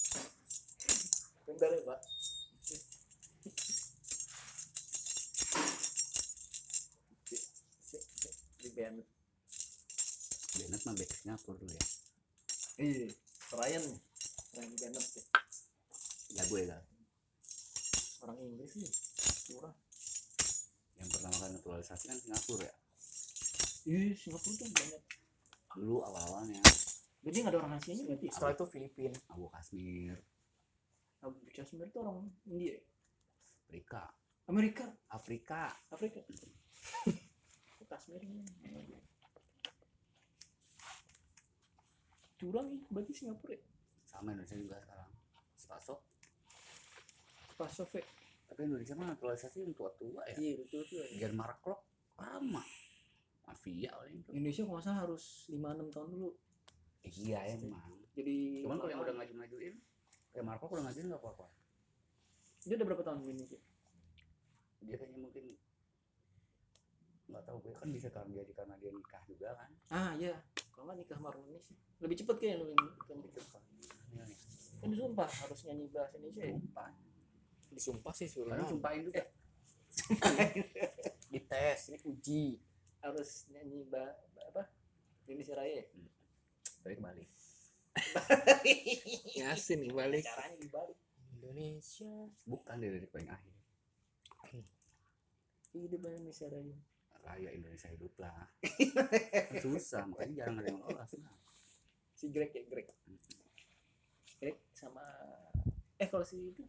[1.46, 2.15] Bentar ya, Pak.
[8.76, 9.00] Band.
[10.56, 11.84] Bennett mah back Singapura dulu ya
[12.78, 13.08] Iya.
[13.52, 13.84] Ryan.
[14.52, 15.26] Ryan Bennett deh.
[16.36, 16.84] jago ya kan
[18.22, 18.94] Orang Inggris nih.
[19.48, 19.76] Kurang.
[20.96, 22.76] yang pertama kali naturalisasi kan Singapura ya
[23.86, 25.02] Ih, Singapura tuh banyak.
[25.74, 26.60] dulu awal-awalnya
[27.22, 28.28] Jadi nggak ada orang Asia nya berarti.
[28.30, 29.18] Setelah itu Filipina.
[29.28, 30.18] Abu Kasmir
[31.20, 32.78] Abu Kashmir itu orang India.
[32.78, 32.82] ya?
[33.66, 34.02] Afrika
[34.46, 36.22] Amerika, Afrika Afrika.
[37.96, 38.44] Kashmir ini.
[42.36, 43.64] Curang ya, berarti Singapura ya.
[44.06, 45.10] sama Indonesia juga sekarang
[45.56, 46.00] sepasok
[47.56, 48.04] Pas Sofe.
[48.46, 51.04] tapi Indonesia mah naturalisasi yang tua-tua ya Iya, betul betul.
[51.16, 51.80] Gian Marklok
[52.16, 52.64] lama
[53.42, 56.30] mafia paling itu Indonesia kalau nggak harus 5-6 tahun dulu.
[57.08, 59.76] iya emang Jadi cuman kalau yang udah ngaju-ngajuin
[60.32, 61.46] kayak Marklok udah ngajuin nggak apa-apa
[62.62, 63.60] dia udah berapa tahun di Indonesia?
[64.82, 65.44] dia kayaknya mungkin
[67.36, 70.34] nggak tahu gue kan bisa karena jadi karena dia nikah juga kan Ah iya,
[70.72, 71.76] kalau nggak nikah Indonesia.
[72.00, 72.90] Lebih cepet kayaknya lu ini.
[73.04, 73.18] Kan
[74.10, 74.38] Iya nih,
[74.80, 76.52] kan disumpah harus nyanyi bahasa Indonesia ya.
[76.56, 76.90] sumpah
[77.70, 78.50] Disumpah sih suruh.
[78.50, 79.24] karena sumpahin juga
[81.32, 82.46] Dites, ini uji.
[83.00, 84.64] Harus nyanyi ba, ba- apa?
[85.26, 85.80] Indonesia Raya.
[85.80, 85.86] ya?
[86.78, 87.24] tapi kembali
[89.36, 90.98] Yasin nih balik Caranya dibalik.
[91.34, 92.30] Indonesia.
[92.44, 93.54] bukan dari paling akhir
[95.74, 96.78] Hidup Indonesia Raya.
[97.26, 98.46] Raya Indonesia hidup lah
[99.66, 101.34] susah makanya jarang ada yang lolos nah.
[102.16, 102.88] Si Greg ya Greg.
[104.40, 105.04] Greg sama
[106.00, 106.64] eh kalau si itu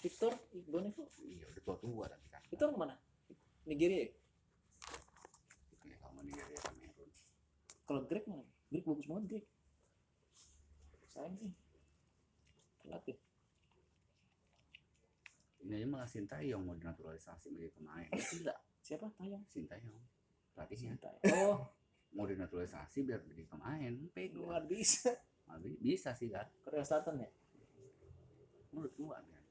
[0.00, 0.88] Victor Iqbal
[1.26, 2.94] iya udah tua tua tapi kan Victor ke mana?
[3.66, 4.10] Nigeria ya?
[5.82, 7.10] kayak nih dari Kamerun
[7.84, 8.44] Kalau Greg mana?
[8.70, 9.44] Greg bagus banget Greg.
[11.10, 11.52] Sayang sih.
[12.84, 13.16] Telat ya.
[15.66, 18.54] ini aja malah Sintayong mau dinaturalisasi menjadi pemain tidak
[18.86, 19.10] Siapa?
[19.18, 19.42] Tayang.
[19.50, 19.98] Sintayong
[20.54, 20.94] pelatihnya
[21.34, 21.66] Oh,
[22.16, 25.10] mau dinaturalisasi biar jadi pemain pego nggak bisa.
[25.42, 27.30] Tapi bisa sih kan Korea Selatan ya?
[28.70, 29.42] menurut gua kan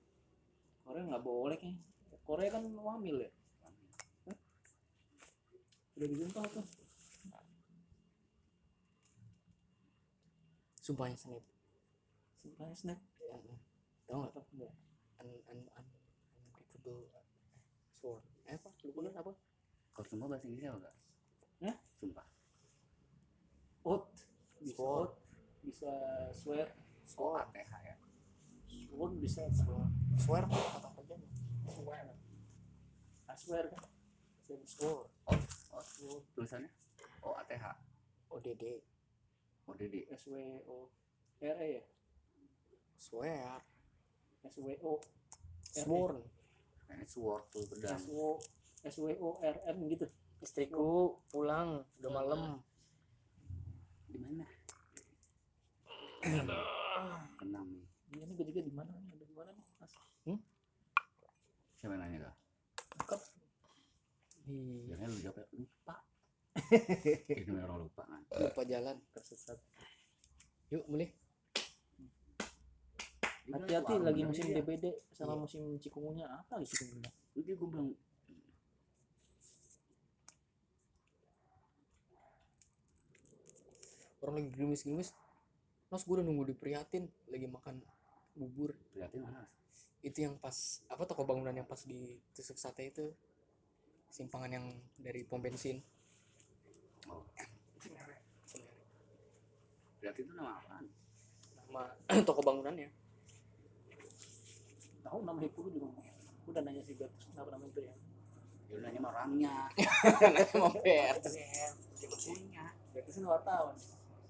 [0.86, 1.84] Korea nggak boleh kayaknya.
[2.24, 3.32] Korea kan wamil ya?
[5.96, 6.66] Udah disumpah tuh.
[10.80, 11.44] Sumpahnya snap.
[12.46, 13.00] Sumpahnya snap.
[14.06, 14.32] Tahu nggak?
[14.32, 14.42] Apa?
[14.54, 14.74] Enggak.
[15.26, 15.86] Un, un, un,
[16.54, 17.10] unbreakable
[17.98, 18.35] sword.
[18.46, 18.70] Eh apa?
[18.86, 19.34] Lupa kan apa?
[19.96, 20.96] kalau semua bahasa Inggrisnya enggak
[21.64, 21.76] Hah?
[22.04, 22.28] sumpah.
[23.88, 24.12] Out.
[24.60, 25.12] Bisa out.
[25.64, 25.92] bisa
[26.36, 26.68] swear.
[27.16, 27.96] Oh ATH ya.
[28.92, 29.88] Sworn bisa swear.
[30.20, 31.28] Swear kata kerjanya
[31.64, 32.06] swear.
[33.32, 33.82] I swear kan?
[34.68, 35.08] Swore
[35.72, 36.68] oh tuh tulisannya?
[37.24, 37.66] Oh ATH
[38.28, 38.84] ODD
[39.72, 40.92] oh Dede S W O.
[41.40, 41.84] R E ya?
[43.00, 43.64] Swear.
[44.44, 45.00] S W O.
[45.72, 46.35] Sworn Nah, ini
[47.06, 48.40] sword tuh pedang S O
[48.86, 50.06] S W O R N gitu.
[50.42, 52.42] Istriku pulang udah malam.
[54.10, 54.46] Di mana?
[57.38, 57.86] Kenang nih.
[58.16, 59.10] Iya nih gue juga di mana nih?
[59.18, 59.66] Ada di mana nih?
[59.82, 59.94] Mas.
[61.76, 62.32] siapa yang nanya
[62.96, 63.22] Cakep.
[64.46, 65.96] Ih, jangan lu jawab ya, lupa.
[67.46, 68.96] Ini orang lupa kan lupa jalan.
[69.14, 69.60] Tersesat.
[70.74, 71.14] yuk mulai
[73.46, 75.42] Hati-hati lagi "Warung musim bener, DBD sama Iya.
[75.46, 77.10] musim cikungunya apa lagi cikungunya?
[77.14, 77.90] iya." Jadi gue bilang
[84.26, 85.10] orang lagi gerimis-gerimis
[85.94, 87.78] mas gue udah nunggu di Prihatin lagi makan
[88.34, 88.74] bubur.
[88.90, 89.46] Prihatin mana
[90.02, 93.14] itu yang pas apa toko bangunan yang pas di tusuk sate itu?
[94.10, 94.66] Simpangan yang
[94.98, 95.86] dari pom bensin.
[97.06, 97.22] Oh.
[100.02, 100.86] Prihatin itu nama apaan?
[101.70, 101.84] Nama
[102.30, 103.05] toko bangunannya
[105.06, 105.88] Tahu nama gue juga.
[106.46, 107.94] Udah nanya sih Bertus kenapa namanya itu ya.
[108.66, 109.54] ya udah nanya sama orangnya
[110.18, 111.22] namanya mau pers
[112.26, 113.76] punya Bertus ini wartawan.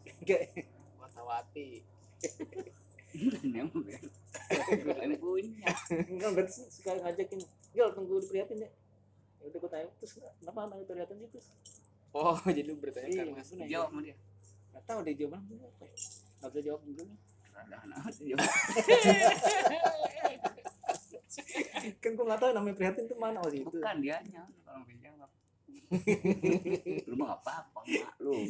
[0.06, 0.42] Enggak.
[1.00, 1.70] watawati
[3.44, 4.00] nanya sama dia
[5.04, 5.72] ini punya
[6.12, 7.40] Enggak Bertus suka ngajakin.
[7.72, 8.70] Gil tunggu di Prihatin ya.
[9.40, 11.48] Ya udah gue tanya terus kenapa namanya Prihatin sih terus?
[12.16, 13.68] oh jadi lu bertanya Iya, gue nanya.
[13.68, 14.16] jawab sama dia
[14.72, 15.96] Gak tahu deh jawaban gue apa ya.
[16.40, 17.18] Gak bisa jawab juga nih.
[17.96, 18.44] amat dia jawab
[22.02, 23.70] Kan gue gak tahu namanya Prihatin tuh mana waktu itu.
[23.70, 25.30] bukan dianya kalau mau jawab
[27.08, 28.46] lu mah gak apa-apa maklum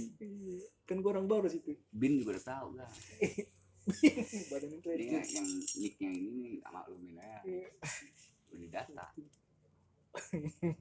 [0.83, 1.75] Kan gue orang baru situ.
[1.89, 2.89] bin juga udah tahu lah
[4.49, 5.21] Badan itu ini ya.
[5.31, 7.69] yang nicknya ini nih maklumin aja Iya.
[8.51, 9.05] udah data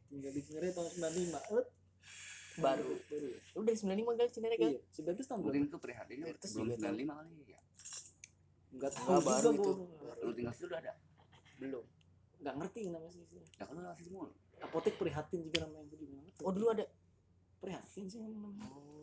[0.06, 1.10] Tinggal di Cinere tahun 95.
[1.50, 1.66] Eh,
[2.54, 3.38] baru baru ya.
[3.52, 5.50] lu dari 95 gal Cinere gal Iya, si Bertus tahun berapa?
[5.50, 6.94] mungkin itu prihatinnya belum tahu.
[6.94, 7.60] 95 kali ya
[8.70, 9.70] Enggak tahu baru itu.
[10.22, 10.92] lu tinggal situ udah ada
[11.60, 11.84] belum.
[12.42, 13.24] Enggak ngerti namanya sih.
[13.30, 13.40] sih.
[13.58, 14.26] ya kan lu masih semua.
[14.62, 16.42] Apotek Prihatin juga namanya gue juga nggak ngerti.
[16.44, 16.84] oh dulu ada.
[17.62, 18.64] Prihatin sih namanya.
[18.68, 18.94] oh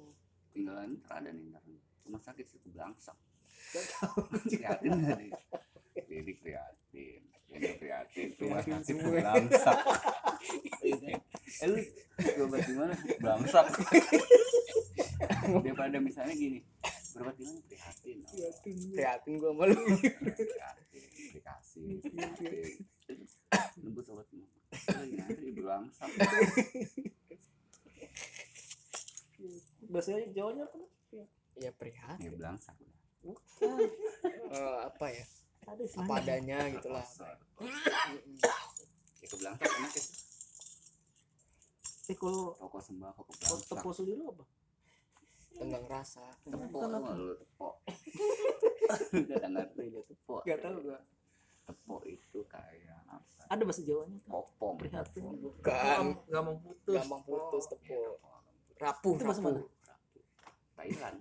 [0.52, 1.64] tinggalan ada nih ntar
[2.04, 3.16] rumah sakit situ belangsak
[4.52, 5.32] prihatin nggak nih?
[5.96, 7.22] Jadi prihatin
[7.52, 9.78] ini prihatin rumah sakit belangsak
[10.84, 11.20] Iya kan?
[11.62, 11.80] eh lu
[12.20, 12.94] berobat di mana?
[13.22, 13.68] Belangsak
[15.64, 16.60] daripada misalnya gini
[17.16, 18.18] berobat di mana prihatin.
[18.24, 18.76] Oh, Prihatin.
[18.96, 19.76] prihatin gua sama lu.
[20.36, 20.48] Prihatin
[21.32, 23.20] dikasih prihatin
[23.80, 26.08] nembus obat di mana Oh, nyari di belangsak
[29.92, 30.78] Bahasa Jawanya apa?
[31.12, 31.26] ya
[31.60, 32.98] ya prihatin belangsak udah.
[33.22, 33.78] Bukan.
[34.50, 35.26] Eh, apa ya?
[35.68, 37.06] Ada apa adanya gitulah
[39.22, 40.04] ya ke belangsak enak ya
[42.10, 44.46] Eh kalau toko sembako ke belangsak tepo seliru apa?
[45.52, 46.24] tenggang rasa.
[46.48, 46.98] Tepo lu apa?
[46.98, 47.68] nggak lu tepo
[49.30, 51.00] gak ngerti dia tepo Gak tahu gua.
[51.72, 54.30] Tepo itu kayak apa Ada bahasa Jawanya tuh.
[54.30, 55.24] kopong Prihatin.
[55.24, 56.06] Bukan.
[56.26, 56.96] Gampang putus.
[56.98, 58.00] gampang putus Iya, tepo
[58.78, 59.62] rapuh Itu bahasa rapuh mana?
[60.74, 61.18] Thailand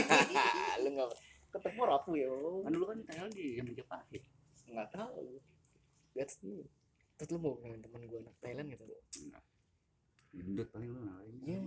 [0.82, 1.10] lu nggak
[1.50, 2.28] Ketemu rapuh ya.
[2.28, 2.62] oh.
[2.62, 4.22] kan dulu kan Thailand di yang Majapahit
[4.66, 5.42] nggak tahu
[6.12, 6.62] that's new
[7.14, 8.84] terus lu mau dengan teman gua anak Thailand gitu
[9.20, 9.42] enggak
[10.32, 11.60] gendut paling lu nalain Iya.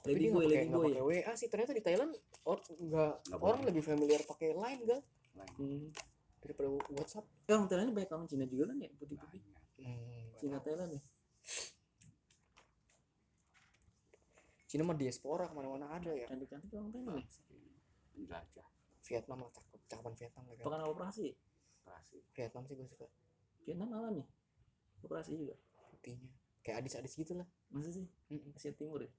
[0.00, 0.88] Tapi Lady dia boy, nggak pakai lady nggak boy.
[0.88, 1.48] pakai WA sih.
[1.48, 3.68] Ternyata di Thailand or, nggak Nggak orang boleh.
[3.68, 5.00] lebih familiar pakai Line kan
[5.56, 5.88] Hmm.
[6.40, 7.24] Daripada WhatsApp.
[7.46, 9.40] Ya, orang Thailand banyak orang Cina juga kan ya, putih-putih.
[9.44, 11.02] banyak Hmm, Cina Thailand ya.
[14.70, 16.26] Cina mah diaspora ke mana-mana ada ya.
[16.30, 17.18] Cantik-cantik orang Thailand.
[17.20, 17.28] ya.
[18.14, 18.66] penjajah
[19.10, 20.64] Vietnam lah cakep, cakapan Vietnam lah kan.
[20.70, 21.26] Pakai operasi.
[21.82, 23.06] operasi Vietnam sih gue suka
[23.66, 24.24] Vietnam alami.
[25.02, 25.56] Operasi juga.
[25.90, 26.30] putihnya.
[26.62, 27.48] Kayak adis-adis gitu lah.
[27.74, 28.06] Masa sih?
[28.30, 28.54] Mm-mm.
[28.54, 29.10] Asia Timur ya?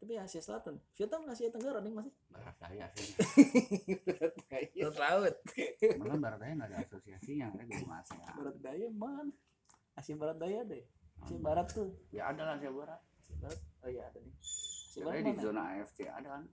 [0.00, 0.80] Tapi Asia Selatan.
[0.96, 2.12] Vietnam Asia Tenggara nih masih.
[2.32, 3.08] barat daya sih
[4.00, 4.34] Barat
[4.96, 5.34] laut.
[6.00, 9.32] malah barat daya nggak ada asosiasinya ada di ASEAN Barat daya mana?
[9.92, 10.84] Asia Barat daya deh.
[11.20, 11.92] Asia Barat tuh.
[12.16, 13.60] ya ada lah Asia Barat Asia Barat.
[13.84, 14.34] Oh iya ada nih.
[14.40, 15.42] Asia Ya, Barat di mana?
[15.44, 16.44] zona AFC ada kan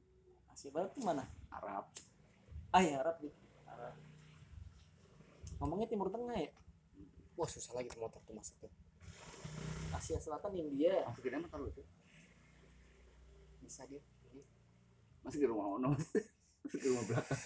[0.52, 1.24] Asia Barat tuh mana?
[1.49, 1.86] Arab
[2.69, 3.38] Ah ya Arab gitu.
[3.64, 3.95] Arab.
[5.57, 6.52] Ngomongnya Timur Tengah ya?
[7.40, 8.72] Wah susah lagi tuh motor tuh masuk tuh.
[9.95, 11.07] Asia Selatan India.
[11.07, 11.88] masih gede motor lu tuh
[13.68, 13.99] Bisa dia.
[15.27, 15.91] Masih di rumah Ono
[16.64, 17.39] masih di rumah belakang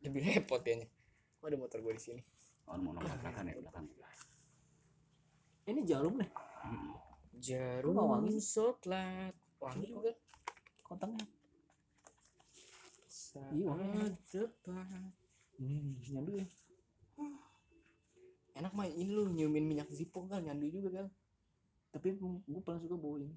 [0.00, 0.88] lebih repot kayaknya.
[1.36, 2.22] Kok ada motor gue di sini?
[2.70, 3.84] oh mau nomor belakang ya belakang
[5.68, 6.30] Ini jarum nih.
[6.64, 6.96] Hmm.
[7.36, 9.36] Jarum wangi coklat.
[9.60, 10.16] Wangi kok kan?
[10.88, 11.26] Kontangnya.
[13.54, 14.10] iya wangi
[15.60, 16.46] hmm, nyandu ya
[18.58, 21.06] enak mah ini lu nyiumin minyak zippo kan nyandu juga kan
[21.94, 23.30] tapi gue paling suka bau ini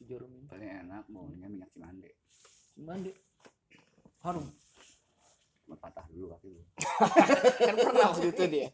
[0.00, 0.48] si jarum ini.
[0.48, 2.08] Paling enak baunya minyak cimande.
[2.72, 3.16] Cuman deh
[4.24, 4.48] harum.
[5.68, 6.62] Cuma patah dulu kaki lu.
[7.68, 8.68] Kan pernah waktu itu dia.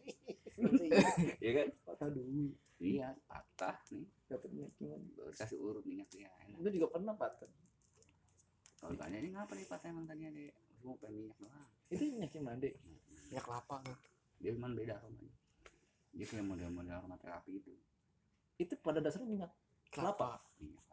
[1.42, 1.68] Iya kan?
[1.82, 2.54] Patah dulu.
[2.78, 4.06] Iya patah nih.
[4.30, 6.56] Dapat minyak cuman baru kasih urut minyaknya enak.
[6.62, 7.50] Gue juga pernah patah.
[8.78, 10.40] Kalau tanya ini ngapa nih patah emang tadi ada?
[10.78, 11.68] Semua pengen minyak doang.
[11.90, 12.74] Itu minyak cuman deh
[13.26, 13.96] minyak kelapa kan
[14.40, 15.34] dia memang beda aromanya.
[16.16, 17.72] Dia kayak model-model aroma terapi itu.
[18.56, 19.52] Itu pada dasarnya minyak
[19.92, 20.40] kelapa.
[20.60, 20.84] Minyak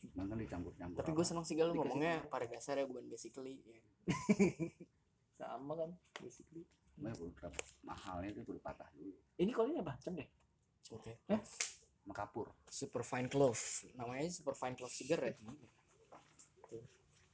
[0.00, 3.80] cuman kan dicampur-campur tapi gue seneng sih Dikasih ngomongnya pada dasarnya bukan basically ya.
[5.40, 5.90] sama kan
[6.20, 6.64] basically.
[7.00, 9.16] Kudu berapa mahalnya itu kudu patah dulu.
[9.40, 10.28] Ini kalau ini apa cengkeh
[10.92, 11.16] Oke.
[11.32, 11.40] Eh?
[12.04, 13.60] makapur super fine clove.
[13.96, 15.40] Namanya super fine clove cigarette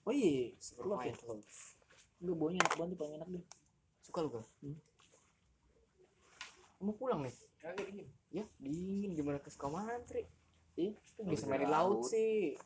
[0.07, 1.19] oh iya super Clove fine ya?
[1.19, 1.51] clove.
[2.23, 3.45] Gue baunya enak banget tuh, paling enak deh.
[4.01, 4.45] Suka lu gal?
[4.63, 4.79] Hmm.
[6.77, 7.35] mau pulang nih?
[7.59, 8.09] Kagak dingin.
[8.31, 9.11] ya dingin.
[9.19, 9.43] Gimana?
[9.43, 10.23] Ke Sukamantri
[10.77, 10.93] Ih,
[11.25, 12.05] bisa main di laut.
[12.05, 12.13] laut.
[12.13, 12.57] sih.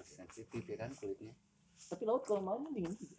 [0.00, 1.32] Sensitif ya kan kulitnya.
[1.76, 3.16] Tapi laut kalau malam dingin juga.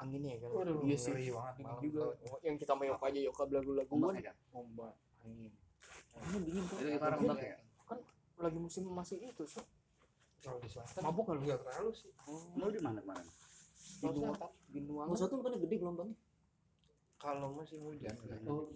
[0.00, 0.50] Anginnya ya kan?
[0.50, 1.12] Waduh, iya sih.
[1.14, 2.00] ngeri banget malam juga.
[2.10, 2.40] laut.
[2.42, 4.14] yang kita main aja yoka belagu-laguan
[4.50, 5.52] ombak angin.
[6.20, 7.44] ini dingin tuh itu ombak juga.
[7.44, 7.56] ya
[8.40, 9.64] lagi musim masih itu sih
[10.40, 11.04] Kalau di selatan.
[11.04, 12.08] Mabuk kan lu enggak terlalu sih.
[12.56, 13.28] lu di mana kemarin?
[13.28, 16.16] Di Kalau selatan, di Mau satu bukannya gede gelombangnya.
[17.20, 18.16] Kalau musim hujan.
[18.48, 18.72] Oh.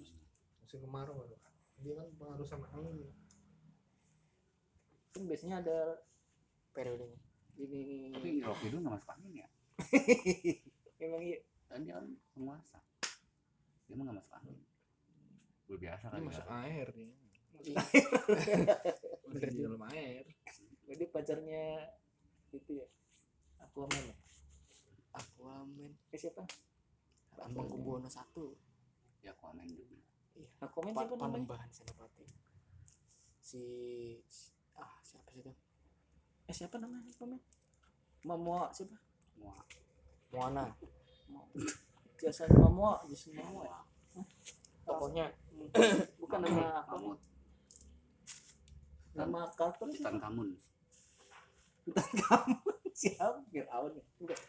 [0.61, 1.37] musim kemarau baru.
[1.81, 3.09] Dia kan pengaruh sama angin.
[5.15, 5.79] Kan biasanya ada
[6.75, 7.19] periodenya.
[7.55, 8.11] ini.
[8.11, 9.49] Tapi Rocky itu nggak masuk angin ya?
[11.07, 11.39] Emang iya.
[11.71, 12.79] Dan dia kan penguasa.
[13.87, 14.57] Dia mah nggak masuk angin
[15.65, 16.53] gue biasa Dia kan masuk ya.
[16.61, 17.09] air dia.
[17.65, 17.77] Iya.
[19.33, 20.25] Masih di dalam air.
[20.85, 21.65] jadi pacarnya
[22.53, 22.85] itu ya
[23.65, 24.17] Aquaman ya?
[25.17, 25.91] Aquaman.
[26.13, 26.45] Eh siapa?
[27.33, 28.53] Bambang Kubuwono satu.
[29.25, 29.97] Ya Aquaman juga.
[30.61, 31.33] Aquaman Pa- siapa namanya?
[31.49, 31.89] Panembahan si-
[34.79, 35.53] ah siapa sih itu?
[36.51, 37.11] Eh siapa namanya?
[37.13, 37.41] Aquaman
[38.25, 38.97] Momoa siapa?
[39.33, 39.55] Semua
[40.33, 40.65] Moana.
[42.19, 43.79] Jason Momoa Jason Momoa ya?
[44.85, 45.27] tokohnya
[46.21, 47.21] bukan nama mamut.
[49.15, 50.59] nama karakter Titan Kamun.
[51.95, 52.59] Kamu
[53.01, 53.39] siapa?
[53.49, 54.41] Fir'aun ya enggak.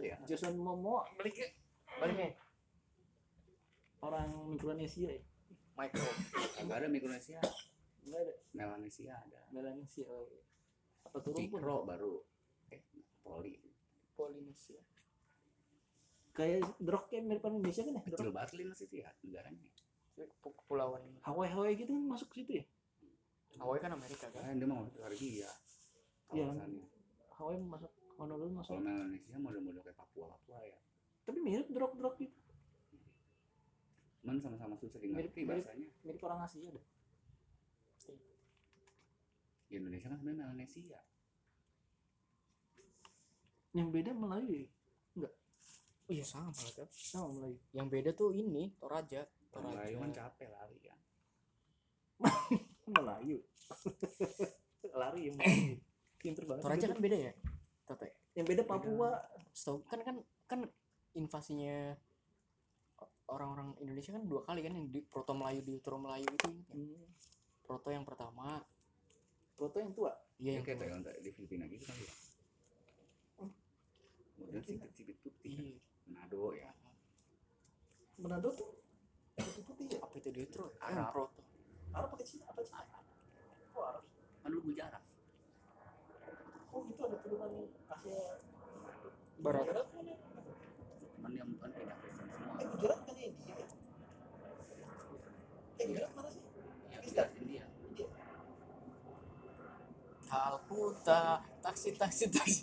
[0.00, 0.16] Ya.
[0.24, 1.04] Jason Momoa.
[1.20, 1.46] Balik ke
[2.00, 2.32] baliknya
[4.00, 5.22] orang Mikronesia ya
[5.80, 6.12] Michael
[6.60, 7.40] agak ada Mikronesia
[8.04, 8.34] enggak ada.
[8.52, 9.40] Melanesia ada.
[9.48, 10.44] Melanesia oh, iya.
[11.08, 11.60] apa turun pun?
[11.60, 12.14] Pikro baru.
[12.68, 12.80] Eh
[13.24, 13.56] Poli.
[14.12, 14.80] Polinesia.
[16.36, 18.02] Kayak drog kayak mirip Indonesia kan ya?
[18.04, 19.60] Kecil drog banget Lin situ ya negaranya.
[20.20, 22.64] Pu- kepulauan Hawaii Hawaii gitu kan masuk ke situ ya?
[23.56, 24.44] Hawaii kan Amerika kan?
[24.44, 25.48] Kan dia mau ke Karibia
[26.36, 26.44] Iya.
[27.40, 28.76] Hawaii masuk Honolulu masuk.
[28.76, 30.76] Kalau Melanesia model-model kayak Papua Papua ya.
[31.24, 32.36] Tapi mirip drog drog gitu
[34.30, 35.90] cuman sama-sama susah di Mirip- bahasanya.
[36.06, 36.86] mirip orang Asia deh
[39.66, 40.98] di Indonesia kan sebenarnya Melanesia
[43.70, 44.66] yang beda Melayu
[45.14, 45.30] ya?
[46.06, 47.58] Oh iya sama malah kan sama Melayu.
[47.70, 49.26] Yang beda tuh ini Toraja.
[49.50, 49.66] Toraja.
[49.70, 50.98] Melayu kan capek lari kan.
[52.98, 53.38] Melayu.
[55.00, 55.74] Lari yang Melayu
[56.22, 56.62] pinter banget.
[56.66, 57.32] Toraja kan beda ya
[57.86, 58.14] Tata ya?
[58.34, 58.62] yang beda.
[58.66, 59.22] Papua.
[59.54, 60.16] Setahu kan kan
[60.46, 60.60] kan
[61.14, 61.94] invasinya
[63.30, 66.74] orang-orang Indonesia kan dua kali kan yang di Proto Melayu di Utara Melayu itu nggak?
[66.74, 67.06] hmm.
[67.64, 68.60] Proto yang pertama.
[69.54, 70.12] Proto yang tua?
[70.42, 70.84] Iya ya yang kayak tua.
[70.90, 72.12] Thailand di Filipina gitu kan ya
[74.40, 75.64] model sipit-sipit putih kan.
[75.68, 75.78] Iya.
[76.08, 76.72] Manado ya.
[78.16, 78.72] Manado tuh?
[79.36, 80.64] Putih putih ya apa itu di Utara?
[80.80, 80.96] Arab.
[80.96, 81.40] yang Proto.
[81.92, 82.44] Arab pakai Cina?
[82.48, 82.98] Apa Cina?
[83.76, 84.04] Oh Arab.
[84.40, 85.04] Kan lu jarak
[86.70, 87.50] oh itu ada turunan
[87.90, 88.20] Asia
[89.40, 89.64] Barat.
[89.66, 90.16] Gujarat kan ya?
[91.20, 93.66] cuman yang bukan pindah Kristen semua eh Gujarat kan India ya
[95.80, 96.42] eh Gujarat mana sih
[96.88, 97.64] ya pindah India
[100.30, 102.62] Kalkuta taksi taksi taksi.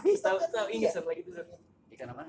[0.00, 1.36] Pakistan tahu tahu ini satu lagi tuh
[1.92, 2.24] ikan apa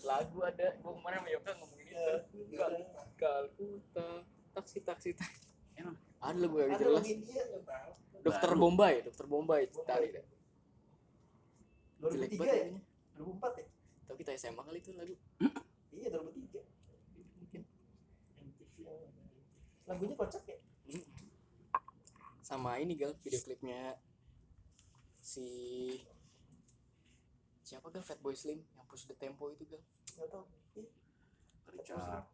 [0.00, 2.14] lagu ada gua kemarin sama Yoga ngomongin itu.
[2.56, 2.88] Kal-
[3.20, 4.08] Kalkuta
[4.56, 5.44] taksi taksi taksi.
[5.76, 5.96] Emang?
[6.20, 7.04] Ada lagu yang ada jelas.
[8.20, 8.50] Dokter.
[8.56, 10.24] Bombay Dokter Bombay tadi deh.
[12.00, 12.64] Jelek 2003 banget ya?
[12.64, 12.80] Lagunya
[13.20, 13.66] 2004 ya?
[14.08, 15.14] Tapi kita SMA kali itu lagu.
[15.92, 16.64] Iya 2003
[17.36, 17.62] mungkin.
[19.84, 20.56] Lagunya kocak ya
[22.50, 23.94] sama ini gal video klipnya
[25.22, 25.46] si
[27.62, 28.02] siapa gal?
[28.02, 29.78] Fatboy Slim yang push the tempo itu gal.
[30.18, 30.44] Nggak tahu.
[30.82, 30.90] Ih,
[31.70, 32.26] Richard.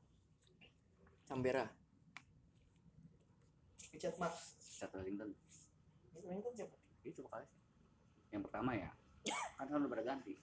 [1.28, 1.68] Canberra.
[3.92, 4.56] Richard Marx.
[4.72, 5.36] Richard Wellington.
[6.16, 6.76] Kan siapa?
[7.04, 7.44] Itu kali.
[8.24, 8.88] Sih yang pertama ya.
[9.60, 10.40] Kan kan udah pada ganti.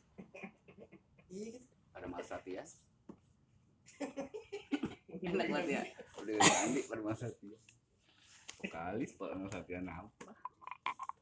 [1.34, 1.60] Iya gitu.
[1.98, 2.62] Ada Mas Satya
[5.34, 5.82] enak banget ya.
[6.22, 7.58] Udah ganti pada Mas Satya
[8.64, 9.30] vokalis Pak.
[9.36, 10.32] Mas Satya apa?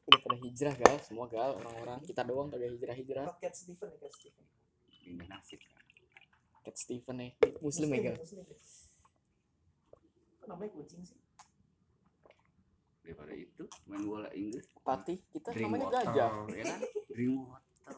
[0.02, 0.96] Udah pada hijrah gal.
[1.02, 1.58] Semua gal.
[1.58, 1.98] Orang-orang.
[2.06, 4.44] Kita doang kagak hijrah hijrah Cat Steven ya Cat Steven.
[5.02, 5.82] Pindah nasib kan
[6.62, 7.30] Cat Steven nih.
[7.58, 8.16] Muslim ya gal?
[8.22, 8.56] Muslim ya
[10.42, 11.14] kok namanya kucing sih?
[13.06, 14.66] Daripada itu main bola Inggris.
[14.82, 16.30] Patih kita Drink namanya water, gajah.
[16.50, 16.80] ya kan?
[17.14, 17.94] Drink water.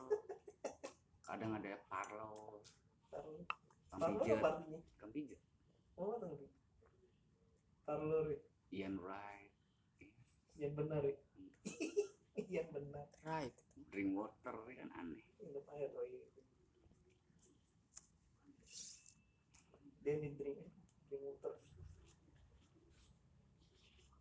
[1.24, 2.60] Kadang ada parlo.
[3.08, 3.40] Taruh
[3.88, 4.80] kampijat apa artinya?
[5.00, 5.40] Kampijat
[5.94, 6.18] oh
[7.86, 8.38] taruh ya
[8.74, 9.54] Ian Wright.
[10.58, 11.14] Yang benar ya?
[12.58, 13.54] Yang benar right.
[13.94, 14.90] Drink water ya kan?
[14.98, 15.22] Aneh.
[15.38, 16.26] Minum air oh iya
[20.02, 20.58] Danny drink
[21.06, 21.54] drink water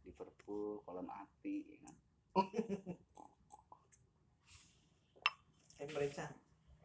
[0.05, 1.97] Liverpool kolam api ya kan?
[5.81, 6.29] Emre Can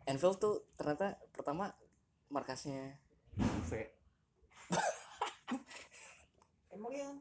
[0.08, 1.68] Anfield tuh ternyata pertama
[2.32, 2.96] markasnya
[3.36, 3.92] Juve
[6.78, 7.14] emang yang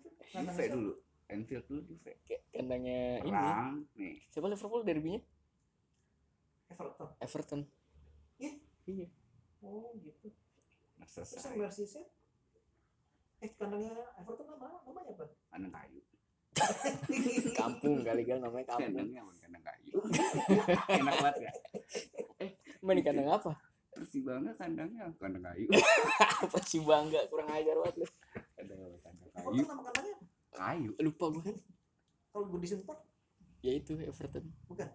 [0.45, 0.93] Juve dulu.
[1.27, 2.11] Enfield dulu Juve.
[2.53, 3.33] Kandangnya ini.
[3.33, 5.21] Perang nih siapa Liverpool derbynya?
[6.71, 7.09] Everton.
[7.19, 7.61] Everton.
[8.37, 8.53] Iya?
[8.85, 9.07] iya.
[9.65, 10.29] Oh gitu.
[11.01, 12.09] Nah terus yang Merseyside
[13.37, 16.01] eh kandangnya Everton apa namanya apa kandang kayu.
[17.59, 18.41] Kampung kali gal.
[18.41, 18.93] Namanya kampung.
[18.93, 19.97] Kandangnya kandang kayu.
[21.01, 21.51] Enak banget ya?
[22.81, 23.51] Main di kandang apa?
[23.97, 25.67] Masih bangga kandangnya kandang kayu.
[26.45, 27.25] Apa sih bangga.
[27.33, 28.07] Kurang ajar banget lu
[29.47, 30.15] Everton nama kandangnya?
[30.17, 30.25] Apa?
[30.57, 31.53] kayu lupa gua.
[32.33, 32.99] Kalau Goodison Park?
[33.61, 34.45] Ya itu Everton.
[34.67, 34.89] Bukan.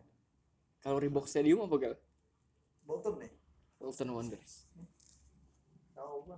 [0.82, 1.94] Kalau Reebok Stadium apa gal?
[2.82, 3.30] Bolton ya?
[3.78, 4.66] Bolton Wanderers.
[5.94, 6.36] Tahu gua.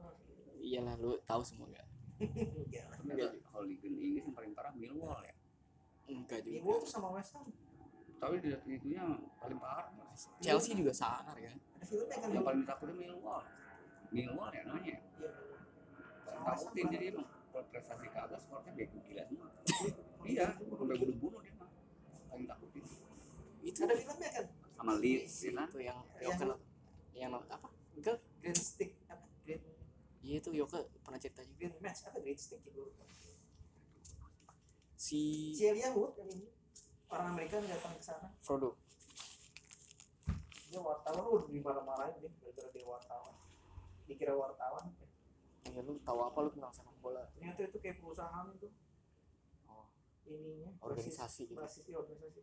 [0.65, 1.85] Iyalah lu tahu semua gak
[2.24, 2.89] enggak.
[3.05, 5.35] Ternyata kalau liga Inggris yang paling parah Millwall ya?
[6.09, 6.59] Enggak juga.
[6.62, 7.51] Wolves sama West Ham.
[8.23, 9.05] Tapi di itunya
[9.43, 9.91] paling parah.
[10.41, 13.45] Chelsea juga sangar kan ada filmnya kan yang paling ditakutin Millwall.
[14.15, 14.89] Millwall ya namanya?
[14.89, 14.99] Iya.
[16.24, 19.49] Paling takutin jadi emang kalau prestasi ke atas skornya bego gila semua.
[20.27, 21.71] Iya sampai bunuh-bunuh dia mah.
[22.27, 22.83] Paling takutin.
[23.63, 24.47] Itu ada filmnya kan?
[24.75, 26.59] sama Leeds ya kan itu yang Yang- Yoke
[27.15, 27.69] yang apa?
[27.95, 29.23] Enggak Green Stick apa?
[29.47, 29.63] Green.
[30.27, 31.57] Iya itu Yoke pernah cerita juga.
[31.63, 32.91] Green Match apa Green Stick gitu
[34.99, 36.49] si si Elijah Wood yang ini.
[37.13, 38.29] Orang Amerika yang datang ke sana.
[38.43, 38.75] Frodo.
[40.73, 43.35] Dia wartawan udah dimarah-marahin dia gara-gara dia wartawan.
[44.11, 44.91] Dikira wartawan
[45.75, 47.23] ya lu tahu apa lu tentang sepak bola?
[47.35, 48.69] Ternyata itu kayak perusahaan itu.
[49.67, 49.91] Oh.
[50.31, 51.59] Ininya Organisasi gitu.
[51.59, 52.41] basis, basis di organisasi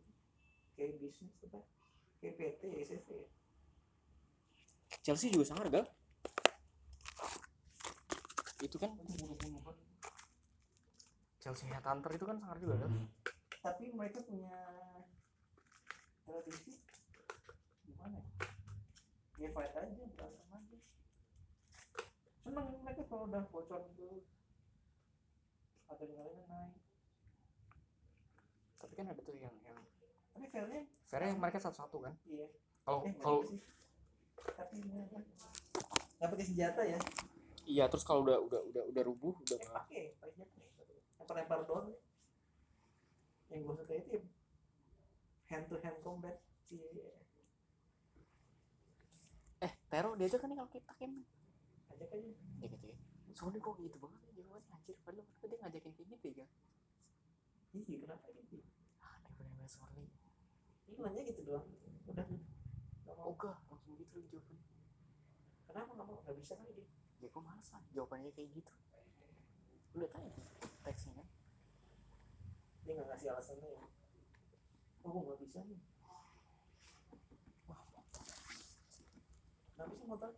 [0.76, 1.60] kayak bisnis apa?
[2.20, 3.28] Kayak PT SCV ya
[5.02, 5.88] Chelsea juga sangar gak
[8.62, 8.94] itu kan?
[11.42, 12.92] Chelsea nya Tanter itu kan sangar juga kan
[13.62, 14.50] tapi mereka punya
[16.26, 16.82] televisi
[17.86, 18.30] gimana ya?
[19.38, 20.71] Ya fight aja berantem aja
[22.42, 24.26] seneng mereka kalau udah bocor gitu
[25.86, 26.74] ada yang naik.
[28.82, 29.78] Tapi kan ada tuh yang yang
[30.32, 32.14] tapi fairnya fairnya mereka satu-satu kan?
[32.24, 32.48] iya.
[32.82, 33.40] Kalau eh kalau
[34.58, 36.98] tapi nggak pakai senjata ya?
[37.62, 40.82] Iya terus kalau udah udah udah udah rubuh udah eh nggak pakai pakai senjata
[41.22, 41.88] lempar-lempar doang
[43.52, 44.22] yang gue suka itu ya
[45.52, 46.36] hand to hand combat
[46.72, 47.12] iya.
[49.62, 51.12] Eh Tero dia aja kan nih kalau kita kan
[51.92, 52.30] ajak aja.
[52.60, 52.96] Ya gitu ya.
[53.32, 56.46] Soalnya kok gitu banget ya jawabannya anjir padahal kenapa dia ngajakin kayak gitu ya
[57.72, 58.60] iya kenapa gitu?
[59.00, 60.04] Ah dia bener-bener sorry.
[60.92, 61.64] Ini nanya gitu doang.
[62.04, 62.26] Udah.
[62.28, 63.32] Nggak mau.
[63.72, 64.64] Langsung gitu lagi jawabannya.
[65.64, 66.20] Kenapa nggak mau?
[66.20, 66.88] Nggak bisa kali dia.
[67.24, 67.82] Ya kok males lah.
[67.96, 68.72] Jawabannya kayak gitu.
[69.96, 70.44] Udah tanya tuh
[70.84, 71.26] teksnya kan?
[72.84, 73.82] Dia nggak ngasih alasannya ya.
[75.02, 75.80] Oh gue nggak bisa nih.
[79.72, 80.30] Kenapa sih motor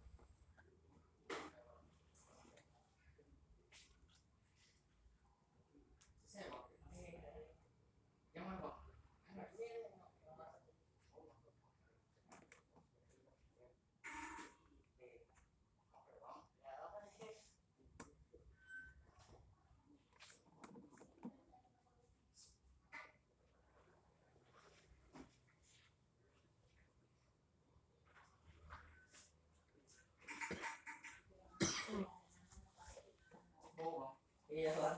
[34.55, 34.97] Iya lah.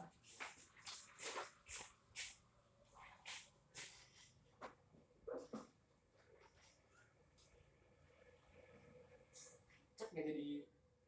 [9.96, 10.48] cek nggak jadi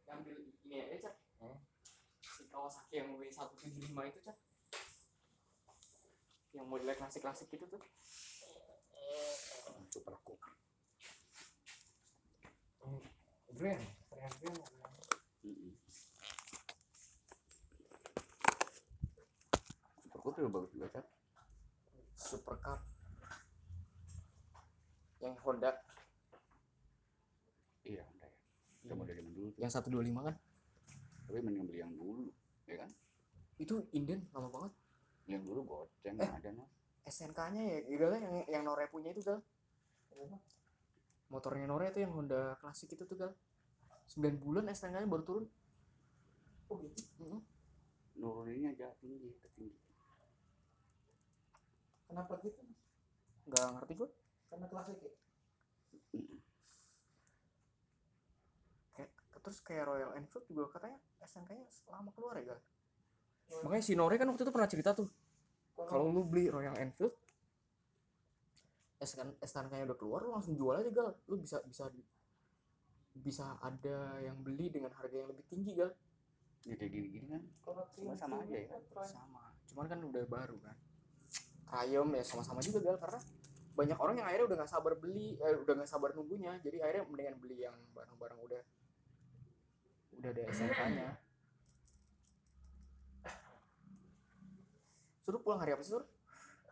[0.09, 1.15] ngambil ini aja cek
[1.45, 1.61] hmm?
[2.25, 4.39] si Kawasaki yang W175 itu cek
[6.57, 7.85] yang modelnya klasik-klasik gitu tuh
[9.93, 10.41] super aku
[13.59, 14.78] Brand, hmm, brand, brand.
[20.29, 21.07] Cup juga bagus juga Cat.
[22.19, 22.81] Super Cup
[25.19, 25.73] yang Honda.
[27.83, 28.39] Iya udah ya.
[28.87, 29.89] Udah mau dari dulu yang 125
[30.21, 30.35] kan?
[31.27, 32.29] Tapi mending beli yang dulu
[32.69, 32.91] ya kan?
[33.57, 34.73] Itu inden lama banget.
[35.29, 36.29] Yang dulu goceng Eh.
[36.29, 36.65] ada no
[37.09, 39.41] SNK nya ya gitu kan yang yang Nore punya itu gal.
[41.33, 43.33] Motornya Nore itu yang Honda klasik itu tuh gal.
[44.13, 45.45] 9 bulan SNK nya baru turun.
[46.69, 47.01] Oh gitu?
[47.25, 47.41] Mm-mm.
[48.19, 49.79] nuruninnya aja tinggi tinggi
[52.09, 52.61] kenapa gitu
[53.49, 54.09] nggak ngerti gue
[54.49, 55.13] karena klasik ya?
[58.97, 59.11] Kayak
[59.45, 62.61] terus kayak Royal Enfield juga katanya SNK nya lama keluar ya gal?
[63.65, 65.09] Makanya si Nore kan waktu itu pernah cerita tuh
[65.77, 67.13] kalau lu beli Royal Enfield
[68.99, 71.13] SNK SNK nya udah keluar lu langsung jual aja gal.
[71.29, 71.93] Lu bisa bisa
[73.19, 75.93] bisa ada yang beli dengan harga yang lebih tinggi gal.
[76.67, 77.43] Ya kayak gini-gini kan.
[77.65, 77.85] Kalau
[78.17, 78.81] sama aja ya kan?
[79.09, 79.57] sama.
[79.69, 80.77] Cuman kan udah baru kan
[81.69, 83.21] Triumph ya sama-sama juga gal karena
[83.79, 86.57] banyak orang yang akhirnya udah nggak sabar beli eh, udah nggak sabar nunggunya.
[86.65, 88.63] Jadi akhirnya mendingan beli yang barang-barang udah
[90.19, 91.09] udah ada SNK nya
[95.23, 96.09] suruh pulang hari apa sih suruh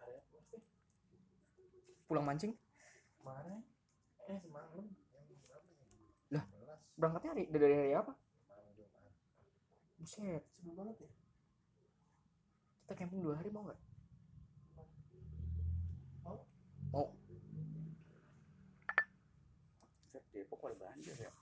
[0.03, 0.61] Ada apa sih?
[2.11, 2.59] pulang mancing?
[3.23, 3.63] Kemarin
[4.27, 4.75] eh semalam.
[4.75, 6.41] Ya?
[6.41, 6.45] Lah.
[6.75, 8.13] 11 berangkatnya hari dari hari apa?
[10.03, 10.43] Buset.
[10.59, 11.11] Sebelum banget ya?
[12.83, 13.79] Kita camping dua hari mau nggak
[16.93, 17.07] Mau.
[20.13, 21.33] Set Depok banjir ya.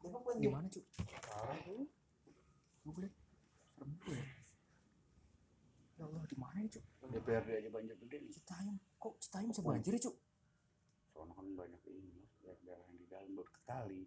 [0.00, 0.84] Depok banjir gimana cuy
[1.24, 1.88] parah tuh
[2.84, 3.12] gue boleh.
[3.74, 4.26] Serem juga ya.
[5.94, 8.32] Ya Allah di mana ya cuy DPRD aja banjir gede nih.
[8.32, 8.76] Citayam.
[9.00, 10.16] Kok Citayam bisa banjir ya cuy
[11.14, 14.02] soalnya kan banyak ini daerah yang di dalam baru kali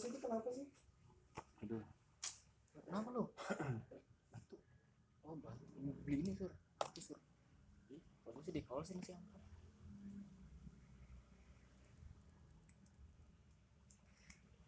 [0.00, 0.66] situ kenapa sih?
[1.60, 1.84] Aduh.
[2.88, 3.84] Kenapa lo batu
[5.30, 5.62] oh batu
[6.02, 6.50] beli ini sur.
[6.90, 7.18] Itu sur?
[7.94, 9.14] Ih, bagus sih di call sih angkat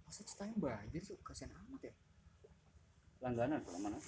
[0.06, 1.94] masa Citayam banjir cuy kasihan amat ya.
[3.24, 3.98] Langganan kalau mana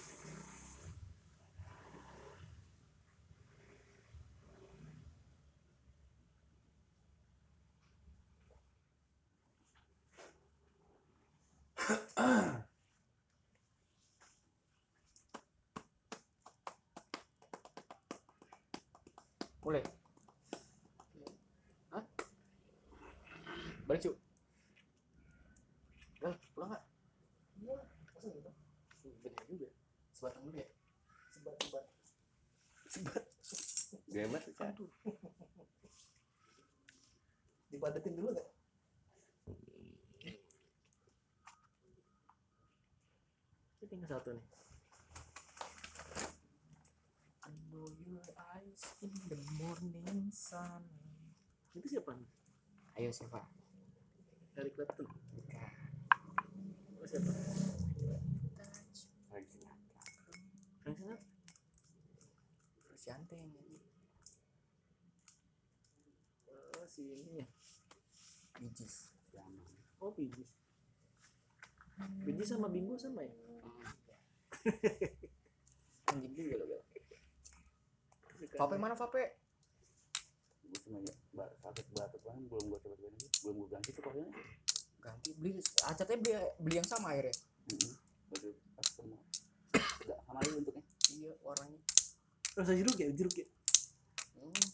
[19.65, 19.81] mulai
[21.91, 22.05] Hah?
[23.89, 24.17] balik cuy
[26.21, 26.85] Gal, pulang nggak?
[27.61, 27.75] iya
[28.13, 28.51] masa gitu
[29.05, 29.69] Bener juga.
[30.13, 30.69] Sebatang dulu ya.
[31.35, 31.57] sebat
[32.89, 33.25] sebat
[34.45, 34.73] tuh Cat.
[34.73, 34.89] Aduh.
[37.69, 38.49] dibadatin dulu gak
[43.85, 44.54] Ini tinggal satu nih.
[49.03, 50.83] In the morning sun.
[51.75, 52.31] Itu siapa nih?
[53.01, 53.43] Ayo siapa?
[54.55, 55.09] Eric Clapton.
[55.35, 55.71] Bukan.
[57.03, 57.31] Oh, siapa?
[59.29, 60.03] Frank Sinatra
[60.85, 61.35] Frank Sinatra.
[63.05, 63.79] Yang nyanyi.
[66.49, 67.47] Oh, si ini ya.
[69.35, 70.53] Siaman Oh, Bijis.
[72.25, 73.35] Bijis sama Bimbo sama ya?
[76.13, 76.84] Anjing juga lo, Bel.
[78.55, 79.25] Vape mana Vape?
[80.65, 81.15] gue cuma ya
[81.63, 83.11] sakit batuk kan belum gue coba coba
[83.47, 84.27] belum gue ganti tuh pokoknya
[84.99, 87.37] Ganti beli acatnya beli beli yang sama akhirnya.
[88.33, 89.17] baru pas ketemu
[90.05, 90.83] nggak sama lagi bentuknya
[91.15, 91.79] Iya, warnanya.
[92.59, 93.47] Rasa jeruk ya, jeruk ya.
[94.35, 94.67] Hmm.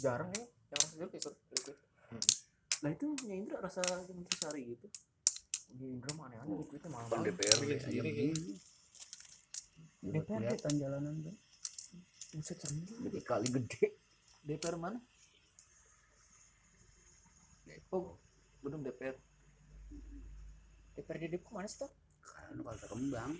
[0.00, 1.20] Jarang ya yang rasa jeruk ya,
[1.52, 1.76] liquid.
[2.80, 4.86] Nah itu punya Indra rasa nutrisari gitu.
[5.74, 6.88] Di Indra mah aneh-aneh liquidnya
[7.84, 8.02] kayaknya.
[8.08, 8.52] begini.
[10.00, 10.32] Biar DPRD.
[10.32, 11.36] kelihatan jalanan tuh
[12.30, 13.10] Buset serem juga.
[13.10, 13.86] jadi kali gede
[14.46, 14.98] DPR mana?
[17.90, 18.14] Oh,
[18.62, 19.18] belum DPR.
[20.94, 21.90] DPRD Depok mana sih tuh?
[22.50, 23.32] kan kalau kembang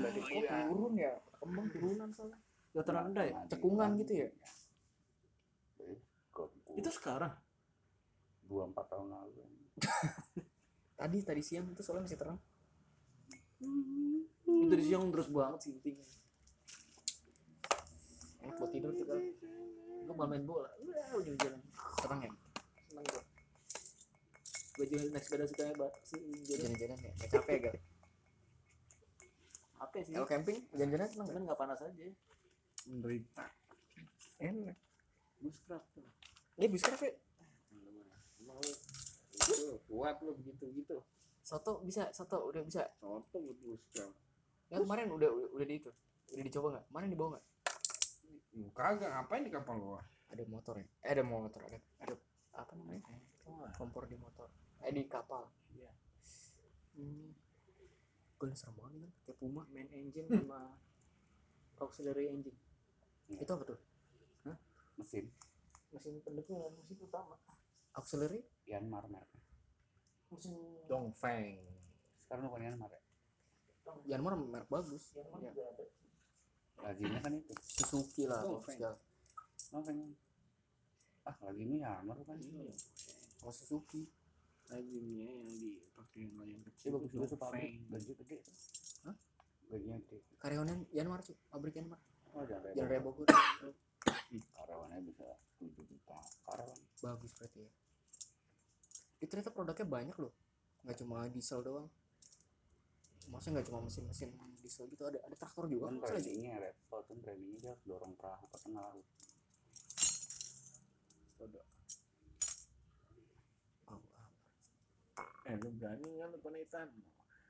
[0.00, 1.12] berarti Oh, iya turun ya.
[1.40, 2.38] Kembang turunan soalnya.
[2.74, 3.32] Dataran rendah ya?
[3.32, 3.50] Pengadilan.
[3.52, 4.28] Cekungan gitu ya?
[6.74, 7.32] Itu sekarang.
[8.44, 9.40] dua empat tahun lalu
[11.00, 12.38] Tadi tadi siang itu soalnya masih terang.
[14.44, 16.04] Itu dari siang terus banget sih intinya.
[18.44, 19.20] Enak buat tidur tuh kan.
[20.04, 20.68] Gue malah main bola.
[20.68, 21.60] Wah, ujung-ujungnya.
[21.98, 22.30] Terang ya.
[22.84, 23.22] Seneng gue.
[24.74, 26.20] Gue juga naik sepeda suka hebat sih.
[26.44, 27.12] Jalan-jalan ya.
[27.18, 27.76] Gak capek gak?
[29.74, 30.14] apa sih?
[30.16, 31.46] Kalau camping jalan-jalan seneng Cuman gak?
[31.46, 32.04] nggak panas aja.
[32.84, 33.44] menderita
[34.38, 34.76] Enak.
[35.38, 36.04] bushcraft tuh
[36.56, 37.12] Dia bisa ya.
[38.40, 38.72] emang lu
[39.34, 39.52] itu
[39.84, 40.96] kuat lu begitu gitu
[41.40, 42.88] Soto bisa, soto udah bisa.
[42.96, 44.16] soto buat bushcraft
[44.72, 45.90] Ya kemarin udah udah, udah di itu.
[46.32, 46.84] Udah dicoba nggak?
[46.88, 47.44] Kemarin dibawa nggak?
[48.54, 49.98] Lu kagak ngapain di kapal lu
[50.30, 50.86] Ada motor ya?
[51.02, 52.14] Eh, ada motor, ada ada
[52.54, 53.02] apa namanya?
[53.74, 54.48] Kompor di motor.
[54.82, 55.46] Eh di kapal.
[55.74, 55.90] Iya.
[56.94, 57.34] Hmm.
[58.34, 59.62] Gue serem banget kan, kayak Puma.
[59.70, 60.74] main engine sama
[61.82, 62.58] auxiliary engine
[63.26, 63.80] Itu apa tuh?
[64.94, 65.26] mesin
[65.90, 67.34] mesin pendukung dan mesin utama
[67.94, 68.46] Auxiliary?
[68.62, 69.42] Yanmar mereknya
[70.30, 70.54] mesin
[70.86, 71.58] Dongfeng
[72.22, 73.02] sekarang bukan Yanmar ya
[74.06, 75.10] Yanmar merek bagus.
[75.18, 75.50] yang mana Iya.
[75.50, 75.84] juga ada
[76.76, 78.98] lazimnya kan itu Suzuki lah, Oh, segala.
[79.70, 80.10] oh pengen
[81.22, 82.74] ah lazimnya Yanmar kan Iya.
[83.36, 84.04] Sama Suzuki.
[84.64, 88.36] lazimnya yang dipakai nelayan Iya, kecil bagus itu itu tuh pabrik gaji gede
[89.04, 89.16] Hah?
[89.66, 92.00] gajinya gede Karyawannya Yanmar sih, pabrik Yanmar.
[92.32, 93.28] oh jangan Jalan Raya repot Bogor.
[94.50, 95.26] karyawannya bisa
[95.56, 97.70] 7 juta karyawan Bagus berarti ya.
[99.16, 100.32] Itu ternyata produknya banyak loh.
[100.82, 101.88] Nggak cuma diesel doang.
[103.28, 104.30] Maksudnya nggak cuma mesin-mesin
[104.60, 105.92] diesel gitu, ada ada traktor juga.
[105.92, 109.06] kan brandingnya repot kan brandingnya dia harus dorong perahu ke tengah laut
[113.92, 114.00] Oh,
[115.20, 115.50] ah.
[115.50, 116.88] eh lu berani kan lu penelitian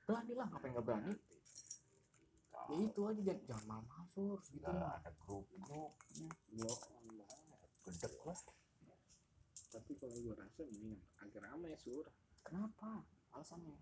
[0.04, 1.14] Berani lah, ngapain nggak berani?
[2.64, 4.98] Ya itu aja, jangan, jangan malam-malam sur, gitu nggak mah.
[4.98, 5.86] ada grup grupnya
[6.50, 8.38] banget gedek lah
[9.74, 12.06] tapi kalau gua rasa mendingan agak ramai sur
[12.44, 13.00] Kenapa?
[13.32, 13.74] Alasannya?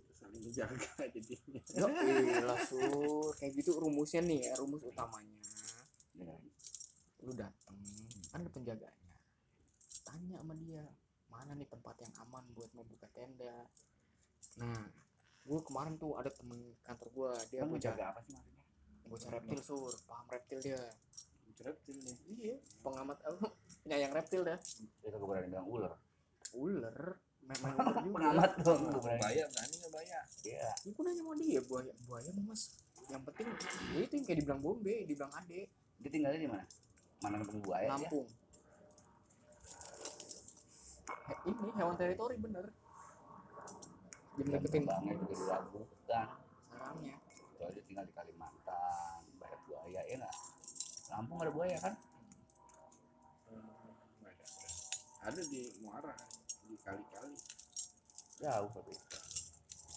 [0.00, 5.36] Kita saling menjaga jadinya Ya sur, kayak gitu rumusnya nih ya, rumus utamanya.
[6.16, 6.36] ya
[7.22, 7.78] Lu dateng,
[8.32, 9.12] kan ada penjaganya.
[10.02, 10.82] Tanya sama dia,
[11.30, 13.68] mana nih tempat yang aman buat membuka tenda.
[14.58, 14.84] Nah,
[15.42, 18.62] gue kemarin tuh ada temen kantor gue, dia bocah menjaga apa sih maksudnya
[19.02, 20.82] bocah reptil sur, paham reptil dia.
[21.62, 23.46] reptil nih Iya, pengamat apa?
[23.86, 24.58] Penyayang reptil dah.
[25.02, 25.94] dia kagak berani bilang ular
[26.52, 27.74] Ular, memang
[28.14, 30.70] pengamat dong Oh, nggak berani nggak bahaya iya.
[30.70, 32.62] Ya, gue nanya sama dia, buaya, buaya mas.
[33.10, 33.46] Yang penting,
[33.92, 35.60] ya itu yang kayak dibilang bombe, dibilang ade,
[35.98, 36.64] dia tinggalnya di mana?
[37.22, 38.28] Mana kampung buaya ya Lampung.
[41.42, 42.66] Ini hewan teritori bener.
[44.32, 46.28] Jadi deketin terbangnya juga diragukan
[46.72, 47.14] sarangnya.
[47.52, 50.36] kecuali dia tinggal di Kalimantan banyak buaya ya nggak?
[51.12, 51.94] Lampung ada buaya kan?
[55.22, 56.31] Ada di muara kan
[56.82, 57.34] di kali-kali
[58.42, 58.92] jauh tapi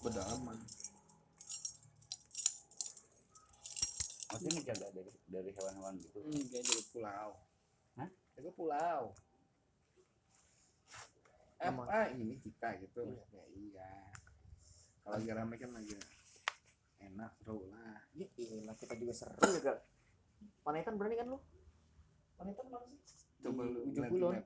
[0.06, 0.58] pedalaman
[4.30, 7.30] maksudnya jaga dari dari hewan-hewan gitu hmm, kayak jadi pulau
[7.98, 8.10] Hah?
[8.38, 9.02] itu pulau
[11.58, 11.88] eh Emang.
[11.90, 13.24] ah ini kita gitu Iya.
[13.34, 13.90] ya iya
[15.02, 15.96] kalau lagi rame kan lagi
[17.02, 19.78] enak seru lah Ya iyalah kita juga seru ya gal.
[20.62, 21.38] Panetan berani kan lu?
[22.38, 23.00] Panetan mana sih
[23.42, 24.42] coba lu ujung Ini.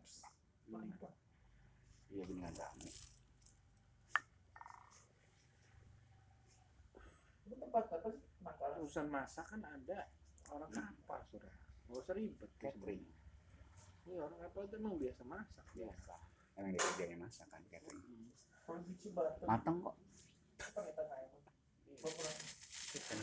[2.10, 2.53] Iya benar
[7.69, 8.10] apa
[8.41, 10.10] makanan urusan masak kan ada.
[10.49, 11.53] Orang kapal sudah
[11.90, 13.06] nggak usah ribet catering.
[14.10, 15.65] Iya orang kapal itu emang biasa masak.
[15.77, 16.15] Biasa.
[16.57, 18.34] Emang dia kerjanya masak kan catering.
[19.14, 19.95] Batu matang kok.
[20.60, 20.84] Kan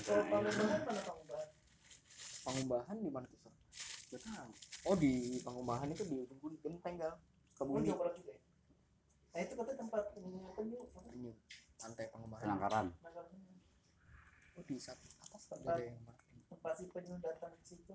[0.06, 1.50] pangumbahan
[2.46, 3.50] Pangumbahan di mana tuh?
[4.14, 4.50] Gak tahu.
[4.86, 7.18] Oh di Pangumbahan itu di ujung Gunung genteng gal.
[7.58, 7.82] oh
[9.36, 10.16] Ya nah itu katanya tempat apa?
[11.12, 11.30] Ini
[11.76, 12.40] pantai Pangumbahan.
[12.40, 12.86] penangkaran.
[14.56, 15.76] Oh di saat atas Tempat.
[15.76, 16.40] ada yang mati.
[16.48, 17.92] tempat si penyu datang ke situ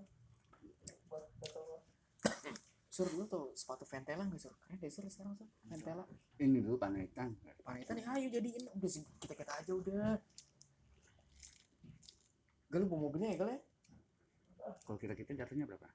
[1.09, 1.81] buat foto
[2.93, 4.53] Sur lu tuh sepatu Ventela nggak sur?
[4.53, 5.49] Keren deh sur sekarang sur.
[5.65, 6.05] Ventela.
[6.37, 7.33] ini dulu panetan
[7.65, 10.21] Panetan ya ayo jadiin udah sih kita kita aja udah.
[12.69, 13.59] Gal lu bawa mobilnya ya gal ya?
[14.85, 15.89] kalau kita kita jatuhnya berapa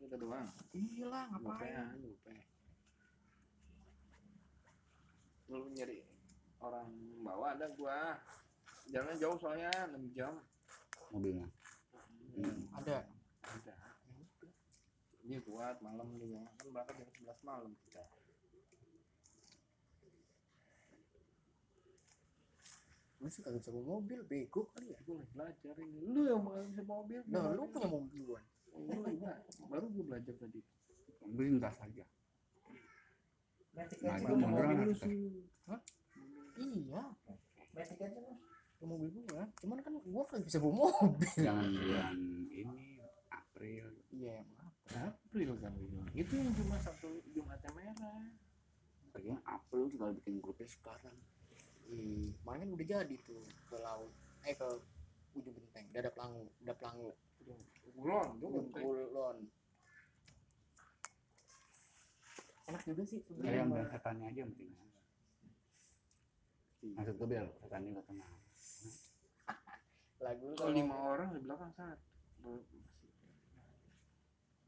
[0.00, 2.00] kita doang Iya lah ngapain?
[2.00, 2.32] gope
[5.46, 6.02] lu nyari
[6.58, 6.88] orang
[7.22, 8.18] bawa ada gua.
[8.86, 10.34] Jalannya jauh soalnya 6 jam.
[11.10, 11.46] Mobilnya?
[12.38, 12.70] Hmm.
[12.82, 13.02] Ada.
[13.42, 13.74] ada.
[15.26, 18.02] Dia kuat malam juga kan berangkat jam 11 malam kita.
[23.16, 24.98] Lu sih kagak bisa bawa mobil, bego kali ya.
[25.02, 25.98] gue lagi belajar ini.
[26.14, 28.44] Lu yang mau bisa mobil Nah, lu punya mobil duluan.
[28.76, 30.60] Oh, bela- baru gue belajar tadi.
[31.26, 32.04] Mobil tas aja
[33.76, 35.44] Nah, itu beneran sih
[36.56, 37.04] Iya,
[37.76, 38.40] aja mas
[38.76, 39.44] ke mobil gua.
[39.60, 41.28] Cuman kan gua kagak bisa bawa mobil.
[41.36, 42.16] jangan bulan
[42.48, 43.84] ini April.
[44.12, 44.72] Iya, maaf.
[44.96, 48.24] April kan itu itu yang cuma satu Jumatnya merah.
[49.12, 51.16] Lagian April tinggal bikin grupnya sekarang.
[51.92, 54.12] Ih, kemarin kan udah jadi tuh ke laut,
[54.44, 54.68] eh ke
[55.36, 57.12] ujung genteng, dadak langu, dadak langu.
[57.96, 59.36] Kulon tuh Kulon.
[62.66, 63.62] Enak juga sih sebenarnya.
[63.62, 64.70] yang bilang setannya aja yang penting.
[66.86, 68.34] Maksud gue biar setannya gak tenang.
[70.24, 72.62] Lagu lu kalau lima orang di belakang satu.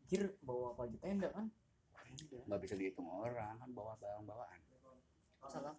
[0.09, 1.47] Anjir bawa apa aja tenda kan?
[2.49, 4.61] Gak bisa dihitung orang kan bawa barang bawaan.
[5.51, 5.75] Salah.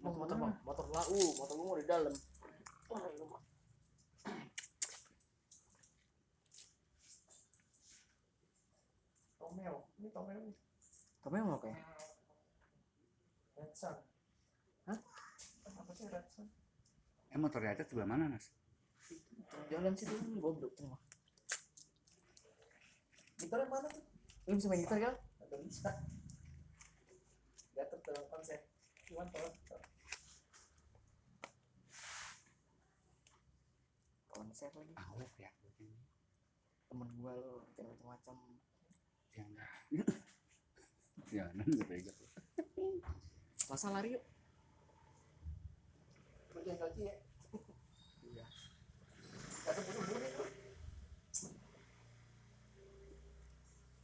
[0.00, 2.14] Mau motor bang, motor lah, uh, motor gua mau di dalam.
[9.50, 10.56] Tomel ini Tomel nih
[11.26, 11.74] Tapi mau kayak
[13.58, 13.98] Red Sun
[14.86, 14.98] Hah?
[15.74, 16.46] apa sih Red Sun
[17.34, 18.54] Eh motor atas sebelah mana Nas?
[19.66, 21.02] jalan situ kan goblok tuh mah.
[23.42, 24.02] gitarnya mana tuh
[24.46, 25.14] Lu bisa main gitar kan?
[25.18, 25.90] Gak bisa
[27.74, 28.60] Gak terlalu konsep
[29.10, 29.50] Cuman kalau
[34.30, 34.94] Konser lagi.
[34.94, 35.50] Awet ya.
[36.86, 38.59] Temen gua lu kayak macam-macam.
[39.34, 39.68] Jangan.
[41.30, 42.18] Jangan gak pegang.
[43.70, 44.24] Masa lari yuk?
[46.50, 47.14] Pegang kaki ya
[48.26, 48.46] Iya.
[49.62, 50.46] Kata buru-buru tuh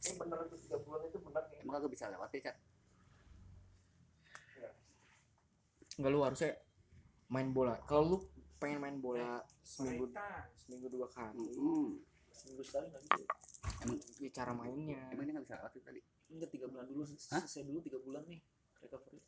[0.07, 2.57] Ini bener tuh 3 bulan itu bener nih Emang kagak bisa lewat ya, Cat?
[5.97, 6.51] Enggak lu harusnya
[7.27, 7.73] main bola.
[7.89, 8.17] Kalau lu
[8.61, 10.13] pengen main bola seminggu
[10.61, 11.97] seminggu dua kali, Hmm.
[12.29, 13.17] Seminggu sekali gak bisa
[13.77, 15.01] Emang, ya cara mainnya.
[15.13, 15.99] emang ini gak bisa lewat itu tadi?
[16.27, 17.41] Enggak 3 bulan dulu Hah?
[17.45, 18.39] Selesai dulu 3 bulan nih
[18.83, 19.19] Recovery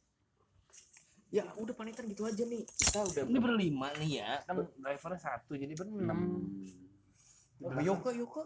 [1.29, 2.65] Ya udah panitan gitu aja nih.
[2.73, 6.41] Kita udah Ini berlima nih ya, kan drivernya satu jadi berenam.
[6.41, 7.69] Hmm.
[7.69, 8.41] Oh, Yoko Yoko.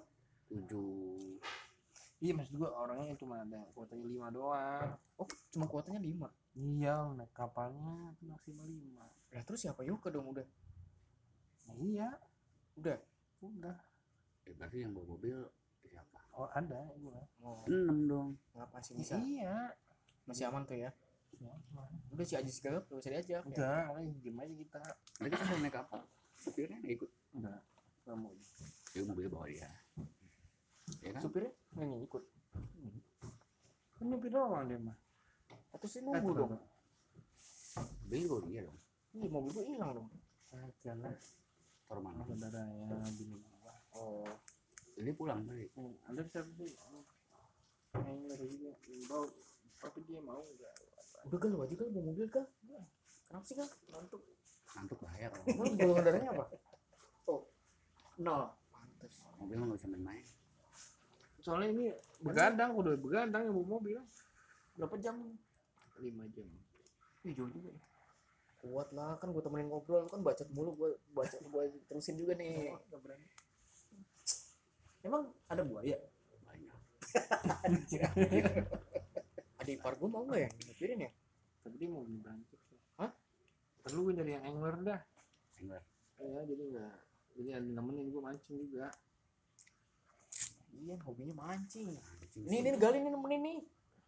[0.51, 1.39] Tujuh.
[2.19, 4.99] Iya maksud gua orangnya cuma ada kuotanya lima doang.
[5.15, 6.27] Oh, cuma kuotanya 5.
[6.59, 9.07] Iya, naik kapalnya maksimal lima.
[9.31, 10.47] Lah terus siapa Yoko dong udah?
[11.63, 12.11] Nah, iya,
[12.75, 12.99] Udah.
[13.39, 13.77] udah.
[14.43, 15.39] Eh, berarti yang bawa mobil?
[16.33, 17.21] Oh ada gua.
[17.39, 18.29] Oh, Enam dong.
[18.53, 19.15] nggak masih bisa.
[19.17, 19.69] Iya.
[20.25, 20.89] Masih aman tuh ya.
[21.41, 21.53] Ya,
[22.13, 23.41] Udah si Ajis gagap gak usah diajak.
[23.43, 23.49] ya.
[23.51, 24.79] udah, makanya diem aja kita.
[25.17, 26.01] Kan udah naik kapal.
[26.37, 27.09] Supirnya nggak ikut.
[27.35, 27.57] Udah,
[28.05, 28.31] nggak mau.
[28.93, 29.69] Ya mobil bawa dia.
[31.01, 31.21] Ya kan?
[31.21, 32.23] Supirnya nggak ngikut.
[33.93, 34.97] Kan nyepi doang dia mah.
[35.73, 36.51] Atau sih nunggu dong.
[38.05, 38.77] Mobil bawa dia dong.
[39.13, 40.07] Iya, mobil gua hilang dong.
[40.53, 41.13] Kagak lah,
[41.89, 42.13] Taruh mana?
[42.15, 43.73] sama saudaranya bini gua.
[43.93, 44.25] Oh,
[44.93, 45.65] Jadi pulang tadi.
[45.73, 46.69] Hmm, ada siapa sih?
[47.93, 48.71] Kayaknya ada juga.
[49.09, 49.25] Bau,
[49.81, 50.73] tapi dia mau enggak?
[51.23, 52.45] udah gal wajib gal bawa mobil gal.
[53.31, 53.69] Kenapa sih gal?
[53.95, 54.21] Ngantuk
[54.73, 55.45] Ngantuk bahaya kalau
[55.77, 56.45] golongan darahnya apa?
[58.21, 59.13] Nol Pantes.
[59.41, 60.25] mobil nggak bisa main-main.
[61.43, 61.85] Soalnya ini
[62.21, 63.97] begadang, udah begadang yang bawa mobil.
[64.77, 65.15] Berapa jam?
[66.01, 66.49] lima jam.
[67.23, 67.81] Ih, jauh juga ya.
[68.63, 72.73] Kuat lah, kan gua temenin ngobrol, kan bacot mulu, gua baca gua terusin juga nih.
[72.89, 73.25] Nggak berani
[75.03, 75.99] Emang ada buaya?
[76.47, 76.79] Banyak.
[79.63, 80.49] Ada ipar gua mau nggak ya?
[80.67, 81.11] Nyepirin ya?
[81.63, 82.59] Tapi dia mau beli bangkit.
[82.99, 83.11] Hah?
[83.83, 85.01] Perlu gue nyari yang angler dah.
[85.59, 85.83] Angler.
[86.19, 86.97] Iya, jadi enggak.
[87.33, 88.91] Jadi ada nemenin gue mancing juga.
[90.75, 91.95] Iya, hobinya mancing.
[91.95, 93.59] Anjing Ini ini gali nih nemenin nih.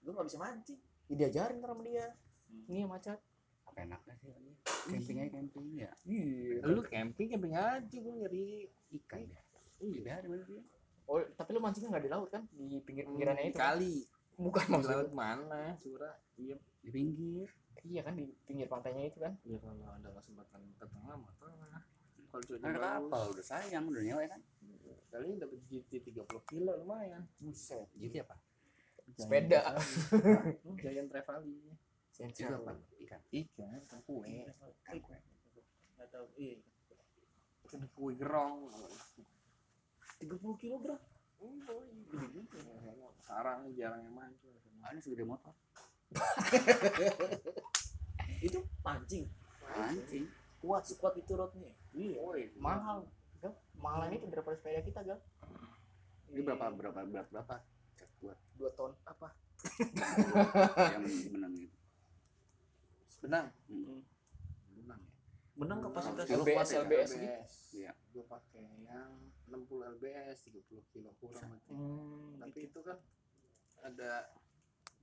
[0.03, 2.05] Gue nggak bisa mancing Ya, diajarin ntar sama dia.
[2.67, 3.19] Ini yang macat.
[3.69, 4.29] Apa enaknya sih?
[4.91, 5.91] Camping aja camping ya.
[6.03, 6.65] Iya.
[6.65, 9.41] Lu camping camping aja gue nyari Ikan ya.
[9.79, 10.63] Iya, ada mana dia?
[11.05, 12.43] Oh, tapi lu mancingnya nggak di laut kan?
[12.49, 13.55] Di pinggir-pinggirannya itu.
[13.55, 13.77] kan?
[13.77, 13.95] kali.
[14.35, 14.97] Bukan Di maksudnya.
[14.99, 15.61] laut mana?
[15.77, 16.15] Surah.
[16.35, 16.57] Iya.
[16.81, 17.47] Di pinggir.
[17.85, 19.33] Iya kan di pinggir pantainya itu kan.
[19.43, 21.81] Ya kalau ada kesempatan ke tengah mah tengah.
[22.25, 22.81] Kalau cuaca bagus.
[22.81, 24.41] kapal udah sayang udah nyewa ya kan?
[25.07, 27.23] Kali ini dapat GT 30 kilo lumayan.
[27.37, 27.87] Buset.
[27.93, 28.35] Jadi apa?
[29.15, 29.61] Sepeda.
[29.77, 31.55] Giant- Giant Trevally.
[32.15, 32.73] Itu apa?
[32.97, 33.21] Ikan.
[33.29, 34.25] Ikan, kan kue.
[34.25, 34.55] Ikan
[34.99, 35.17] kue.
[35.95, 36.59] nggak tahu iya
[37.65, 38.67] Kan kue gerong.
[40.21, 40.97] 30 kilo bro
[41.43, 41.51] Oh,
[42.09, 42.57] gede juga.
[43.21, 44.55] Sekarang jarang yang mancing.
[44.81, 45.51] Ada segede motor.
[48.45, 49.25] itu mancing
[49.73, 50.29] Anjing.
[50.61, 52.21] kuat sekuat itu rotnya Iya.
[52.61, 53.09] Mahal.
[53.41, 53.53] Gal.
[53.79, 55.19] Mahalan itu daripada sepeda kita, Gal.
[56.31, 57.55] Ini berapa berapa berat berapa?
[58.21, 59.33] Buat 2 ton apa?
[60.93, 61.77] yang menang itu.
[63.23, 63.47] Benang.
[63.65, 64.01] Hmm.
[64.77, 65.09] Benang ya.
[65.55, 67.17] menang kapasitas LBS, kuat ya, LBS Kak?
[67.17, 67.41] gitu.
[67.81, 67.91] Iya.
[68.13, 69.11] Gue pakai yang
[69.55, 71.71] 60 lbs 30 kilo kurang berarti.
[71.71, 72.97] Hmm, Tapi itu kan
[73.81, 74.11] ada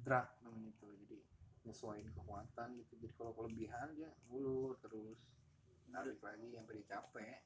[0.00, 0.86] drag namanya itu.
[1.06, 1.18] Jadi
[1.64, 2.92] nyesuaiin kekuatan gitu.
[3.00, 5.18] Jadi kalau kelebihan dia ulur terus
[5.88, 7.38] tarik lagi sampai dia capek.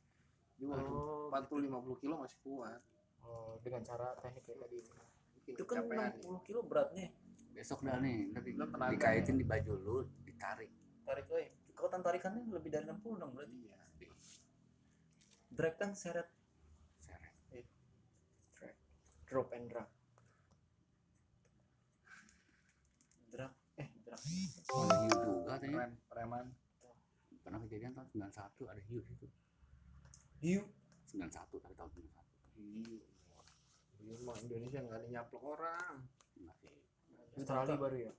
[0.57, 2.81] Dia walaupun oh 40 50 kilo masih kuat.
[3.27, 4.79] Oh, dengan cara teknik kayak tadi.
[4.87, 7.07] Mungkin itu kan kecapean 60 kilo beratnya
[7.57, 9.97] Besok dah nih, tenaga dikaitin di baju lu,
[10.29, 10.69] ditarik.
[11.09, 13.77] tarik lagi kekuatan tarikannya lebih dari 60 dong berarti Iya.
[15.53, 16.29] drag kan seret
[19.27, 19.89] drop and drag.
[23.35, 24.21] Drag eh drag.
[24.71, 25.77] Oh, ada hiu juga katanya.
[25.83, 26.47] Rem, preman.
[27.43, 29.27] Pernah kejadian tahun 91 ada hiu situ.
[30.43, 30.63] hiu?
[31.11, 32.07] 91 tapi tahun 91.
[32.57, 32.99] hiu.
[34.03, 35.95] Hiu mah Indonesia nggak ada nyaplok orang.
[36.39, 36.71] Enggak sih.
[37.37, 38.13] Australia baru ya?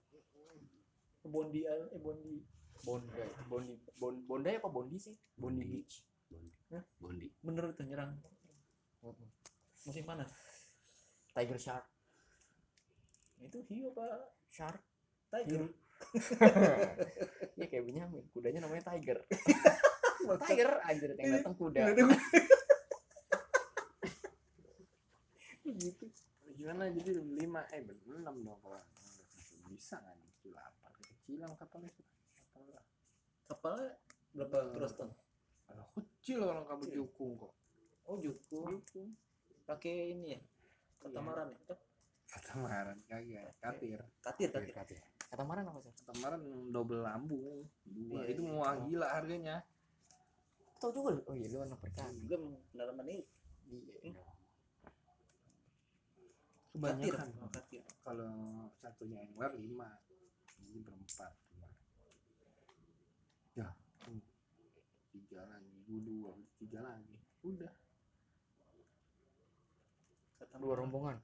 [1.27, 2.35] Bondi eh bondi.
[2.83, 3.11] Bondi.
[3.51, 3.73] Bondi.
[3.99, 5.15] Bon- Bondi apa Bondi sih?
[5.35, 6.03] Bondi Beach.
[6.27, 6.51] Bondi.
[6.71, 6.83] Hah?
[6.99, 7.27] Bondi.
[7.43, 8.11] bener tuh nyerang.
[9.87, 10.27] Musim panas
[11.37, 11.85] Tiger Shark.
[13.45, 14.81] Itu hiu apa Shark?
[15.29, 15.69] Tiger.
[17.57, 18.25] Iya kayak Benyamin.
[18.33, 19.21] Kudanya namanya Tiger.
[20.45, 21.93] Tiger anjir yang datang kuda.
[25.77, 26.05] gitu.
[26.57, 26.89] Gimana?
[26.89, 28.81] Jadi lima eh enam dong kalau
[29.69, 32.01] bisa kan itu lapar kecilan kapalnya itu.
[32.49, 32.81] Kapal
[33.45, 33.93] kapalnya
[34.33, 35.09] berapa terus ton?
[35.67, 37.53] kalau kecil orang kabel jukung kok.
[38.09, 39.17] Oh juku jukung
[39.67, 40.41] pakai ini ya
[41.01, 41.59] katamaran ya?
[41.73, 41.79] Eh,
[42.27, 43.99] katamaran kagak katir.
[44.21, 44.75] Katir Iya, katir.
[44.75, 45.05] katanya.
[45.27, 46.41] kata Maran apa sih katamaran
[46.71, 48.51] double lambung dua Iya, itu iya.
[48.51, 49.55] mau gila harganya.
[50.79, 51.21] Tau juga lu.
[51.27, 52.15] Oh iya lu anak pertama.
[52.15, 52.35] Juga
[52.71, 53.23] pendalaman ini.
[53.67, 54.23] Iya
[56.77, 57.27] katir kebanyakan.
[57.41, 57.81] Oh, katir.
[58.05, 58.33] Kalau
[58.77, 59.89] satunya angler lima.
[60.57, 61.69] Ini berempat cuma
[63.57, 63.65] ya
[64.05, 64.21] hmm,
[65.13, 67.17] tiga lagi dua tiga lagi.
[67.45, 67.73] Udah
[70.55, 71.17] dua rombongan.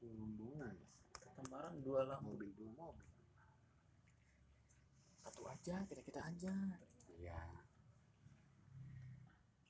[0.00, 0.74] Tuh rombongan.
[1.12, 3.08] Katamaran dua lampu mobil dua mobil.
[5.20, 6.54] Satu aja kita kita aja.
[7.16, 7.42] Iya.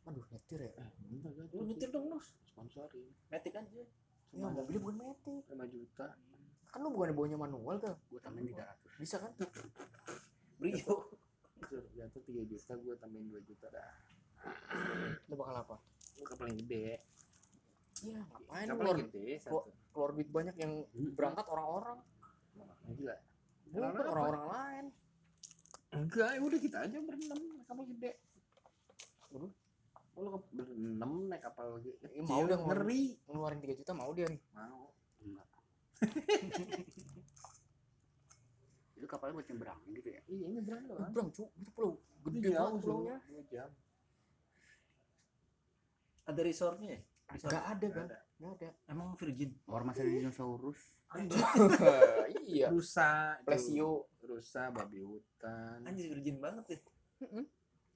[0.07, 0.71] aduh nyetir ya.
[0.71, 3.11] Eh bentar kan lu nyetir dong nus sponsorin.
[3.27, 3.83] Metik aja.
[4.31, 5.43] Ya mobilnya bukan metik.
[5.51, 6.15] 5 juta.
[6.71, 7.99] Kan lu bukan bawanya manual tuh.
[8.07, 9.03] Gua tambahin 300.
[9.03, 9.35] bisa kan?
[10.63, 11.11] Brio.
[11.99, 13.95] Jatuh 3 juta gue tambahin 2 juta dah.
[15.27, 15.77] Lu bakal apa?
[16.23, 17.03] Kapal yang gede
[18.05, 19.59] iya ngapain lu kapal keluar, yang gede satu.
[19.93, 20.73] keluar duit banyak yang
[21.17, 21.99] berangkat orang-orang.
[22.87, 23.17] Gila.
[23.67, 24.11] Bukan Kenapa?
[24.13, 24.85] orang-orang lain.
[25.91, 28.13] Enggak ya udah kita aja berenam naik kapal gede.
[29.33, 29.53] Waduh.
[30.17, 31.93] Oh, lu ke- berenam naik kapal gede.
[32.13, 33.05] Ih, mau dia ngeluarin- ngeri.
[33.27, 34.41] ngeluarin 3 juta mau dia nih.
[34.53, 34.93] Mau.
[35.23, 35.47] Enggak.
[38.97, 40.21] itu kapalnya buat nyebrang gitu ya.
[40.27, 41.01] iya ini berang doang.
[41.05, 41.45] Nyebrang cu.
[41.53, 41.91] Itu pulau
[42.25, 43.17] gede banget pulaunya.
[43.29, 43.71] Dua jam.
[46.27, 47.01] Ada resortnya ya.
[47.27, 48.19] Nggak ada kan ada.
[48.37, 48.69] Nggak ada.
[48.87, 49.51] Emang virgin?
[49.67, 50.81] Orang masih ada dinosaurus.
[52.47, 52.67] iya.
[52.71, 54.07] Rusa plesio.
[54.27, 55.83] rusa babi hutan.
[55.87, 56.81] Anjir virgin banget deh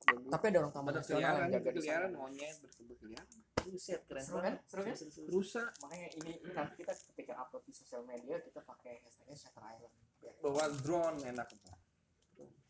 [0.01, 2.09] tapi ada orang taman nasional yang jaga di sana.
[2.09, 3.29] monyet ber- berkeliaran
[3.61, 4.57] buset keren Seru kan?
[4.57, 4.61] banget.
[4.65, 4.95] Seru kan?
[4.97, 5.29] Seru, seru, seru.
[5.29, 5.63] rusa.
[5.85, 9.95] Makanya ini, ini nanti kita ketika upload di sosial media kita pakai hashtagnya Shutter Island.
[10.41, 11.61] Bawa drone enak tuh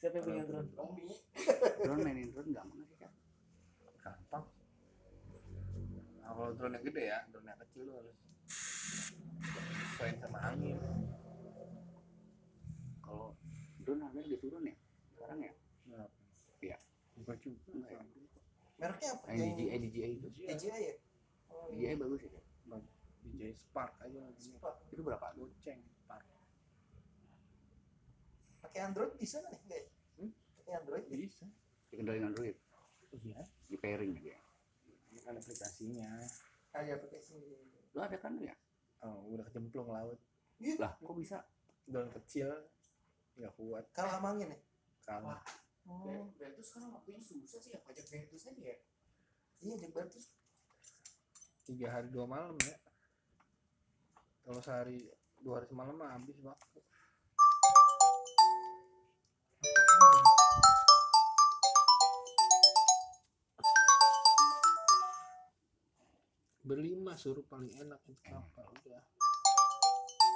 [0.03, 0.69] siapa yang punya drone?
[0.75, 1.07] Tommy
[1.87, 3.13] Drone mainin drone nggak sih kan?
[4.01, 4.45] gampang
[6.31, 8.15] nah kalau drone yang gede ya drone yang kecil lu harus
[9.91, 10.79] sesuaiin sama angin
[13.03, 13.35] Kalau
[13.83, 14.77] drone harganya udah turun ya
[15.11, 15.53] sekarang ya.
[16.63, 16.79] Iya.
[17.19, 18.03] Enggak juga Enggak ya.
[18.79, 20.29] mereknya apa Yang DJI DJI itu.
[20.31, 20.95] DJI ya
[21.75, 22.43] DJI bagus ya.
[23.27, 25.27] DJI Spark aja namanya Itu berapa?
[25.35, 26.23] goceng Spark
[28.63, 29.83] pakai Android bisa nggak nih ya?
[30.23, 30.31] Hmm?
[30.63, 31.45] pakai Android bisa
[31.91, 32.55] Dikendaliin Android.
[33.19, 34.39] iya Di pairing dia.
[35.21, 36.09] Ini kan aplikasinya
[36.73, 37.37] pakai si
[37.93, 38.57] Lu ada kan lu ya?
[39.05, 40.17] oh udah kecemplung laut.
[40.81, 41.45] Lah kok bisa?
[41.91, 42.49] drone kecil
[43.37, 43.85] nggak kuat.
[43.93, 44.59] Kalah sama angin ya
[45.05, 45.41] kalah
[45.91, 46.31] oh.
[46.39, 48.77] Bertus sekarang waktunya susah sih ya pajak Bertus aja ya?
[49.61, 50.31] Iya Jack Bertus
[51.67, 52.77] tiga hari dua malam ya.
[54.47, 55.11] Kalau sehari
[55.43, 56.81] dua hari semalam mah habis waktu
[66.61, 68.21] berlima suruh paling enak itu.
[68.29, 69.03] Apa udah.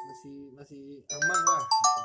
[0.04, 2.02] Masih masih aman lah gitu.